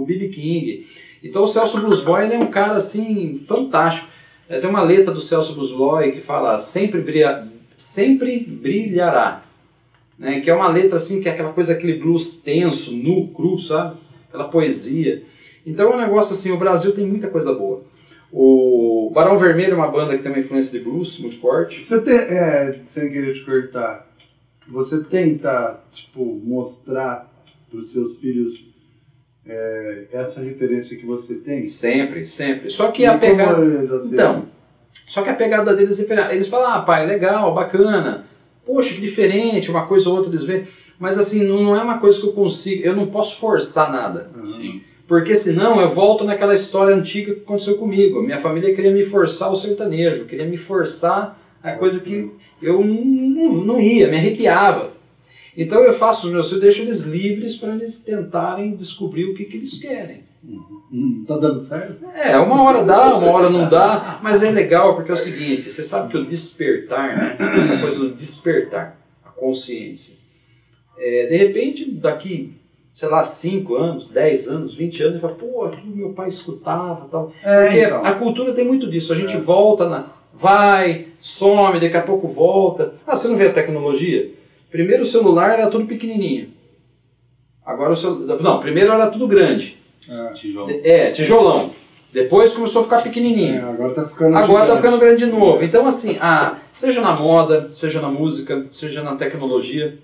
[0.00, 0.28] Pro B.B.
[0.28, 0.86] King.
[1.22, 4.08] Então o Celso Blues Boy ele é um cara assim fantástico.
[4.48, 7.46] É, tem uma letra do Celso Blues Boy que fala sempre, brilha,
[7.76, 9.44] sempre brilhará.
[10.18, 13.58] Né, que é uma letra assim, que é aquela coisa, aquele blues tenso, nu, cru,
[13.58, 13.96] sabe?
[14.28, 15.22] Aquela poesia.
[15.66, 17.82] Então é um negócio assim, o Brasil tem muita coisa boa.
[18.32, 21.84] O Barão Vermelho é uma banda que tem uma influência de blues muito forte.
[21.84, 24.06] Você tem, é, sem querer te cortar,
[24.68, 27.30] você tenta, tipo, mostrar
[27.70, 28.69] para os seus filhos
[29.46, 31.66] é, essa referência que você tem?
[31.66, 32.70] Sempre, sempre.
[32.70, 33.62] Só que E a pegada.
[33.62, 34.06] aceitam?
[34.12, 34.44] Então,
[35.06, 36.32] só que a pegada deles é diferente.
[36.32, 38.26] Eles falam, ah, pai, legal, bacana.
[38.64, 40.64] Poxa, que diferente, uma coisa ou outra eles veem.
[40.98, 44.30] Mas assim, não, não é uma coisa que eu consigo, eu não posso forçar nada.
[44.56, 44.82] Sim.
[45.08, 48.22] Porque senão eu volto naquela história antiga que aconteceu comigo.
[48.22, 52.30] Minha família queria me forçar o sertanejo, queria me forçar a coisa que
[52.62, 54.92] eu não, não, não ia, me arrepiava.
[55.56, 59.44] Então eu faço os meus filhos, deixo eles livres para eles tentarem descobrir o que,
[59.44, 60.24] que eles querem.
[60.92, 62.04] Hum, tá dando certo?
[62.14, 65.70] É, uma hora dá, uma hora não dá, mas é legal porque é o seguinte,
[65.70, 67.36] você sabe que o despertar, né?
[67.38, 70.16] Essa coisa do despertar, a consciência.
[70.98, 72.54] É, de repente, daqui,
[72.92, 77.06] sei lá, 5 anos, 10 anos, 20 anos, ele fala, pô, aquilo meu pai escutava
[77.10, 77.32] tal.
[77.42, 78.04] É, Porque então.
[78.04, 82.94] a cultura tem muito disso, a gente volta, na, vai, some, daqui a pouco volta.
[83.06, 84.32] Ah, você não vê a tecnologia?
[84.70, 86.50] Primeiro o celular era tudo pequenininho.
[87.64, 88.40] Agora o celular...
[88.40, 89.78] Não, primeiro era tudo grande.
[90.34, 90.70] Tijolo.
[90.84, 91.70] É, tijolão.
[92.12, 93.54] Depois começou a ficar pequenininho.
[93.56, 94.82] É, agora tá ficando Agora tá gigante.
[94.82, 95.62] ficando grande de novo.
[95.62, 99.98] Então, assim, a, seja na moda, seja na música, seja na tecnologia,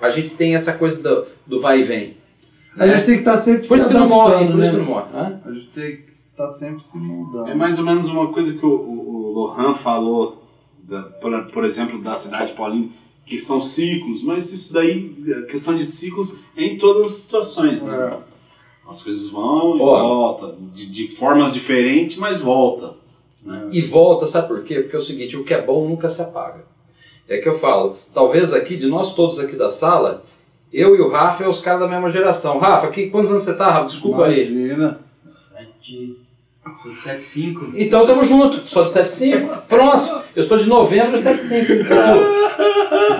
[0.00, 2.16] a gente tem essa coisa do, do vai e vem.
[2.78, 4.70] A gente tem que estar sempre Por isso se que não morre, adaptando, por isso
[4.70, 4.82] que né?
[4.84, 5.06] não morre.
[5.14, 5.40] hã?
[5.46, 7.48] A gente tem que estar sempre se mudando.
[7.48, 10.44] É mais ou menos uma coisa que o, o, o Lohan falou,
[10.84, 12.90] da- por, por exemplo, da cidade de Paulínia,
[13.26, 17.82] que são ciclos, mas isso daí, a questão de ciclos é em todas as situações,
[17.82, 18.12] né?
[18.12, 18.36] É.
[18.88, 20.00] As coisas vão e Ó.
[20.00, 22.94] voltam, de, de formas diferentes, mas volta.
[23.44, 23.68] Né?
[23.72, 24.80] E volta, sabe por quê?
[24.80, 26.64] Porque é o seguinte, o que é bom nunca se apaga.
[27.28, 30.24] É que eu falo, talvez aqui, de nós todos aqui da sala,
[30.72, 32.58] eu e o Rafa é os caras da mesma geração.
[32.58, 33.86] Rafa, que, quantos anos você tá, Rafa?
[33.86, 34.46] Desculpa aí.
[34.46, 35.00] Imagina.
[35.52, 36.25] Sete.
[36.86, 37.72] Sou de 75.
[37.74, 40.22] Então tamo junto, sou de 75, pronto.
[40.36, 41.84] Eu sou de novembro de 75.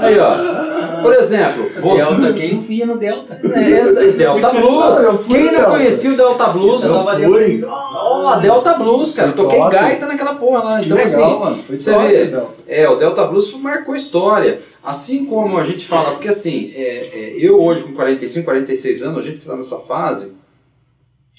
[0.01, 1.03] Aí, ó.
[1.03, 1.97] Por exemplo, vou...
[1.97, 3.41] Delta, quem não via no Delta?
[3.43, 5.27] É, Delta Blues.
[5.27, 5.71] Quem não Delta.
[5.71, 6.85] conhecia o Delta Blues?
[6.85, 7.01] Eu
[7.33, 7.65] fui.
[7.65, 9.31] Ó, a Delta Blues, cara.
[9.31, 9.73] Eu toquei Top.
[9.73, 10.79] gaita naquela porra lá.
[10.81, 11.63] Que Então, legal, assim, mano.
[11.65, 12.25] Foi você top, vê.
[12.25, 12.49] então.
[12.69, 14.61] é, o Delta Blues marcou história.
[14.83, 19.19] Assim como a gente fala, porque assim, é, é, eu hoje com 45, 46 anos,
[19.19, 20.37] a gente está nessa fase,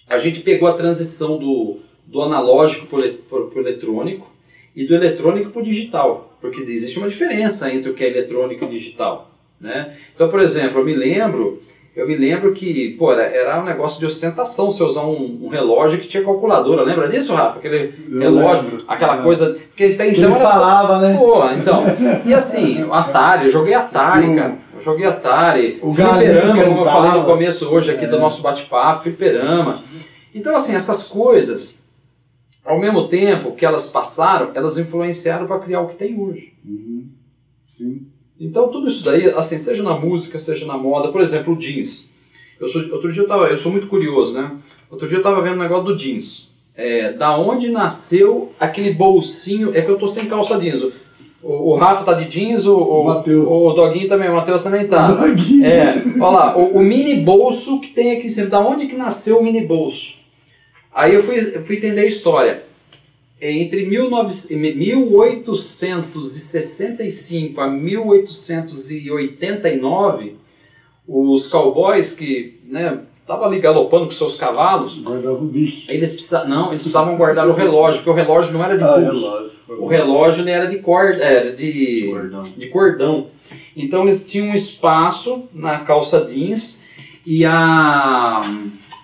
[0.10, 4.28] a gente pegou a transição do, do analógico para o eletrônico
[4.76, 8.66] e do eletrônico para o digital, porque existe uma diferença entre o que é eletrônico
[8.66, 9.32] e digital.
[9.60, 9.94] Né?
[10.16, 11.60] Então, por exemplo, eu me lembro,
[11.96, 15.48] eu me lembro que pô, era, era um negócio de ostentação você usar um, um
[15.50, 16.84] relógio que tinha calculadora.
[16.84, 17.58] Lembra disso, Rafa?
[17.58, 18.84] Aquele Eu relógio, lembro.
[18.88, 19.24] aquela É.
[19.24, 19.58] coisa.
[19.70, 21.18] Porque até Que então ele era só- falava, né?
[21.18, 21.84] Pô, então.
[22.24, 24.58] E assim, o Atari, eu joguei Atari, cara.
[24.76, 25.80] Eu joguei Atari.
[25.82, 28.20] O fliperama, como eu falei no começo hoje aqui do É.
[28.20, 29.82] nosso bate-papo, fliperama.
[30.36, 31.77] Então, assim, essas coisas,
[32.68, 36.54] ao mesmo tempo que elas passaram, elas influenciaram para criar o que tem hoje.
[36.66, 37.08] Uhum.
[37.66, 38.08] Sim.
[38.40, 42.12] Então, tudo isso daí, assim, seja na música, seja na moda, por exemplo, o jeans.
[42.60, 44.52] Eu sou, outro dia eu tava, eu sou muito curioso, né?
[44.92, 46.52] Outro dia eu tava vendo um negócio do jeans.
[46.76, 49.76] É, da onde nasceu aquele bolsinho?
[49.76, 50.84] É que eu tô sem calça jeans.
[50.84, 50.92] O,
[51.42, 53.48] o, o Rafa tá de jeans, o, o, Matheus.
[53.50, 55.08] o Doguinho também, o Matheus também tá.
[55.08, 55.66] Doguinho.
[55.66, 58.48] É, olha lá, o, o mini bolso que tem aqui em cima.
[58.48, 60.17] Da onde que nasceu o mini bolso?
[60.98, 62.64] Aí eu fui, eu fui entender a história.
[63.40, 64.34] Entre 19
[66.16, 70.36] 1865 a 1889,
[71.08, 75.90] os cowboys que né, estavam ali galopando com seus cavalos, Guardava o bicho.
[75.92, 78.94] eles, precisa, não, eles precisavam guardar o relógio, porque o relógio não era de Ah,
[78.94, 79.26] pulso.
[79.26, 79.48] relógio.
[79.70, 82.42] O relógio ele era de corda, era de, Gordão.
[82.42, 83.28] de cordão.
[83.76, 86.82] Então eles tinham um espaço na calça jeans
[87.26, 88.44] e a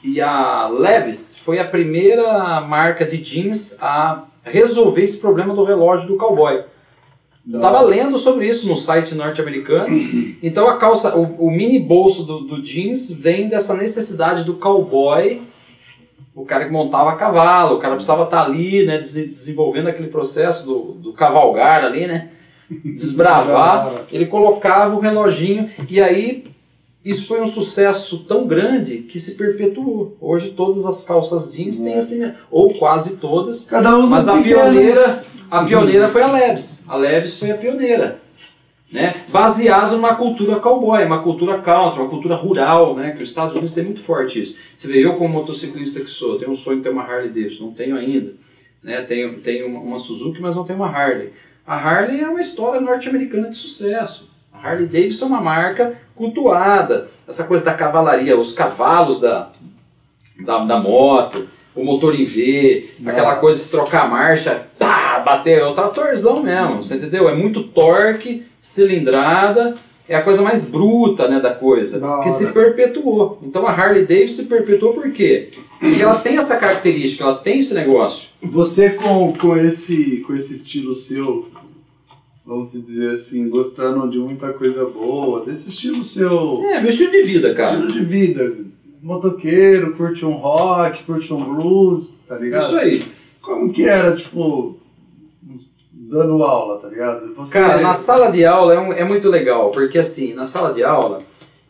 [0.03, 6.07] e a Levis foi a primeira marca de jeans a resolver esse problema do relógio
[6.07, 6.63] do cowboy.
[7.49, 9.87] Eu estava lendo sobre isso no site norte-americano.
[10.43, 15.41] Então a calça, o, o mini bolso do, do jeans vem dessa necessidade do cowboy,
[16.35, 20.09] o cara que montava a cavalo, o cara precisava estar ali, né, des- desenvolvendo aquele
[20.09, 22.29] processo do, do cavalgar ali, né,
[22.83, 24.03] desbravar.
[24.11, 26.45] Ele colocava o reloginho e aí
[27.03, 30.15] isso foi um sucesso tão grande que se perpetuou.
[30.21, 34.41] Hoje todas as calças jeans têm assim, ou quase todas, Cada um mas um a
[34.41, 36.83] pioneira, a pioneira foi a Leves.
[36.87, 38.23] A Leves foi a pioneira.
[38.89, 39.13] Né?
[39.29, 43.11] Baseado numa cultura cowboy, uma cultura country, uma cultura rural, né?
[43.11, 44.55] que os Estados Unidos tem muito forte isso.
[44.77, 47.65] Você vê, eu como motociclista que sou, tenho um sonho de ter uma Harley Davidson,
[47.65, 48.33] não tenho ainda.
[48.81, 49.01] Né?
[49.01, 51.33] Tenho, tenho uma Suzuki, mas não tenho uma Harley.
[51.65, 54.32] A Harley é uma história norte-americana de sucesso.
[54.63, 57.09] A Harley Davidson é uma marca cultuada.
[57.27, 59.49] Essa coisa da cavalaria, os cavalos da,
[60.39, 65.59] da, da moto, o motor em V, aquela coisa de trocar a marcha, pá, bater,
[65.59, 67.27] é o tratorzão mesmo, você entendeu?
[67.27, 69.75] É muito torque, cilindrada,
[70.07, 73.39] é a coisa mais bruta né, da coisa, Da que se perpetuou.
[73.41, 75.49] Então a Harley Davidson se perpetuou por quê?
[75.79, 78.29] Porque ela tem essa característica, ela tem esse negócio.
[78.41, 81.47] Você com, com, esse, com esse estilo seu,
[82.45, 87.21] vamos dizer assim, gostando de muita coisa boa, desse estilo seu, É, meu estilo de
[87.21, 87.71] vida, cara.
[87.75, 88.55] estilo de vida,
[89.01, 92.67] motoqueiro, curte um rock, curte um blues, tá ligado?
[92.67, 93.01] Isso aí.
[93.41, 94.77] Como que era, tipo,
[95.91, 97.33] dando aula, tá ligado?
[97.35, 100.73] Você, Cara, na sala de aula é, um- é muito legal, porque assim, na sala
[100.73, 101.21] de aula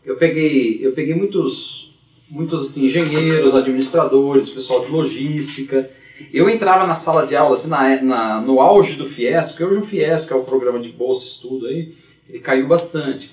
[0.04, 1.92] eu peguei, eu peguei muitos,
[2.30, 5.88] muitos assim, engenheiros, administradores, pessoal de logística.
[6.32, 9.78] Eu entrava na sala de aula assim, na, na- no auge do FIES, porque hoje
[9.78, 11.94] o FIES, que é o programa de bolsa estudo aí,
[12.28, 13.32] ele caiu bastante.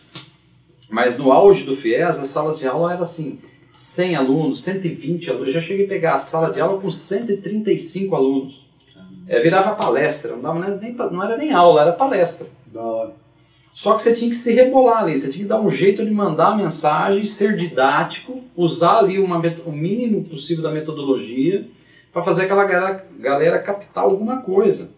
[0.89, 3.39] Mas no auge do FIES, as salas de aula eram assim,
[3.75, 5.47] 100 alunos, 120 alunos.
[5.49, 8.65] Eu já cheguei a pegar a sala de aula com 135 alunos.
[9.27, 12.47] É, virava palestra, não, dava nem, não era nem aula, era palestra.
[12.73, 13.13] Da hora.
[13.73, 16.11] Só que você tinha que se rebolar ali, você tinha que dar um jeito de
[16.11, 21.65] mandar a mensagem, ser didático, usar ali uma, o mínimo possível da metodologia
[22.11, 24.93] para fazer aquela galera, galera captar alguma coisa.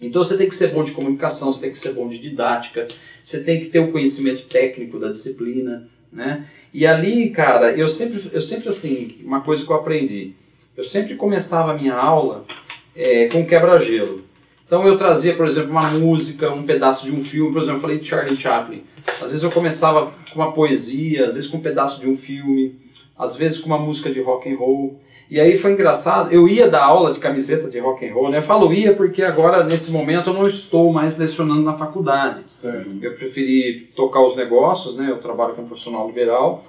[0.00, 2.88] Então você tem que ser bom de comunicação, você tem que ser bom de didática,
[3.24, 6.46] você tem que ter o conhecimento técnico da disciplina, né?
[6.74, 10.34] E ali, cara, eu sempre, eu sempre assim, uma coisa que eu aprendi,
[10.76, 12.44] eu sempre começava a minha aula
[12.96, 14.24] é, com quebra-gelo.
[14.64, 17.82] Então eu trazia, por exemplo, uma música, um pedaço de um filme, por exemplo, eu
[17.82, 18.82] falei de Charlie Chaplin.
[19.20, 22.74] Às vezes eu começava com uma poesia, às vezes com um pedaço de um filme,
[23.16, 24.98] às vezes com uma música de rock and roll.
[25.32, 28.36] E aí foi engraçado, eu ia dar aula de camiseta de rock and roll, né?
[28.36, 32.42] Eu falo ia porque agora, nesse momento, eu não estou mais lecionando na faculdade.
[33.00, 35.08] Eu preferi tocar os negócios, né?
[35.08, 36.66] Eu trabalho como profissional liberal,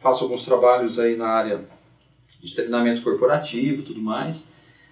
[0.00, 1.60] faço alguns trabalhos aí na área
[2.42, 4.50] de treinamento corporativo e tudo mais.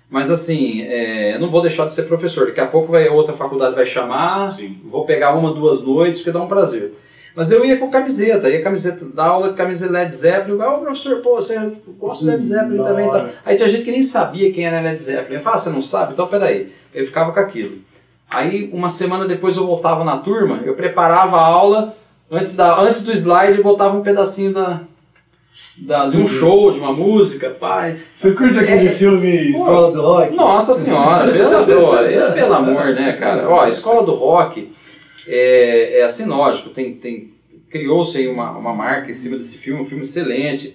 [0.09, 2.47] Mas assim, é, eu não vou deixar de ser professor.
[2.47, 4.79] Daqui a pouco vai outra faculdade vai chamar, Sim.
[4.85, 6.93] vou pegar uma, duas noites, porque dá um prazer.
[7.39, 10.61] Mas eu ia com camiseta, ia camiseta da aula, camiseta Led Zeppelin.
[10.61, 13.09] Eu, Ô, professor, pô, você gosta de Led Zeppelin da também.
[13.09, 13.29] Tá?
[13.47, 15.37] Aí tinha gente que nem sabia quem era Led Zeppelin.
[15.37, 16.15] Eu falava, ah, você não sabe?
[16.15, 16.73] Então peraí.
[16.93, 17.79] Eu ficava com aquilo.
[18.29, 21.95] Aí uma semana depois eu voltava na turma, eu preparava a aula,
[22.29, 24.81] antes, da, antes do slide eu botava um pedacinho da,
[25.77, 27.99] da, de um show, de uma música, pai.
[28.11, 30.35] Você curte aquele É, filme Escola do Rock?
[30.35, 33.49] Nossa senhora, é, pelo amor, né, cara?
[33.49, 34.77] Ó, escola do rock
[35.29, 37.33] é, é assim, lógico, tem, tem,
[37.71, 40.75] criou-se aí uma, uma marca em cima desse filme, um filme excelente,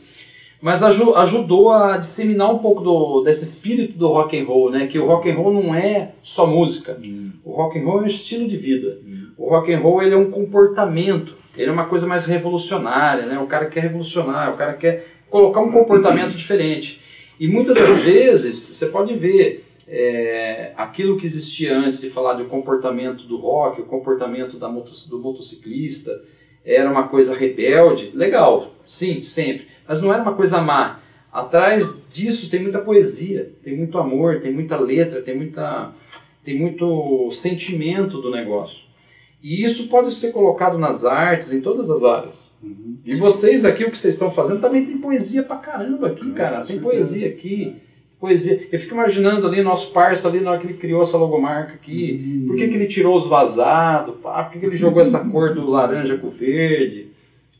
[0.62, 4.88] mas aju- ajudou a disseminar um pouco do, desse espírito do rock and roll, né?
[4.88, 6.97] Que o rock and roll não é só música,
[7.43, 8.99] o rock and roll é um estilo de vida.
[9.38, 13.39] O rock and roll ele é um comportamento, ele é uma coisa mais revolucionária, né?
[13.39, 17.01] O cara quer revolucionar, o cara quer colocar um comportamento diferente.
[17.39, 22.45] E muitas das vezes você pode ver é, aquilo que existia antes de falar do
[22.45, 26.11] comportamento do rock, o comportamento da moto, do motociclista,
[26.65, 30.99] era uma coisa rebelde, legal, sim, sempre, mas não era uma coisa má.
[31.31, 35.91] Atrás disso tem muita poesia, tem muito amor, tem muita letra, tem, muita,
[36.43, 38.84] tem muito sentimento do negócio.
[39.41, 42.55] E isso pode ser colocado nas artes, em todas as áreas.
[43.03, 46.63] E vocês aqui, o que vocês estão fazendo, também tem poesia pra caramba aqui, cara.
[46.63, 47.75] Tem poesia aqui.
[48.28, 48.67] Poesia.
[48.71, 52.43] Eu fico imaginando ali, nosso parça ali, na hora que ele criou essa logomarca aqui,
[52.47, 55.53] por que, que ele tirou os vazados, pá, por que, que ele jogou essa cor
[55.53, 57.07] do laranja com verde,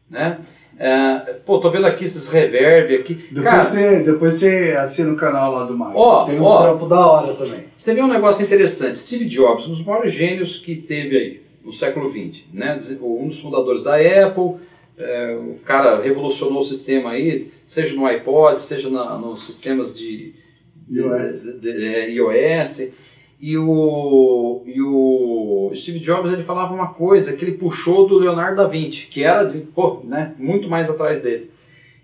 [0.09, 0.39] né?
[0.79, 3.13] É, pô, tô vendo aqui esses reverb aqui.
[3.13, 6.01] Depois, Cara, você, depois você assina o canal lá do Marcos.
[6.01, 6.61] Ó, Tem uns ó.
[6.63, 7.59] trampos da hora também.
[7.75, 8.97] Você vê um negócio interessante.
[8.97, 12.79] Steve Jobs, um dos maiores gênios que teve aí no século XX, né?
[13.01, 14.55] Um dos fundadores da Apple,
[14.97, 20.41] é, o cara revolucionou o sistema aí, seja no iPod, seja na, nos sistemas de-
[20.89, 21.47] iOS.
[21.64, 22.91] é, iOS.
[23.39, 28.55] E o, e o Steve Jobs ele falava uma coisa que ele puxou do Leonardo
[28.55, 31.51] da Vinci, que era pô, né, muito mais atrás dele.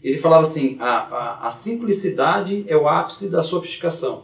[0.04, 4.24] Ele falava assim: a, a, a simplicidade é o ápice da sofisticação.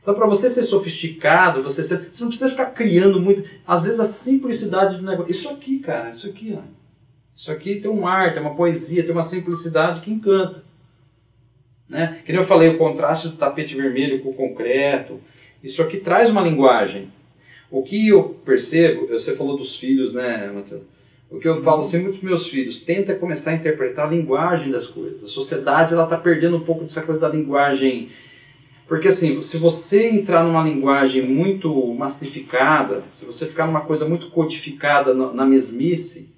[0.00, 3.44] Então, para você ser sofisticado, você, ser, você não precisa ficar criando muito.
[3.66, 5.30] Às vezes, a simplicidade do negócio.
[5.30, 6.62] Isso aqui, cara, isso aqui, ó.
[7.36, 10.62] Isso aqui tem um ar, tem uma poesia, tem uma simplicidade que encanta.
[11.90, 12.20] Né?
[12.24, 15.20] Que eu falei, o contraste do tapete vermelho com o concreto.
[15.62, 17.12] Isso aqui traz uma linguagem.
[17.70, 20.82] O que eu percebo, você falou dos filhos, né, Matheus?
[21.28, 24.86] O que eu falo sempre para meus filhos, tenta começar a interpretar a linguagem das
[24.86, 25.22] coisas.
[25.22, 28.08] A sociedade ela está perdendo um pouco dessa coisa da linguagem
[28.90, 34.30] porque assim, se você entrar numa linguagem muito massificada, se você ficar numa coisa muito
[34.30, 36.34] codificada na mesmice,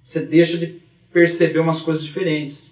[0.00, 0.80] você deixa de
[1.12, 2.69] perceber umas coisas diferentes.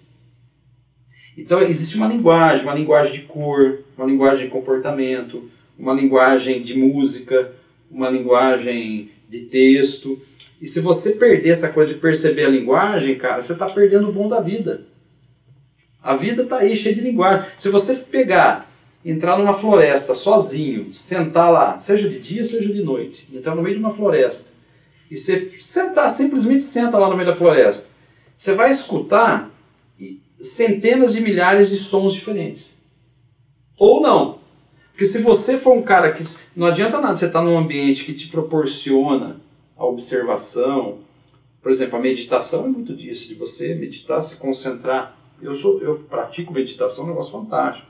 [1.39, 5.49] Então existe uma linguagem, uma linguagem de cor, uma linguagem de comportamento,
[5.79, 7.53] uma linguagem de música,
[7.89, 10.21] uma linguagem de texto.
[10.61, 14.13] E se você perder essa coisa de perceber a linguagem, cara, você está perdendo o
[14.13, 14.83] bom da vida.
[16.03, 17.49] A vida está aí cheia de linguagem.
[17.57, 18.69] Se você pegar,
[19.05, 23.77] entrar numa floresta sozinho, sentar lá, seja de dia, seja de noite, entrar no meio
[23.77, 24.51] de uma floresta,
[25.09, 27.91] e você sentar, simplesmente senta lá no meio da floresta,
[28.35, 29.51] você vai escutar
[30.41, 32.81] centenas de milhares de sons diferentes.
[33.79, 34.39] Ou não.
[34.91, 36.25] Porque se você for um cara que.
[36.57, 39.37] Não adianta nada você estar num ambiente que te proporciona
[39.77, 40.99] a observação.
[41.63, 45.17] Por exemplo, a meditação é muito disso, de você meditar, se concentrar.
[45.41, 47.87] Eu, sou, eu pratico meditação, é um negócio fantástico.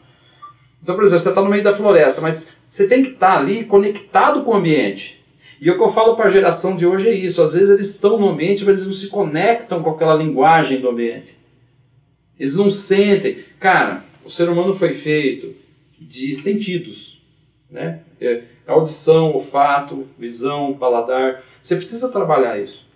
[0.83, 3.65] Então, por exemplo, você está no meio da floresta, mas você tem que estar ali
[3.65, 5.25] conectado com o ambiente.
[5.61, 7.43] E o que eu falo para a geração de hoje é isso.
[7.43, 10.91] Às vezes eles estão no ambiente, mas eles não se conectam com aquela linguagem do
[10.91, 11.38] ambiente.
[12.39, 13.45] Eles não sentem.
[13.59, 15.55] Cara, o ser humano foi feito
[15.99, 17.21] de sentidos.
[17.71, 18.01] Né?
[18.21, 21.43] É, audição, olfato, visão, paladar.
[21.61, 22.87] Você precisa trabalhar isso.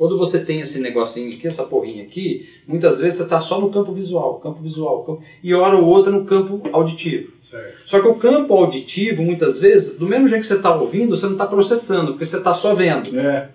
[0.00, 3.68] Quando você tem esse negocinho aqui, essa porrinha aqui, muitas vezes você está só no
[3.68, 7.34] campo visual, campo visual, campo, e hora ou outra no campo auditivo.
[7.36, 7.82] Certo.
[7.84, 11.26] Só que o campo auditivo, muitas vezes, do mesmo jeito que você está ouvindo, você
[11.26, 13.14] não está processando, porque você está só vendo.
[13.14, 13.50] É.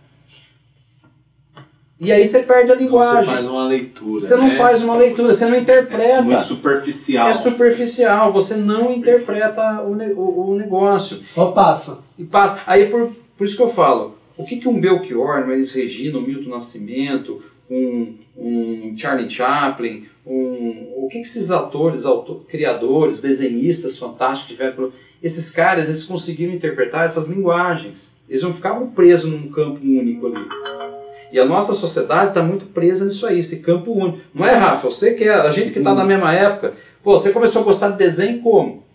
[1.99, 3.23] E aí você perde a Então linguagem.
[3.23, 4.19] você faz uma leitura.
[4.19, 4.55] Você não né?
[4.55, 6.21] faz uma leitura, você não É interpreta.
[6.21, 7.29] muito superficial.
[7.29, 11.21] É superficial, você não interpreta o, o- o negócio.
[11.25, 11.99] Só passa.
[12.19, 12.61] E passa.
[12.67, 16.17] Aí por, por isso que eu falo, o que, que um Belchior, um Elis Regina,
[16.17, 17.41] um Milton Nascimento,
[17.71, 24.91] um, um Charlie Chaplin, um, o que, que esses atores, auto- criadores, desenhistas fantásticos tiveram?
[25.23, 28.13] Esses caras, eles conseguiram interpretar essas linguagens.
[28.27, 30.45] Eles não ficavam presos num campo único ali.
[31.35, 34.19] E a nossa sociedade está muito presa nisso aí, esse campo único.
[34.33, 34.89] Não é, Rafa?
[34.89, 37.89] Você que é, a gente que está na mesma época, pô, você começou a gostar
[37.89, 38.85] de desenho como?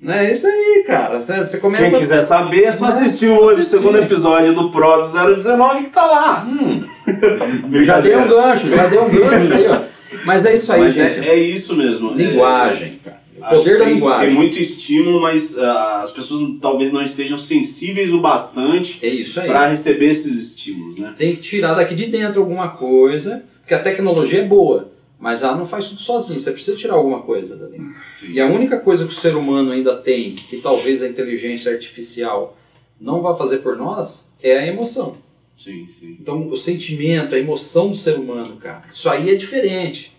[0.00, 0.30] Né?
[0.30, 1.18] Isso aí, cara.
[1.18, 5.34] Você, você começa Quem quiser saber, é só assistir hoje o segundo episódio do Prosa
[5.34, 6.46] 019 que tá lá.
[6.48, 6.80] Hum,
[7.82, 9.80] já deu um gancho, já deu um gancho aí, ó.
[10.26, 11.28] Mas é isso aí, Mas gente.
[11.28, 12.12] é, é isso mesmo.
[12.12, 13.18] Linguagem, cara.
[13.38, 14.26] Poder da tem, linguagem.
[14.28, 19.66] Tem muito estímulo, mas ah, as pessoas talvez não estejam sensíveis o bastante É para
[19.66, 21.14] receber esses estímulos, né?
[21.16, 25.56] Tem que tirar daqui de dentro alguma coisa, porque a tecnologia é boa, mas ela
[25.56, 26.38] não faz tudo sozinha.
[26.38, 27.80] Você precisa tirar alguma coisa dali.
[28.14, 28.32] Sim.
[28.32, 32.56] E a única coisa que o ser humano ainda tem, que talvez a inteligência artificial
[33.00, 35.16] não vá fazer por nós, é a emoção.
[35.56, 36.16] Sim, sim.
[36.20, 40.16] Então, o sentimento, a emoção do ser humano, cara, isso aí é diferente.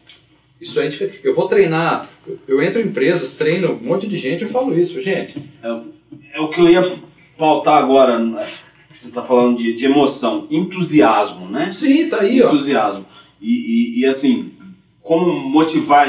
[0.60, 1.20] Isso é diferente.
[1.24, 2.10] Eu vou treinar,
[2.48, 5.42] eu, entro em empresas, treino um monte de gente, eu falo isso, gente.
[6.34, 6.98] É o que eu ia
[7.38, 8.46] pautar agora, né,
[8.90, 11.72] que você está falando de, de emoção, entusiasmo, né?
[11.72, 12.48] Sim, tá aí, ó.
[12.48, 13.06] entusiasmo.
[13.42, 14.52] E, e, e, assim,
[15.02, 16.08] como motivar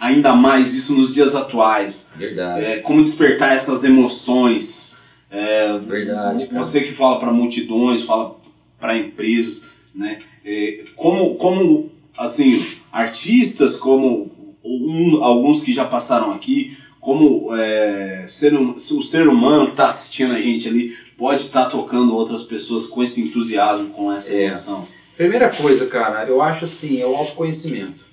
[0.00, 2.10] ainda mais isso nos dias atuais?
[2.16, 4.96] Verdade, É, como despertar essas emoções?
[5.30, 6.62] É, verdade, cara.
[6.62, 8.36] você que fala para multidões, fala
[8.80, 10.20] para empresas, né?
[10.44, 12.62] É, como, como, assim,
[12.92, 14.30] artistas, como
[14.64, 19.88] um- alguns que já passaram aqui, como é, ser, hum- o ser humano que está
[19.88, 24.42] assistindo a gente ali pode estar tocando outras pessoas com esse entusiasmo, com essa É.
[24.44, 24.86] emoção.
[25.16, 28.04] Primeira coisa, cara, eu acho assim, é o autoconhecimento.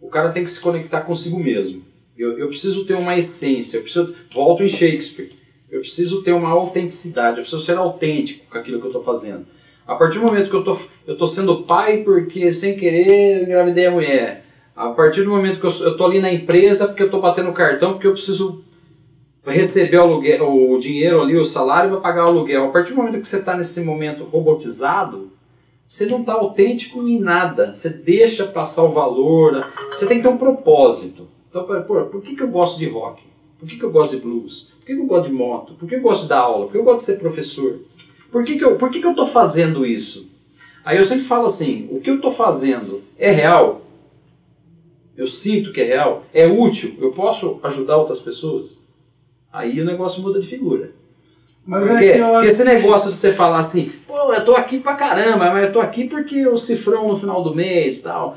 [0.00, 1.82] O cara tem que se conectar consigo mesmo.
[2.16, 5.32] Eu, eu preciso ter uma essência, eu preciso, volto em Shakespeare,
[5.70, 9.46] eu preciso ter uma autenticidade, eu preciso ser autêntico com aquilo que eu estou fazendo.
[9.86, 13.44] A partir do momento que eu tô, eu tô sendo pai porque sem querer eu
[13.44, 14.44] engravidei a mulher.
[14.74, 17.52] A partir do momento que eu, eu tô ali na empresa porque eu tô batendo
[17.52, 18.64] cartão porque eu preciso
[19.44, 22.64] receber o, aluguel, o dinheiro ali, o salário para pagar o aluguel.
[22.64, 25.30] A partir do momento que você está nesse momento robotizado,
[25.86, 27.72] você não está autêntico em nada.
[27.72, 29.66] Você deixa passar o valor.
[29.90, 31.28] Você tem que ter um propósito.
[31.48, 33.22] Então, pô, por que, que eu gosto de rock?
[33.58, 34.72] Por que, que eu gosto de blues?
[34.78, 35.74] Por que, que eu gosto de moto?
[35.74, 36.64] Por que eu gosto de dar aula?
[36.66, 37.80] Por que eu gosto de ser professor?
[38.34, 40.28] Por que, que eu por que, que eu estou fazendo isso?
[40.84, 43.82] Aí eu sempre falo assim: o que eu estou fazendo é real?
[45.16, 46.24] Eu sinto que é real?
[46.34, 46.96] É útil?
[47.00, 48.82] Eu posso ajudar outras pessoas?
[49.52, 50.90] Aí o negócio muda de figura.
[51.64, 54.56] Mas Porque, é que eu porque esse negócio de você falar assim, pô, eu tô
[54.56, 58.02] aqui pra caramba, mas eu tô aqui porque o cifrão no final do mês e
[58.02, 58.36] tal.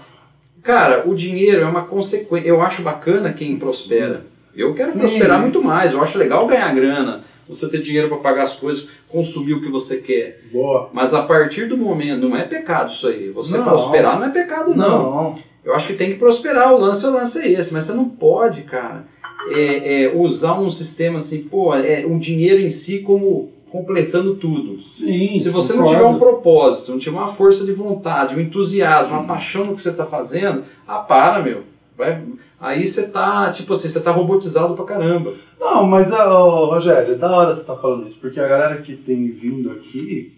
[0.61, 2.47] Cara, o dinheiro é uma consequência.
[2.47, 4.27] Eu acho bacana quem prospera.
[4.55, 4.99] Eu quero Sim.
[4.99, 5.93] prosperar muito mais.
[5.93, 9.69] Eu acho legal ganhar grana, você ter dinheiro para pagar as coisas, consumir o que
[9.69, 10.41] você quer.
[10.51, 10.89] Boa.
[10.93, 13.29] Mas a partir do momento, não é pecado isso aí.
[13.29, 13.65] Você Não.
[13.65, 15.03] prosperar não é pecado, não.
[15.11, 15.39] Não.
[15.63, 16.73] Eu acho que tem que prosperar.
[16.73, 17.73] O lance, o lance é esse.
[17.73, 19.05] Mas você não pode, cara,
[19.49, 24.81] é, é, usar um sistema assim, pô, é um dinheiro em si como completando tudo.
[24.81, 25.35] Sim.
[25.35, 25.99] Se você não concordo.
[25.99, 29.81] tiver um propósito, não tiver uma força de vontade, um entusiasmo, uma paixão no que
[29.81, 31.63] você está fazendo, ah, para, meu.
[31.97, 32.23] Vai,
[32.59, 35.33] aí você tá, tipo assim, você tá robotizado pra caramba.
[35.59, 38.95] Não, mas, ó, Rogério, é da hora você tá falando isso, porque a galera que
[38.95, 40.37] tem vindo aqui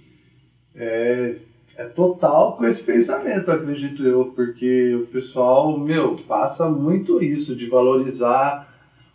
[0.74, 1.36] é,
[1.76, 7.68] é total com esse pensamento, acredito eu, porque o pessoal, meu, passa muito isso de
[7.68, 8.70] valorizar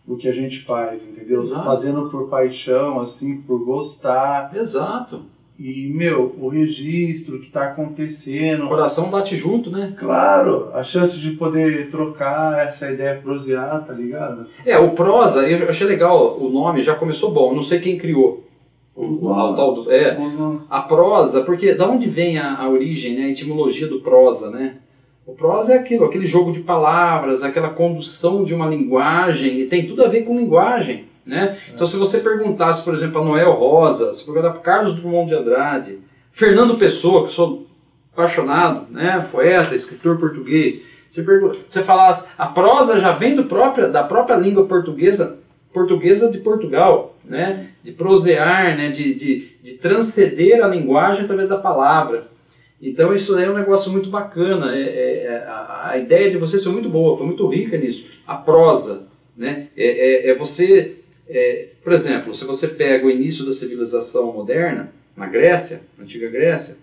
[0.07, 1.41] o que a gente faz, entendeu?
[1.41, 1.65] Exato.
[1.65, 4.55] Fazendo por paixão, assim, por gostar.
[4.55, 5.23] Exato.
[5.59, 8.65] E, meu, o registro que tá acontecendo.
[8.65, 9.95] O coração bate junto, né?
[9.97, 14.47] Claro, a chance de poder trocar essa ideia prosear, tá ligado?
[14.67, 18.43] É, o prosa, eu achei legal, o nome já começou bom, não sei quem criou.
[18.97, 20.17] O, o, o tal do- é,
[20.71, 24.77] a prosa, porque da onde vem a, a origem, né, a etimologia do prosa, né?
[25.27, 29.87] O prosa é aquilo, aquele jogo de palavras, aquela condução de uma linguagem, e tem
[29.87, 31.59] tudo a ver com linguagem, né?
[31.73, 35.35] Então se você perguntasse, por exemplo, a Noel Rosa, se perguntar para Carlos Drummond de
[35.35, 35.99] Andrade,
[36.33, 37.67] Fernando Pessoa, que eu sou
[38.13, 41.25] apaixonado, né, poeta, escritor português, você,
[41.69, 45.39] você falasse, a prosa já vem do própria, da própria língua portuguesa,
[45.73, 47.69] portuguesa de Portugal, né?
[47.83, 48.89] de prosear, né?
[48.91, 52.29] de, de, de transcender a linguagem através da palavra.
[52.83, 54.75] Então isso é um negócio muito bacana.
[54.75, 58.09] É, é- é- a, a ideia de vocês foi muito boa, foi muito rica nisso.
[58.27, 59.69] A prosa, né?
[59.77, 60.97] É, é- é você,
[61.29, 66.29] é, por exemplo, se você pega o início da civilização moderna na Grécia, na antiga
[66.29, 66.77] Grécia,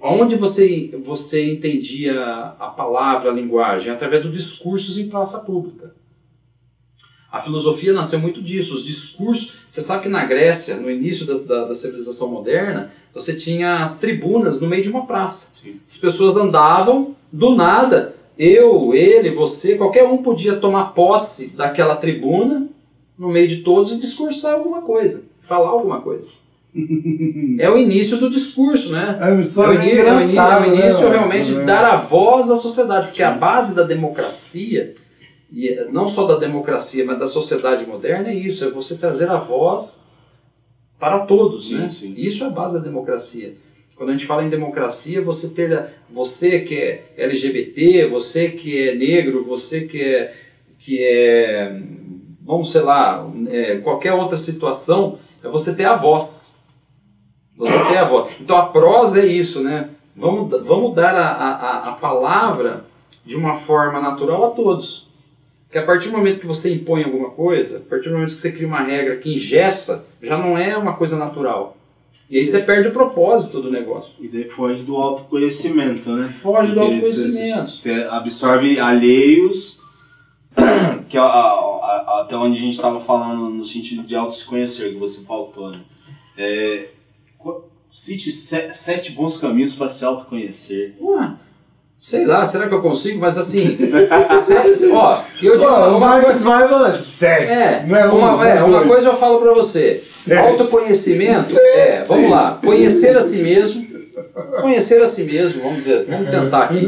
[0.00, 2.20] onde você você entendia
[2.58, 5.94] a palavra, a linguagem através dos discursos em praça pública.
[7.30, 9.52] A filosofia nasceu muito disso, os discursos.
[9.68, 14.00] Você sabe que na Grécia, no início da, da, da civilização moderna, você tinha as
[14.00, 15.50] tribunas no meio de uma praça.
[15.54, 15.78] Sim.
[15.86, 22.66] As pessoas andavam, do nada, eu, ele, você, qualquer um podia tomar posse daquela tribuna
[23.18, 26.30] no meio de todos e discursar alguma coisa, falar alguma coisa.
[27.58, 29.18] é o início do discurso, né?
[29.20, 31.10] É, isso É o, é, ini- é o ini- é o né, início mano?
[31.10, 31.64] realmente de É.
[31.64, 34.94] dar a voz à sociedade, porque a base da democracia,
[35.50, 39.28] e eh, não só da democracia, mas da sociedade moderna, é isso, é você trazer
[39.30, 40.06] a voz
[41.00, 41.88] para todos, Sim, né?
[41.90, 42.14] sim.
[42.16, 43.54] Isso é a base da democracia.
[43.96, 48.94] Quando a gente fala em democracia, você ter você que é LGBT, você que é
[48.94, 50.34] negro, você que é
[50.78, 51.80] que é
[52.48, 56.58] vamos sei lá, é, qualquer outra situação, é você ter a voz.
[57.58, 58.30] Você ter a voz.
[58.40, 59.90] Então a prosa é isso, né?
[60.16, 62.86] Vamos, vamos dar a, a, a palavra
[63.22, 65.06] de uma forma natural a todos.
[65.66, 68.40] Porque a partir do momento que você impõe alguma coisa, a partir do momento que
[68.40, 71.76] você cria uma regra que engessa, já não é uma coisa natural.
[72.30, 74.12] E aí você perde o propósito do negócio.
[74.18, 76.26] E daí foge do autoconhecimento, né?
[76.28, 77.72] Foge do autoconhecimento.
[77.72, 79.77] Você absorve alheios,
[81.08, 84.34] que é a- a- a- até onde a gente estava falando no sentido de auto
[84.34, 85.80] se conhecer, que você pautou, né?
[86.36, 86.86] É,
[87.90, 90.94] cite se- sete bons caminhos para se autoconhecer.
[91.00, 91.30] Ué,
[92.00, 93.18] sei lá, será que eu consigo?
[93.18, 93.76] Mas assim,
[94.40, 96.44] se- se- ó, eu digo Pô, uma, coisa.
[96.44, 97.50] vai falando sete.
[97.50, 99.94] É, não é um, uma, é, uma coisa eu falo pra você.
[99.94, 100.38] Sete.
[100.48, 103.88] Autoconhecimento é, vamos lá, conhecer a si mesmo.
[104.60, 106.86] Conhecer a si mesmo, vamos dizer, vamos tentar aqui.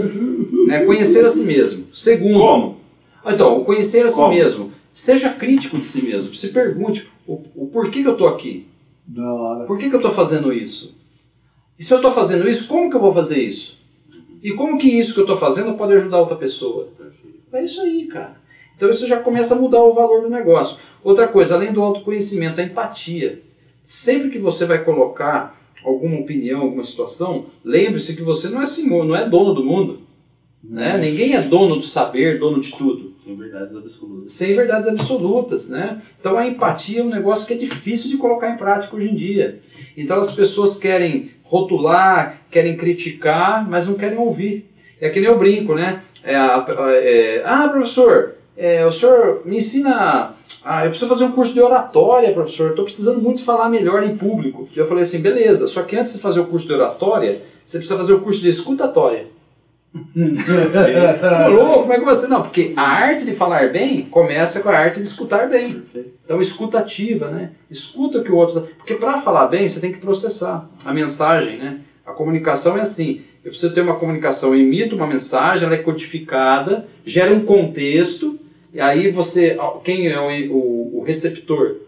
[0.66, 0.84] Né?
[0.84, 1.86] Conhecer a si mesmo.
[1.94, 2.79] Segundo, Como?
[3.24, 4.34] Então, o conhecer a si Como?
[4.34, 4.72] mesmo.
[4.92, 6.34] Seja crítico de si mesmo.
[6.34, 8.66] Se pergunte o, o porquê que eu estou aqui.
[9.06, 9.66] Da hora.
[9.66, 10.94] Por que, que eu estou fazendo isso?
[11.78, 13.78] E se eu estou fazendo isso, como que eu vou fazer isso?
[14.42, 16.88] E como que isso que eu estou fazendo pode ajudar outra pessoa?
[17.52, 18.40] É isso aí, cara.
[18.74, 20.78] Então isso já começa a mudar o valor do negócio.
[21.02, 23.42] Outra coisa, além do autoconhecimento, a empatia.
[23.82, 29.04] Sempre que você vai colocar alguma opinião, alguma situação, lembre-se que você não é senhor,
[29.04, 30.00] não é dono do mundo.
[30.62, 30.98] Né?
[30.98, 34.32] Ninguém é dono do saber, dono de tudo Sem verdades absolutas.
[34.32, 36.00] sem verdades absolutas, né?
[36.18, 39.14] Então a empatia é um negócio que é difícil de colocar em prática hoje em
[39.14, 39.60] dia.
[39.96, 44.70] Então as pessoas querem rotular, querem criticar, mas não querem ouvir.
[45.00, 46.02] É que nem eu brinco, né?
[46.22, 46.66] É, a-
[47.02, 50.34] é, ah, professor, é, o senhor me ensina.
[50.64, 52.70] Ah, eu preciso fazer um curso de oratória, professor.
[52.70, 54.68] Estou precisando muito falar melhor em público.
[54.74, 55.66] E eu falei assim, beleza.
[55.68, 58.48] Só que antes de fazer o curso de oratória, você precisa fazer o curso de
[58.50, 59.26] escutatória.
[59.92, 62.28] Ô, louco, como é que você.
[62.28, 65.82] Não, porque a arte de falar bem começa com a arte de escutar bem.
[66.24, 67.50] Então, escutativa, né?
[67.68, 68.68] Escuta o que o outro.
[68.76, 71.80] Porque para falar bem, você tem que processar a mensagem, né?
[72.06, 73.22] A comunicação é assim.
[73.44, 78.38] Eu preciso ter uma comunicação, eu emito uma mensagem, ela é codificada, gera um contexto,
[78.72, 79.58] e aí você.
[79.82, 81.78] Quem é o, o, o receptor?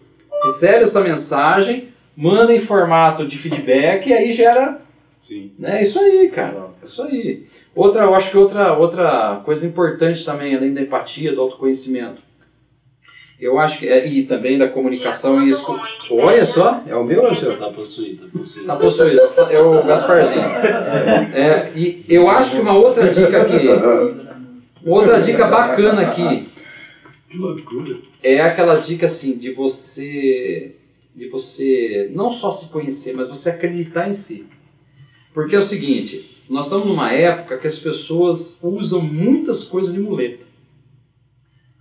[0.42, 4.80] Recebe essa mensagem, manda em formato de feedback e aí gera.
[5.20, 5.52] Sim.
[5.56, 5.82] Né?
[5.82, 6.70] Isso aí, cara.
[6.82, 7.46] Isso aí.
[7.74, 12.22] Outra, eu acho que outra, outra coisa importante também, além da empatia, do autoconhecimento.
[13.40, 13.88] Eu acho que.
[13.88, 15.76] é- E também da comunicação e escu...
[16.10, 17.56] Olha só, é o meu ou é o seu?
[17.58, 18.66] Tá possuído, tá possuído.
[18.66, 19.20] Tá possuído,
[19.50, 20.42] é o Gasparzinho.
[21.34, 23.66] É, e eu acho que uma outra dica aqui,
[24.84, 26.48] outra dica bacana aqui,
[27.28, 27.96] Que loucura.
[28.22, 30.76] é aquela dica assim de você,
[31.16, 34.46] de você não só se conhecer, mas você acreditar em si.
[35.34, 40.00] Porque é o seguinte, nós estamos numa época que as pessoas usam muitas coisas de
[40.00, 40.44] muleta.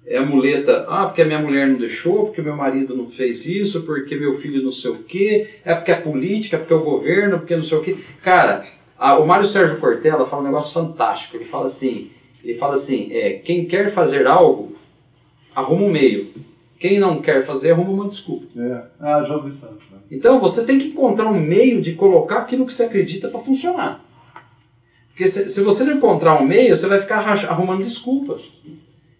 [0.05, 3.45] É a muleta, ah, porque a minha mulher não deixou, porque meu marido não fez
[3.45, 6.75] isso, porque meu filho não sei o quê, é porque é política, é porque é
[6.75, 7.97] o governo, porque não sei o quê.
[8.21, 8.65] Cara,
[8.97, 11.37] a- o Mário Sérgio Cortella fala um negócio fantástico.
[11.37, 12.09] Ele fala assim,
[12.43, 14.75] ele fala assim, é, quem quer fazer algo,
[15.55, 16.29] arruma um meio.
[16.79, 18.47] Quem não quer fazer, arruma uma desculpa.
[18.59, 18.83] É.
[18.99, 19.67] Ah, já ouvi isso.
[20.09, 24.03] Então você tem que encontrar um meio de colocar aquilo que você acredita para funcionar.
[25.21, 28.51] Porque se, se você não encontrar um meio, você vai ficar arrumando desculpas.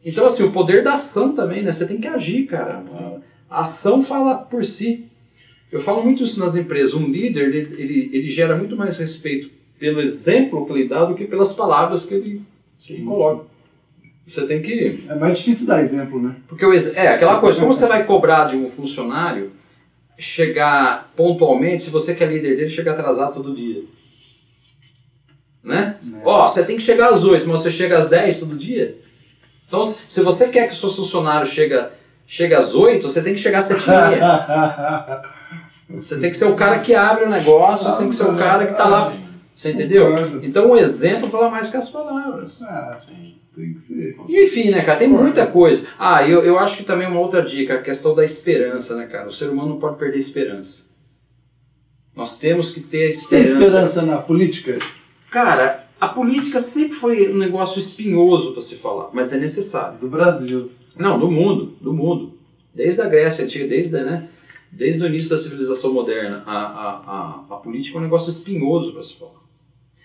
[0.03, 1.71] Então, assim, o poder da ação também, né?
[1.71, 2.83] Você tem que agir, cara.
[3.47, 5.05] A ação fala por si.
[5.71, 6.95] Eu falo muito isso nas empresas.
[6.95, 11.13] Um líder, ele, ele, ele gera muito mais respeito pelo exemplo que ele dá do
[11.13, 12.41] que pelas palavras que ele,
[12.79, 13.45] que ele coloca.
[14.25, 16.35] Você tem que É mais difícil dar exemplo, né?
[16.47, 19.51] porque o ex- é aquela coisa, como você vai cobrar de um funcionário
[20.17, 23.83] chegar pontualmente se você que é líder dele chegar atrasado todo dia?
[25.63, 25.97] Né?
[26.23, 28.97] Ó, você tem que chegar às 8, mas você chega às 10 todo dia?
[29.67, 31.91] Então, se você quer que o seu funcionário chega,
[32.25, 35.21] chega às 8, você tem que chegar às 7 e meia.
[35.93, 38.37] Você tem que ser o cara que abre o negócio, você tem que ser o
[38.37, 39.13] cara que tá lá.
[39.51, 40.15] Você entendeu?
[40.41, 42.61] Então o exemplo fala mais que as palavras.
[42.61, 42.97] Ah,
[43.53, 44.15] tem que ser.
[44.29, 45.85] E, enfim, né, cara, tem muita coisa.
[45.99, 49.27] Ah, eu, eu acho que também uma outra dica, a questão da esperança, né, cara?
[49.27, 50.85] O ser humano não pode perder esperança.
[52.15, 53.51] Nós temos que ter a Tem esperança.
[53.53, 54.79] esperança na política?
[55.31, 59.97] Cara, a política sempre foi um negócio espinhoso para se falar, mas é necessário.
[59.97, 60.69] Do Brasil.
[60.95, 62.37] Não, do mundo, do mundo.
[62.75, 64.27] Desde a Grécia Antiga, desde, né,
[64.69, 66.89] desde o início da civilização moderna, a, a,
[67.49, 69.41] a, a política é um negócio espinhoso para se falar.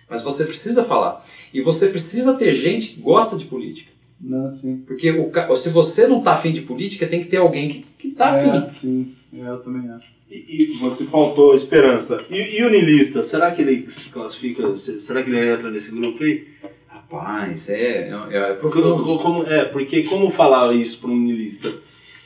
[0.09, 1.27] Mas você precisa falar.
[1.53, 3.91] E você precisa ter gente que gosta de política.
[4.21, 4.85] Não, sim.
[4.87, 8.11] Porque o, se você não tá afim de política, tem que ter alguém que, que
[8.13, 8.65] tá afim.
[8.65, 9.15] É, sim.
[9.35, 10.16] É, eu também acho.
[10.31, 12.25] E, e você faltou esperança.
[12.31, 14.77] E, e o niilista, será que ele se classifica?
[14.77, 16.47] se- Será que ele entra nesse grupo aí?
[16.89, 21.73] Rapaz, é, é, é Porque, como, é, porque como falar isso para um niilista?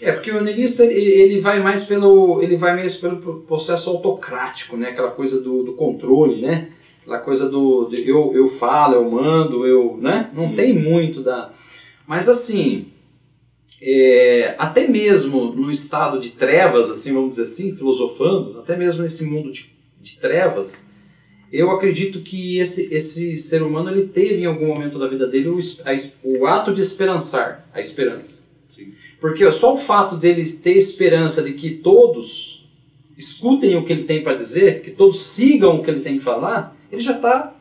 [0.01, 4.77] É, porque o niilista, ele, ele vai mais pelo ele vai mais pelo processo autocrático,
[4.79, 4.89] né?
[4.89, 6.69] Aquela coisa do, do controle, né?
[7.03, 10.31] Aquela coisa do, do eu, eu falo, eu mando, eu, né?
[10.33, 10.55] Não Hum.
[10.57, 11.51] tem muito da...
[12.07, 12.87] Mas assim,
[13.83, 19.25] é, até mesmo no estado de trevas, assim, vamos dizer assim, filosofando, até mesmo nesse
[19.25, 19.71] mundo de,
[20.01, 20.91] de trevas,
[21.53, 25.49] eu acredito que esse, esse ser humano ele teve em algum momento da vida dele
[25.49, 25.91] o, a
[26.23, 28.49] o ato de esperançar, a esperança.
[28.67, 28.93] Sim.
[29.21, 32.71] Porque ó, só o fato dele ter esperança de que todos
[33.19, 36.25] escutem o que ele tem para dizer, que todos sigam o que ele tem que
[36.25, 37.55] falar, ele já está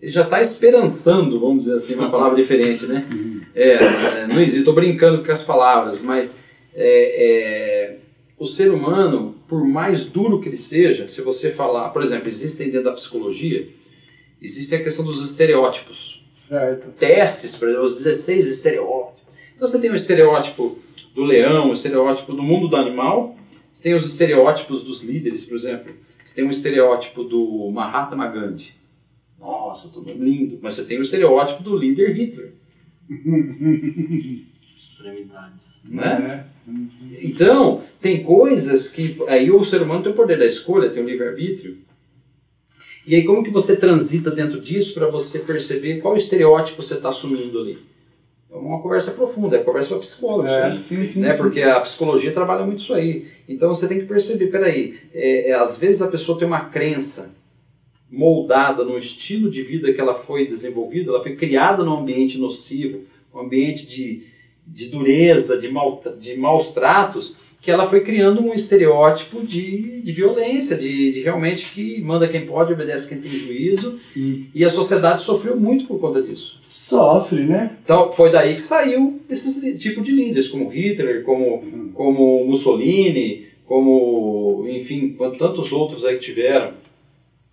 [0.00, 3.06] ele já está esperançando, vamos dizer assim, uma palavra diferente, né?
[3.54, 6.44] É, não existe, estou brincando com as palavras, mas
[6.74, 7.96] é, é,
[8.38, 12.70] o ser humano, por mais duro que ele seja, se você falar, por exemplo, existem
[12.70, 13.68] dentro da psicologia,
[14.40, 16.90] existe a questão dos estereótipos Certo.
[16.92, 19.20] testes, por exemplo, os 16 estereótipos.
[19.54, 20.78] Então você tem o estereótipo
[21.14, 23.36] do leão, o estereótipo do mundo do animal,
[23.72, 25.94] você tem os estereótipos dos líderes, por exemplo.
[26.22, 28.72] Você tem o estereótipo do Mahatma Gandhi.
[29.38, 30.58] Nossa, tudo lindo.
[30.60, 32.52] Mas você tem o estereótipo do líder Hitler.
[34.78, 35.82] Extremidades.
[35.88, 36.46] Né?
[36.68, 36.70] É.
[37.22, 39.16] Então, tem coisas que.
[39.26, 41.78] Aí o ser humano tem o poder da escolha, tem o livre-arbítrio.
[43.06, 47.08] E aí, como que você transita dentro disso para você perceber qual estereótipo você está
[47.08, 47.78] assumindo ali?
[48.52, 51.32] É uma conversa profunda, é conversa para aí É, sim, sim, né?
[51.32, 51.38] sim.
[51.42, 53.28] Porque a psicologia trabalha muito isso aí.
[53.48, 57.34] Então você tem que perceber, peraí, é, é, às vezes a pessoa tem uma crença
[58.10, 63.02] moldada no estilo de vida que ela foi desenvolvida, ela foi criada num ambiente nocivo,
[63.32, 64.24] um ambiente de,
[64.66, 70.12] de dureza, de, mal, de maus tratos, que ela foi criando um estereótipo de, de
[70.12, 74.00] violência, de, de realmente que manda quem pode, obedece quem tem juízo,
[74.54, 76.58] e a sociedade sofreu muito por conta disso.
[76.64, 77.76] Sofre, né?
[77.84, 84.66] Então foi daí que saiu esse tipo de líderes, como Hitler, como, como Mussolini, como,
[84.68, 86.72] enfim, tantos outros aí que tiveram.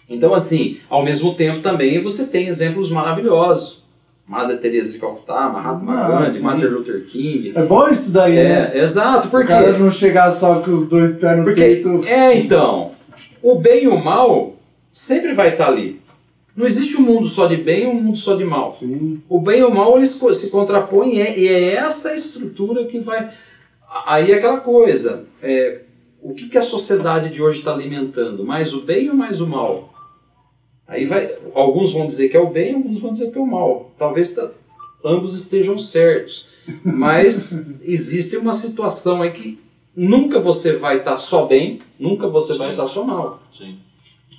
[0.10, 3.84] Então, assim, ao mesmo tempo também você tem exemplos maravilhosos.
[4.28, 6.44] Madre Teresa de Calcutá, Mahatma Ah, Gandhi, sim.
[6.44, 7.54] Martin Luther King.
[7.56, 8.72] É bom isso daí, né?
[8.74, 9.48] É, exato, O porque...
[9.48, 12.04] cara não chegar só com os dois pés no Porque, peito.
[12.06, 12.92] é, então,
[13.42, 14.56] o bem e o mal
[14.92, 16.02] sempre vai estar ali.
[16.54, 18.70] Não existe um mundo só de bem e um mundo só de mal.
[18.70, 19.22] Sim.
[19.30, 23.00] O bem e o mal eles se contrapõem e é, e é essa estrutura que
[23.00, 23.30] vai.
[24.06, 25.26] Aí é aquela coisa.
[25.42, 25.82] é,
[26.22, 28.44] o que, que a sociedade de hoje está alimentando?
[28.44, 29.94] Mais o bem ou mais o mal?
[30.88, 31.36] Aí vai.
[31.54, 33.92] Alguns vão dizer que é o bem, alguns vão dizer que é o mal.
[33.98, 34.52] Talvez tá-
[35.04, 36.46] ambos estejam certos.
[36.84, 39.60] Mas existe uma situação aí que
[39.96, 42.74] nunca você vai estar só bem, nunca você vai Sim.
[42.74, 43.42] estar só mal.
[43.52, 43.80] Sim.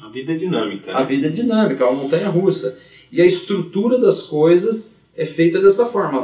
[0.03, 0.93] A vida é dinâmica.
[0.97, 1.07] A né?
[1.07, 2.79] vida é dinâmica, é uma montanha russa.
[3.11, 6.20] E a estrutura das coisas é feita dessa forma.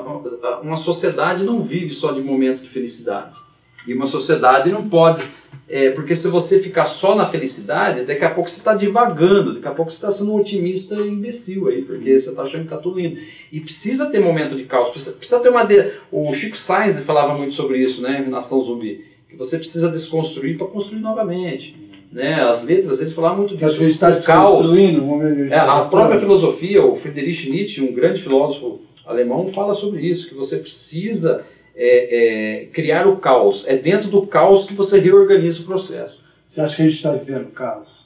[0.62, 3.36] Uma sociedade não vive só de momento de felicidade.
[3.86, 5.22] E uma sociedade não pode.
[5.66, 9.66] É, porque se você ficar só na felicidade, daqui a pouco você está divagando, daqui
[9.66, 12.76] a pouco você está sendo um otimista imbecil aí, porque você está achando que está
[12.76, 13.18] tudo lindo.
[13.50, 15.64] E precisa ter momento de caos, precisa, precisa ter uma.
[15.64, 15.92] De...
[16.12, 18.24] O Chico Sainz falava muito sobre isso, né?
[18.28, 19.06] Nação Zumbi.
[19.28, 21.74] Que você precisa desconstruir para construir novamente.
[22.12, 22.42] Né?
[22.42, 23.78] As letras, eles falavam muito Você disso.
[23.78, 25.02] gente está desconstruindo?
[25.50, 30.28] É, a tá própria filosofia, o Friedrich Nietzsche, um grande filósofo alemão, fala sobre isso,
[30.28, 31.44] que você precisa
[31.76, 33.66] é, é, criar o caos.
[33.66, 36.22] É dentro do caos que você reorganiza o processo.
[36.48, 38.04] Você acha que a gente está vivendo caos?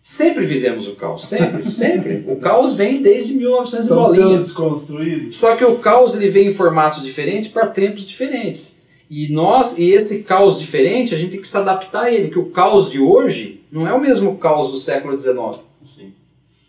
[0.00, 2.24] Sempre vivemos o caos, sempre, sempre.
[2.28, 5.32] O caos vem desde 1900 e Estamos sendo bolinha.
[5.32, 8.78] Só que o caos ele vem em formatos diferentes para tempos diferentes.
[9.10, 12.38] E nós, e esse caos diferente, a gente tem que se adaptar a ele, que
[12.38, 15.64] o caos de hoje não é o mesmo caos do século XIX.
[15.84, 16.12] Sim.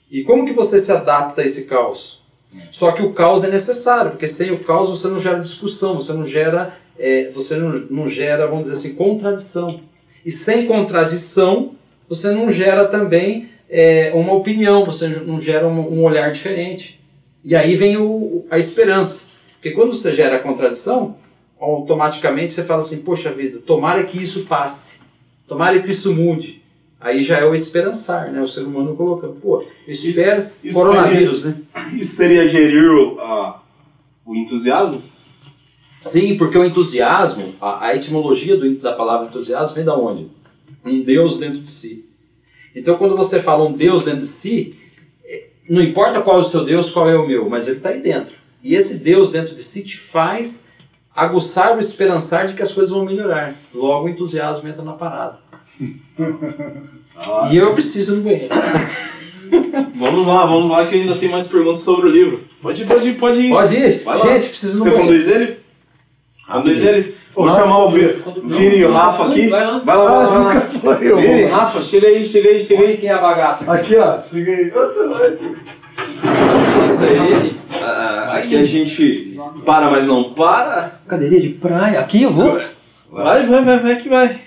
[0.09, 2.18] E como que você se adapta a esse caos?
[2.71, 6.13] Só que o caos é necessário, porque sem o caos você não gera discussão, você
[6.13, 9.79] não gera, é, você não, não gera, vamos dizer assim, contradição.
[10.25, 11.75] E sem contradição,
[12.07, 16.99] você não gera também é, uma opinião, você não gera um, um olhar diferente.
[17.43, 19.29] E aí vem o, a esperança.
[19.53, 21.15] Porque quando você gera a contradição,
[21.59, 25.01] automaticamente você fala assim, poxa vida, tomara que isso passe,
[25.47, 26.58] tomara que isso mude.
[26.99, 28.41] Aí já é o esperançar, né?
[28.41, 31.55] O ser humano colocando, pô, eu espero isso coronavírus, né?
[31.93, 33.61] Isso seria gerir o, a-
[34.25, 35.01] o entusiasmo?
[36.01, 40.27] Sim, porque o entusiasmo, a, a etimologia do, da palavra entusiasmo vem da onde?
[40.85, 42.05] Um Deus dentro de si.
[42.75, 44.77] Então, quando você fala um Deus dentro de si,
[45.25, 47.89] eh, não importa qual é o seu Deus, qual é o meu, mas ele está
[47.89, 48.33] aí dentro.
[48.63, 50.69] E esse Deus dentro de si te faz
[51.15, 53.55] aguçar o esperançar de que as coisas vão melhorar.
[53.73, 55.39] Logo, o entusiasmo entra na parada.
[57.17, 58.47] Ah, E eu preciso no banheiro.
[59.95, 62.43] Vamos lá, vamos lá que ainda tem mais perguntas sobre o livro.
[62.61, 63.49] Pode ir, pode ir, pode ir.
[63.49, 64.03] Pode ir?
[64.03, 64.25] Vai lá.
[64.25, 65.07] Gente, preciso ir no Você banheiro.
[65.07, 65.57] conduz ele?
[66.47, 67.15] Conduz ele?
[67.35, 67.89] Vou Não, chamar o.
[67.89, 69.47] Vini e o Rafa aqui.
[69.47, 69.79] Vai lá.
[69.79, 70.61] Vai lá, vai lá, vai lá.
[70.61, 71.21] Foi.
[71.21, 72.97] Vini, Rafa, chega aí, chega aí, chega aí.
[72.97, 73.71] Quem é a bagaça?
[73.71, 74.17] Aqui, ó.
[74.21, 75.37] Você vai.
[76.85, 77.55] Isso aí.
[77.81, 80.99] Ah, aqui a gente para, mas não para.
[81.07, 81.99] Cadeirinha de praia.
[81.99, 82.59] Aqui eu vou.
[83.11, 84.39] Vai, vai, vai, vai que vai.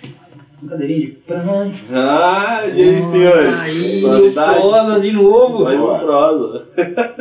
[0.68, 1.72] Cadeirinha de praia.
[1.92, 3.60] Ah, e aí, senhores?
[3.60, 4.02] Aí,
[4.32, 5.64] prosa de novo.
[5.64, 6.66] Mais um prosa.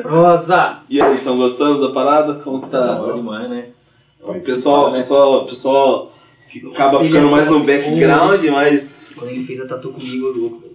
[0.01, 0.79] Prosa.
[0.89, 2.35] E aí, estão gostando da parada?
[2.35, 3.01] Como que tá?
[3.13, 3.65] demais, né?
[4.21, 6.11] O pessoal, pessoal, pessoal
[6.49, 9.13] que acaba ficando mais no background, mas.
[9.15, 10.70] Quando ele fez a tatu comigo, eu louco.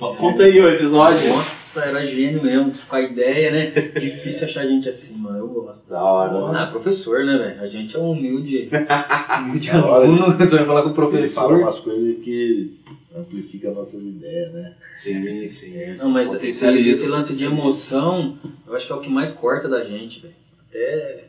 [0.00, 1.28] Conta aí o episódio.
[1.28, 3.70] Nossa, era gênio mesmo, com a ideia, né?
[4.00, 5.38] Difícil achar gente assim, mano.
[5.38, 5.88] Eu gosto.
[5.88, 6.58] Da hora, né?
[6.62, 7.60] Ah, professor, né, velho?
[7.60, 8.70] A gente é um humilde,
[9.40, 10.36] humilde Da hora, aluno.
[10.38, 11.58] Você vai falar com o Ele fala professor.
[11.58, 12.80] umas coisas que
[13.14, 14.74] amplificam nossas ideias, né?
[14.96, 15.74] Sim, sim.
[15.98, 19.68] Não, mas esse, esse lance de emoção, eu acho que é o que mais corta
[19.68, 20.34] da gente, velho.
[20.68, 21.24] Até,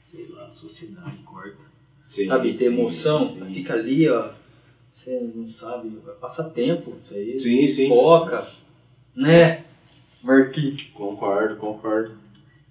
[0.00, 1.70] sei lá, a sociedade corta.
[2.04, 3.44] Sim, sabe, ter emoção, sim.
[3.52, 4.30] fica ali, ó.
[4.90, 5.90] Você não sabe,
[6.20, 7.36] passa tempo, isso aí.
[7.36, 7.88] Sim, sim.
[7.88, 8.46] Foca,
[9.14, 9.64] né?
[10.22, 10.82] Marquinhos.
[10.94, 12.12] Concordo, concordo.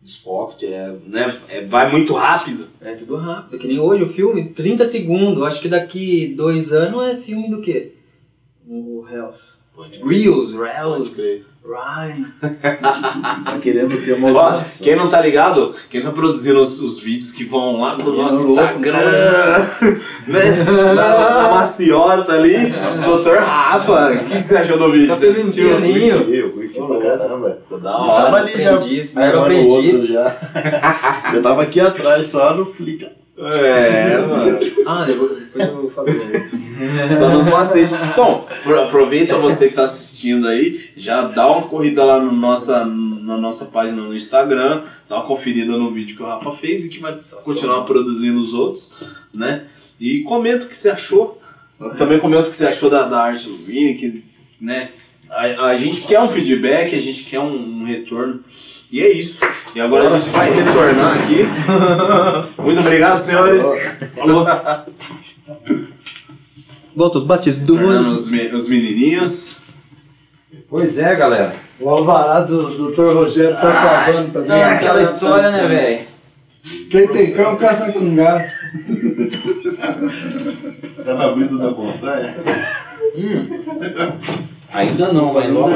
[0.01, 1.41] Desfoque, é, né?
[1.49, 2.67] É, vai muito rápido.
[2.79, 5.43] É tudo rápido, que nem hoje o filme, 30 segundos.
[5.43, 7.93] Acho que daqui dois anos é filme do quê?
[8.67, 9.59] O Hells.
[10.03, 11.17] Reels, Reels.
[11.69, 12.25] Ryan.
[13.45, 17.31] Tá querendo ter uma Ó, quem não tá ligado, quem tá produzindo os, os vídeos
[17.31, 19.67] que vão lá pro nosso louco, Instagram,
[20.27, 20.63] né?
[20.95, 22.55] Na, na maciota ali,
[23.05, 23.37] Dr.
[23.39, 24.11] Rafa.
[24.13, 25.07] O que, que você achou do vídeo?
[25.07, 25.69] Tá Você assistiu?
[25.69, 27.57] Eu curti, eu curti pra caramba.
[27.61, 28.23] Ficou da Eu hora.
[28.23, 30.07] tava ali já, Aprendiz, o outro aprendiz.
[30.07, 30.37] já.
[31.33, 33.11] Eu tava aqui atrás, só no flica.
[33.39, 34.59] É, mano.
[34.85, 36.49] Ah, eu vou- depois eu vou fazer.
[37.17, 37.91] Só nos macetes.
[38.11, 42.85] Então, pro- aproveita você que tá assistindo aí, já dá uma corrida lá no nossa,
[42.85, 46.89] na nossa página no Instagram, dá uma conferida no vídeo que o Rafa fez e
[46.89, 48.95] que vai continuar produzindo os outros,
[49.33, 49.63] né?
[49.99, 51.41] E comenta o que você achou.
[51.97, 54.23] Também comenta o que você achou da, da arte do Vini, que,
[54.59, 54.89] né?
[55.29, 58.43] A, a gente quer um feedback, a gente quer um, um retorno.
[58.91, 59.39] E é isso.
[59.75, 61.45] E agora a gente vai retornar aqui.
[62.61, 63.63] Muito obrigado, senhores.
[64.15, 64.45] Falou.
[66.95, 67.69] Volta os batismos.
[68.07, 69.57] Os, me- os menininhos.
[70.67, 71.55] Pois é, galera.
[71.79, 73.13] O alvará do Dr.
[73.13, 74.59] Rogério tá acabando também.
[74.59, 76.07] É aquela história, né, velho?
[76.89, 78.43] Quem tem cão caça com gato.
[81.05, 82.35] Tá na brisa da montanha?
[83.15, 83.49] Hum.
[84.71, 85.73] Ainda não, mas logo.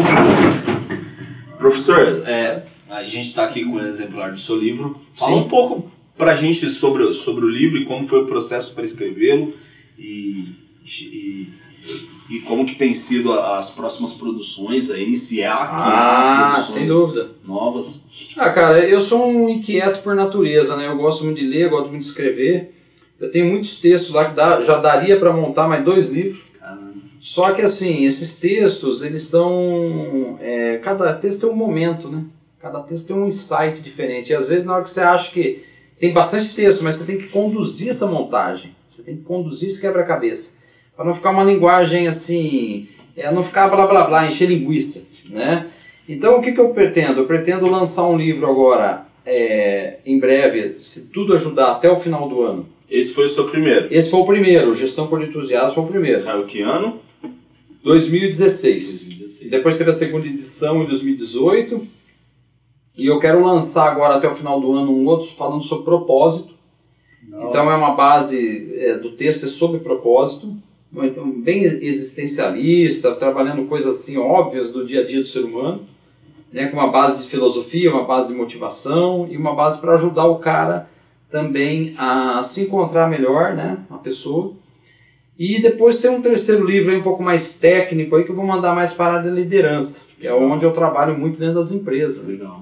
[1.58, 2.62] Professor, é,
[2.98, 5.00] a gente está aqui com um exemplar do seu livro.
[5.14, 5.40] Fala Sim.
[5.42, 8.84] um pouco pra gente sobre, o- sobre o livro e como foi o processo para
[8.84, 9.54] escrevê-lo
[9.98, 10.54] e,
[10.86, 11.50] e,
[12.30, 16.78] e como que tem sido a- as próximas produções aí, se é aqui Ah, produções
[16.78, 17.32] sem dúvida.
[17.46, 18.06] novas.
[18.38, 20.88] Ah, cara, eu sou um inquieto por natureza, né?
[20.88, 22.74] Eu gosto muito de ler, gosto muito de escrever.
[23.20, 26.42] Eu tenho muitos textos lá que dá, já daria para montar mais dois livros.
[27.20, 30.38] Só que assim, esses textos, eles são.
[30.42, 32.22] é, cada texto tem um momento, né?
[32.64, 34.32] Cada texto tem um insight diferente.
[34.32, 35.66] E às vezes, na hora que você acha que
[36.00, 38.74] tem bastante texto, mas você tem que conduzir essa montagem.
[38.90, 40.54] Você tem que conduzir esse quebra-cabeça.
[40.96, 42.88] Para não ficar uma linguagem assim.
[43.18, 45.68] É, não ficar blá blá blá, encher linguiça, né?
[46.08, 47.20] Então, o que, que eu pretendo?
[47.20, 52.30] Eu pretendo lançar um livro agora, é, em breve, se tudo ajudar, até o final
[52.30, 52.66] do ano.
[52.90, 53.88] Esse foi o seu primeiro.
[53.92, 56.18] Esse foi o primeiro, Gestão por Entusiasmo foi o primeiro.
[56.18, 57.02] Saiu que ano?
[57.84, 59.08] 2016.
[59.08, 59.52] 2016.
[59.52, 62.03] Depois teve a segunda edição em 2018.
[62.96, 66.54] E eu quero lançar agora até o final do ano um outro falando sobre propósito.
[67.50, 70.54] Então é uma base é, do texto é sobre propósito,
[70.96, 75.82] um- bem existencialista, trabalhando coisas assim óbvias do dia a dia do ser humano,
[76.52, 80.26] né, com uma base de filosofia, uma base de motivação e uma base para ajudar
[80.26, 80.88] o cara
[81.32, 84.54] também a se encontrar melhor, né, a pessoa.
[85.40, 88.46] E depois tem um terceiro livro aí um pouco mais técnico aí que eu vou
[88.46, 92.24] mandar mais para a liderança, que é onde eu trabalho muito dentro das empresas.
[92.28, 92.62] Legal.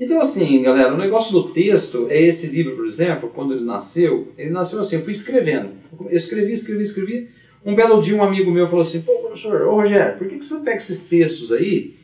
[0.00, 4.32] Então, assim, galera, o negócio do texto é esse livro, por exemplo, quando ele nasceu,
[4.38, 5.72] ele nasceu assim, eu fui escrevendo.
[6.08, 7.28] Eu escrevi, escrevi, escrevi.
[7.62, 10.44] Um belo dia um amigo meu falou assim, pô, professor, ô Rogério, por que, que
[10.46, 11.94] você pega esses textos aí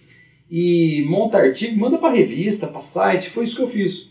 [0.51, 3.31] e monta artigo, manda para revista, para site?
[3.31, 4.10] Foi isso que eu fiz.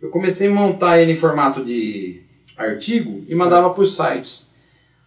[0.00, 2.20] Eu comecei a montar ele em formato de
[2.56, 4.46] artigo e mandava para os sites.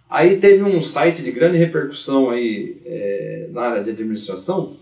[0.09, 4.75] Aí teve um site de grande repercussão aí é, na área de administração,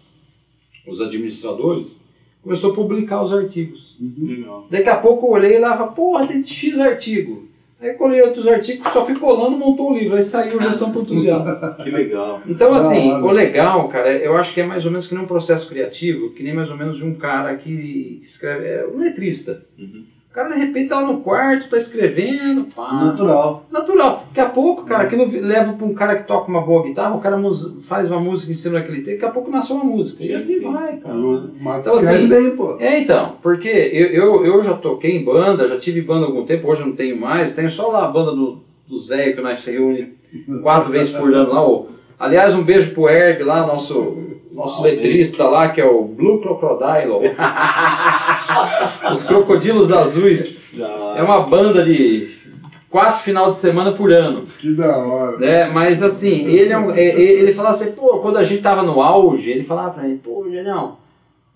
[0.88, 2.05] os administradores,
[2.46, 3.98] começou a publicar os artigos.
[4.00, 4.68] Legal.
[4.70, 7.48] Daqui a pouco eu olhei e lá, falei, porra, tem X artigo.
[7.82, 11.46] Aí colei outros artigos, só fui colando, montou o livro, aí saiu Gestão por Entusiasmo.
[11.84, 12.42] Que legal.
[12.48, 13.26] Então, Da assim, hora.
[13.26, 16.30] o legal, cara, eu acho que é mais ou menos que nem um processo criativo,
[16.30, 19.66] que nem mais ou menos de um cara que escreve, é um letrista.
[19.78, 20.06] Uhum.
[20.36, 23.66] O cara, de repente, tá lá no quarto, tá escrevendo, pá, Natural.
[23.72, 24.26] Natural.
[24.28, 27.22] Daqui a pouco, cara, aquilo leva para um cara que toca uma boa guitarra, o
[27.22, 27.38] cara
[27.84, 30.22] faz uma música em cima daquele texto, daqui a pouco nasce uma música.
[30.22, 30.72] e Sim, assim sim.
[30.74, 31.16] vai, cara.
[31.16, 32.76] O Max Então, assim, bem, pô.
[32.82, 36.44] É, então, porque eu, eu, eu já toquei em banda, já tive banda há algum
[36.44, 39.42] tempo, hoje eu não tenho mais, tenho só lá a banda do- dos velhos que
[39.42, 40.16] nós se reúne
[40.62, 41.66] quatro vezes por ano lá.
[41.66, 41.88] Ô.
[42.20, 44.18] Aliás, um beijo pro Herb lá, nosso,
[44.54, 47.36] nosso letrista lá, que é o Blue Crocodile.
[49.12, 50.58] Os Crocodilos Azuis.
[51.16, 52.30] É uma banda de
[52.90, 55.38] quatro final de semana por ano Que da hora.
[55.38, 55.70] né?
[55.70, 58.84] Mas assim, ele, é um- é- é- ele falava assim, pô, quando a gente tava
[58.84, 61.00] no auge, ele falava pra mim, pô, Genial,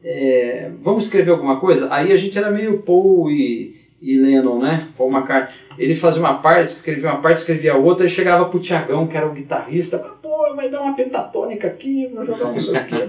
[0.04, 1.88] é, vamos escrever alguma coisa?
[1.94, 4.88] Aí a gente era meio Paul e, e Lennon, né?
[4.98, 5.56] Paul McCartney.
[5.78, 9.28] Ele fazia uma parte, escrevia uma parte, escrevia outra, e chegava pro Tiagão, que era
[9.28, 13.08] o guitarrista, pô, vai dar uma pentatônica aqui, vou jogar não sei o quê.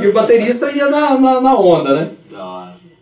[0.00, 2.12] E o baterista ia na, na, na onda, né?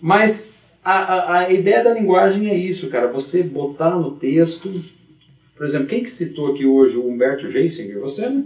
[0.01, 0.55] Mas
[0.85, 3.09] a, a, a ideia da linguagem é isso, cara.
[3.09, 4.71] Você botar no texto.
[5.55, 8.01] Por exemplo, quem que citou aqui hoje o Humberto Geisinger?
[8.01, 8.45] Você, né?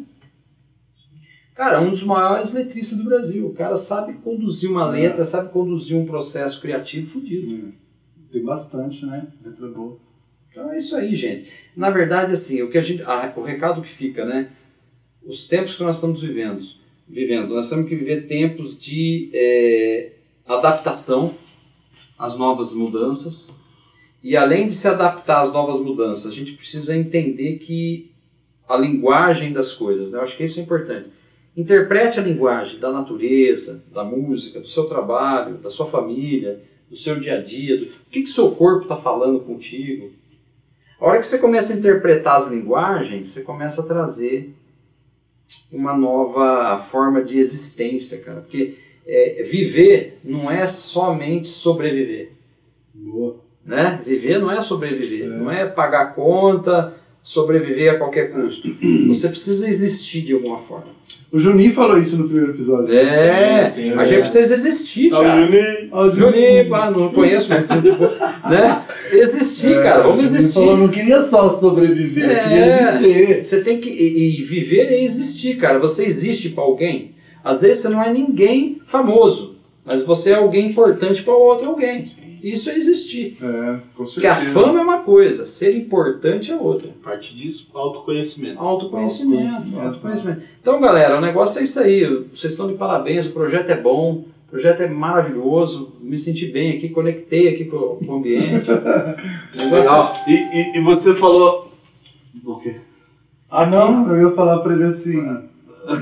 [1.55, 3.47] Cara, um dos maiores letristas do Brasil.
[3.47, 7.73] O cara sabe conduzir uma letra, sabe conduzir um processo criativo fodido.
[8.31, 9.27] Tem bastante, né?
[9.45, 9.99] Letra boa.
[10.51, 11.51] Então é isso aí, gente.
[11.77, 14.51] Na verdade, assim, o que a gente, a- o recado que fica, né?
[15.25, 16.65] Os tempos que nós estamos vivendo,
[17.09, 20.13] vivendo, nós temos que viver tempos de é,
[20.47, 21.35] adaptação
[22.19, 23.55] às novas mudanças.
[24.23, 28.11] E além de se adaptar às novas mudanças, a gente precisa entender que
[28.69, 30.19] a linguagem das coisas, né?
[30.19, 31.11] Eu acho que isso é importante.
[31.57, 37.19] Interprete a linguagem da natureza, da música, do seu trabalho, da sua família, do seu
[37.19, 40.11] dia a dia, do o que que seu corpo está falando contigo.
[41.01, 44.55] A hora que você começa a interpretar as linguagens, você começa a trazer
[45.71, 48.41] uma nova forma de existência, cara.
[48.41, 48.77] Porque
[49.07, 52.33] é, viver não é somente sobreviver.
[52.95, 53.37] Boa.
[53.65, 54.01] Né?
[54.05, 56.95] Viver não é sobreviver, não é pagar conta,
[57.27, 58.69] sobreviver a qualquer custo.
[59.09, 60.95] Você precisa existir de alguma forma.
[61.33, 62.95] O Juninho falou isso no primeiro episódio.
[62.97, 65.45] É, sim, a gente precisa existir, Tá o cara.
[65.45, 65.89] Juninho.
[65.91, 67.67] Ó, o Juninho, ah, não conheço, mas
[68.49, 68.85] né?
[69.11, 70.55] Existir, cara, vamos o Juninho existir.
[70.55, 72.43] falou, não queria só sobreviver, eu É.
[72.45, 73.45] queria viver.
[73.45, 75.81] Você tem que e, e viver é existir, cara.
[75.81, 77.11] Você existe para alguém.
[77.43, 82.05] Às vezes você não é ninguém famoso, mas você é alguém importante para outro alguém.
[82.47, 83.37] Isso é existir.
[83.43, 84.53] É, com Porque a certeza.
[84.61, 86.91] fama é uma coisa, ser importante é outra.
[87.03, 88.61] Parte disso, autoconhecimento.
[88.61, 89.87] Autoconhecimento, Autoconhecimento.
[89.87, 90.43] autoconhecimento.
[90.63, 92.05] Então, galera, o negócio é isso aí.
[92.33, 95.97] Vocês estão de parabéns, o projeto é bom, o projeto é maravilhoso.
[96.01, 98.71] Me senti bem aqui, conectei aqui com, o ambiente.
[99.53, 100.15] Legal.
[100.29, 101.73] E, e, e você falou.
[102.45, 102.77] O quê?
[103.51, 105.21] Ah, não, eu ia falar pra ele assim,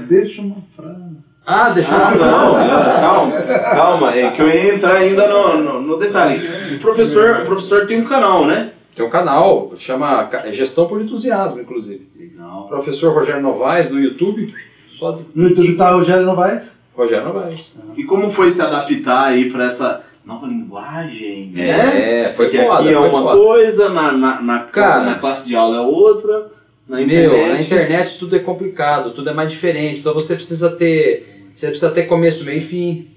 [0.09, 1.17] deixa uma frase.
[1.47, 3.33] Ah, deixa eu Ah, não, calma,
[3.75, 6.41] calma, é que eu ia entrar ainda no, no, no detalhe.
[6.75, 8.71] O professor, o professor tem um canal, né?
[8.97, 12.09] Tem um canal, chama Ca- Gestão por Entusiasmo, inclusive.
[12.19, 12.67] Legal.
[12.69, 14.55] Professor Rogério Novaes no YouTube.
[14.91, 16.77] Só de No YouTube tá Rogério Novaes?
[16.97, 17.75] Rogério Novaes.
[17.97, 21.51] E como foi se adaptar aí para essa nova linguagem?
[21.53, 22.23] né?
[22.23, 22.79] É, foi Porque foda.
[22.81, 23.37] aqui é foi uma foda.
[23.37, 25.03] coisa, na, na, na, Cara.
[25.05, 26.47] na classe de aula é outra,
[26.89, 27.49] na Meu, internet.
[27.53, 29.99] na internet tudo é complicado, tudo é mais diferente.
[30.01, 31.33] Então você precisa ter.
[31.55, 33.09] Você precisa ter começo, meio e fim.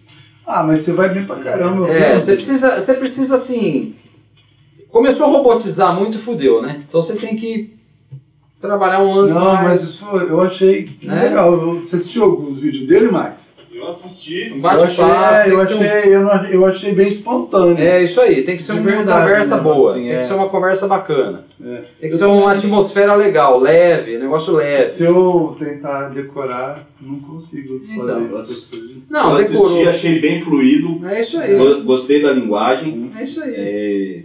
[0.46, 1.90] Ah, mas você vai bem pra caramba.
[1.90, 3.96] É, você precisa, você precisa assim.
[4.90, 6.78] Começou a robotizar muito, fudeu, né?
[6.88, 7.74] Então você tem que
[8.62, 9.82] trabalhar um lance Não, mais.
[9.84, 11.24] mas pô, eu achei Né?
[11.24, 11.80] legal.
[11.82, 13.54] Você assistiu alguns vídeos dele, Max?
[13.78, 14.52] Eu assisti.
[14.52, 17.08] Um eu achei, bate-papo, é, tem eu, ser um achei, eu, não- eu achei bem
[17.10, 17.78] espontâneo.
[17.78, 20.18] É isso aí, tem que ser uma verdade conversa mesmo, boa, assim, tem é.
[20.18, 21.46] que ser uma conversa bacana.
[21.64, 21.82] É.
[22.02, 24.84] Tem que ser uma atmosfera legal, leve, negócio leve.
[24.84, 28.92] Se eu tentar decorar, não consigo Então, fazer eu essas coisas.
[29.10, 29.90] Não, eu assisti, decorou.
[29.90, 31.08] achei bem fluido.
[31.08, 31.56] É isso aí.
[31.56, 33.12] Go- Gostei da linguagem.
[33.18, 33.54] É isso aí.
[33.56, 34.20] É,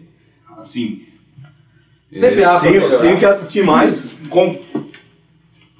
[0.56, 1.02] assim,
[2.10, 4.58] Sempre é, tenho, tenho que assistir mais, com,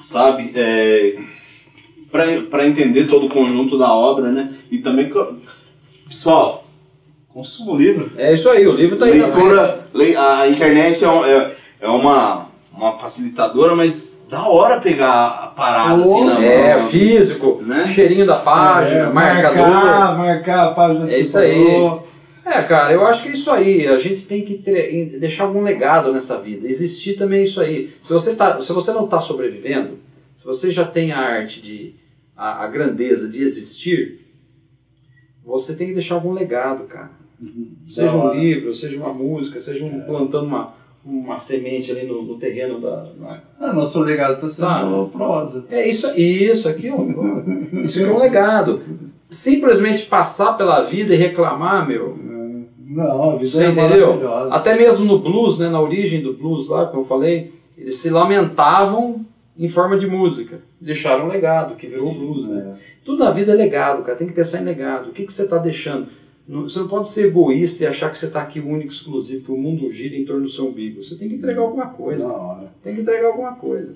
[0.01, 1.17] sabe, é,
[2.13, 4.53] para entender todo o conjunto da obra, né?
[4.71, 5.11] E também,
[6.09, 6.65] pessoal,
[7.33, 8.13] consuma o livro.
[8.17, 9.19] É isso aí, o livro tá aí.
[9.19, 15.27] Leitura, le- a internet é, um- é, é uma, uma facilitadora, mas da hora pegar
[15.29, 16.89] a parada assim na É, mão.
[16.89, 17.87] físico, Né?
[17.87, 19.69] cheirinho da página, É, marcador.
[19.69, 22.03] Marcar, marcar a página que É isso aí.
[22.45, 23.87] É, cara, eu acho que é isso aí.
[23.87, 26.67] A gente tem que ter- deixar algum legado nessa vida.
[26.67, 27.91] Existir também é isso aí.
[28.03, 29.99] Se você, tá, se você não está sobrevivendo,
[30.35, 31.95] se você já tem a arte de.
[32.37, 34.21] A, a grandeza de existir,
[35.45, 37.11] você tem que deixar algum legado, cara.
[37.87, 42.23] Seja Da um livro, seja uma música, seja um, plantando uma, uma semente ali no,
[42.23, 43.09] no terreno da.
[43.19, 45.67] na- Ah, nosso legado tá sendo prosa.
[45.71, 46.99] É isso, isso aqui, ó.
[47.85, 48.81] Isso aqui é um legado.
[49.27, 52.17] Simplesmente passar pela vida e reclamar, meu,
[52.79, 54.13] Não, a vida Você é entendeu?
[54.53, 58.11] Até mesmo no blues, né, na origem do blues lá, como eu falei, eles se
[58.11, 59.25] lamentavam
[59.59, 60.61] em forma de música.
[60.81, 62.77] Deixaram um legado, que virou o blues, né?
[63.05, 64.17] Tudo na vida é legado, cara.
[64.17, 65.11] Tem que pensar em legado.
[65.11, 66.07] O que, que você está deixando?
[66.47, 69.53] Não- Você não pode ser egoísta e achar que você está aqui único, exclusivo, que
[69.53, 71.03] o mundo gira em torno do seu umbigo.
[71.03, 72.27] Você tem que entregar alguma coisa.
[72.27, 72.73] Da hora.
[72.83, 73.95] Tem que entregar alguma coisa.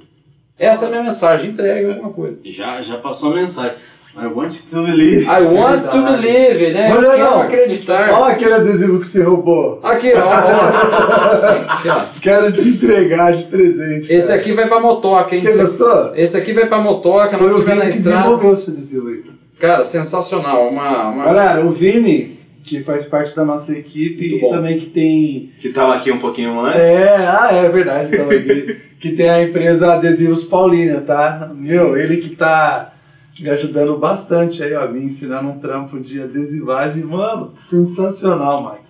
[0.58, 1.50] Essa é a minha mensagem.
[1.50, 2.38] Entregue alguma coisa.
[2.44, 3.76] Já, já passou a mensagem.
[4.18, 5.26] I want to believe.
[5.26, 6.90] I want to believe, né?
[6.90, 8.10] Eu Rogério, quero acreditar.
[8.10, 9.78] Olha aquele adesivo que você roubou.
[9.82, 10.20] Aqui, ó.
[10.20, 11.72] ó.
[11.72, 12.04] Aqui, ó.
[12.20, 14.10] Quero te entregar de presente.
[14.12, 14.40] Esse cara.
[14.40, 15.42] aqui vai pra motoca, hein?
[15.42, 16.16] Você gostou?
[16.16, 18.16] Esse aqui vai pra motoca, Foi não Vini na que estrada.
[18.18, 19.22] desenvolveu esse adesivo aí.
[19.60, 20.68] Cara, sensacional.
[20.68, 21.24] Uma, uma...
[21.24, 24.50] Galera, o Vini, que faz parte da nossa equipe Muito e bom.
[24.50, 25.50] também que tem.
[25.60, 26.80] Que tava aqui um pouquinho antes.
[26.80, 28.76] É, ah, é verdade, tava aqui.
[28.98, 31.50] que tem a empresa Adesivos Paulínia, tá?
[31.54, 32.92] Meu, ele que tá
[33.38, 38.80] me ajudando bastante aí, ó, me ensinando um trampo de adesivagem, mano, sensacional, Max.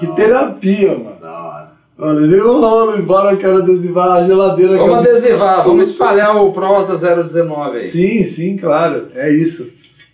[0.00, 1.16] Que terapia, mano.
[1.20, 1.72] Da hora.
[1.98, 4.72] Olha, levei um rolo, embora eu quero adesivar a geladeira.
[4.72, 7.84] que Vamos eu- adesivar, vamos espalhar o Prosa 019 aí.
[7.84, 9.68] Sim, sim, claro, é isso.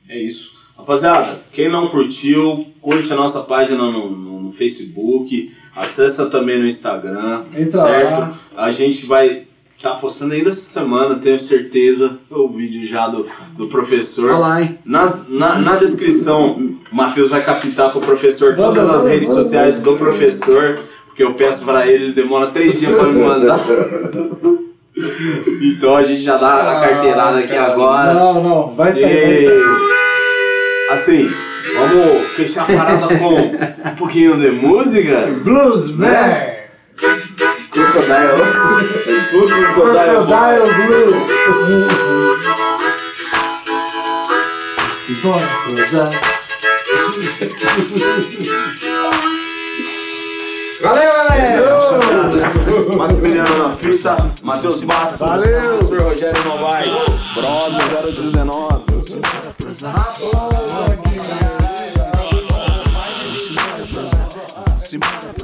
[0.08, 0.52] É isso.
[0.76, 6.66] Rapaziada, quem não curtiu, curte a nossa página no, no- no Facebook, acessa também no
[6.66, 8.10] Instagram, Entra certo?
[8.20, 8.38] lá.
[8.56, 9.46] A gente vai
[9.78, 13.26] estar postando ainda essa semana, tenho certeza, o vídeo já do,
[13.56, 14.28] do professor.
[14.30, 14.78] Olha lá, hein?
[14.84, 16.50] Nas- na, na descrição,
[16.90, 21.34] o Matheus vai captar com o professor todas as redes sociais do professor, porque eu
[21.34, 23.58] peço para ele, ele demora três dias para me mandar.
[25.62, 27.72] Então a gente já dá a carteirada aqui Ah, cara.
[27.72, 28.14] agora.
[28.14, 30.90] Não, não, vai sair, vai E, sair.
[30.90, 31.30] assim,
[31.76, 33.34] vamos fechar a parada com
[33.90, 35.26] um pouquinho de música?
[35.44, 36.57] Blues, Né?
[37.70, 38.44] Crocodile.
[39.74, 40.68] Crocodile.
[40.86, 41.12] Blue.
[45.06, 46.10] Simbora prosar.
[50.80, 52.96] Valeu, galera!
[52.96, 55.78] Max Miliano na fita, Matheus Bastos, Valeu.
[55.78, 56.92] Professor Rogério Novaes,
[57.34, 58.84] Brother 019.
[59.04, 59.98] Simbora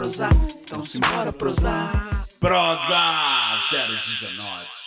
[0.05, 0.31] prosar.
[0.63, 2.11] Então simbora prosar.
[2.39, 3.01] Prosa
[3.71, 4.84] 019.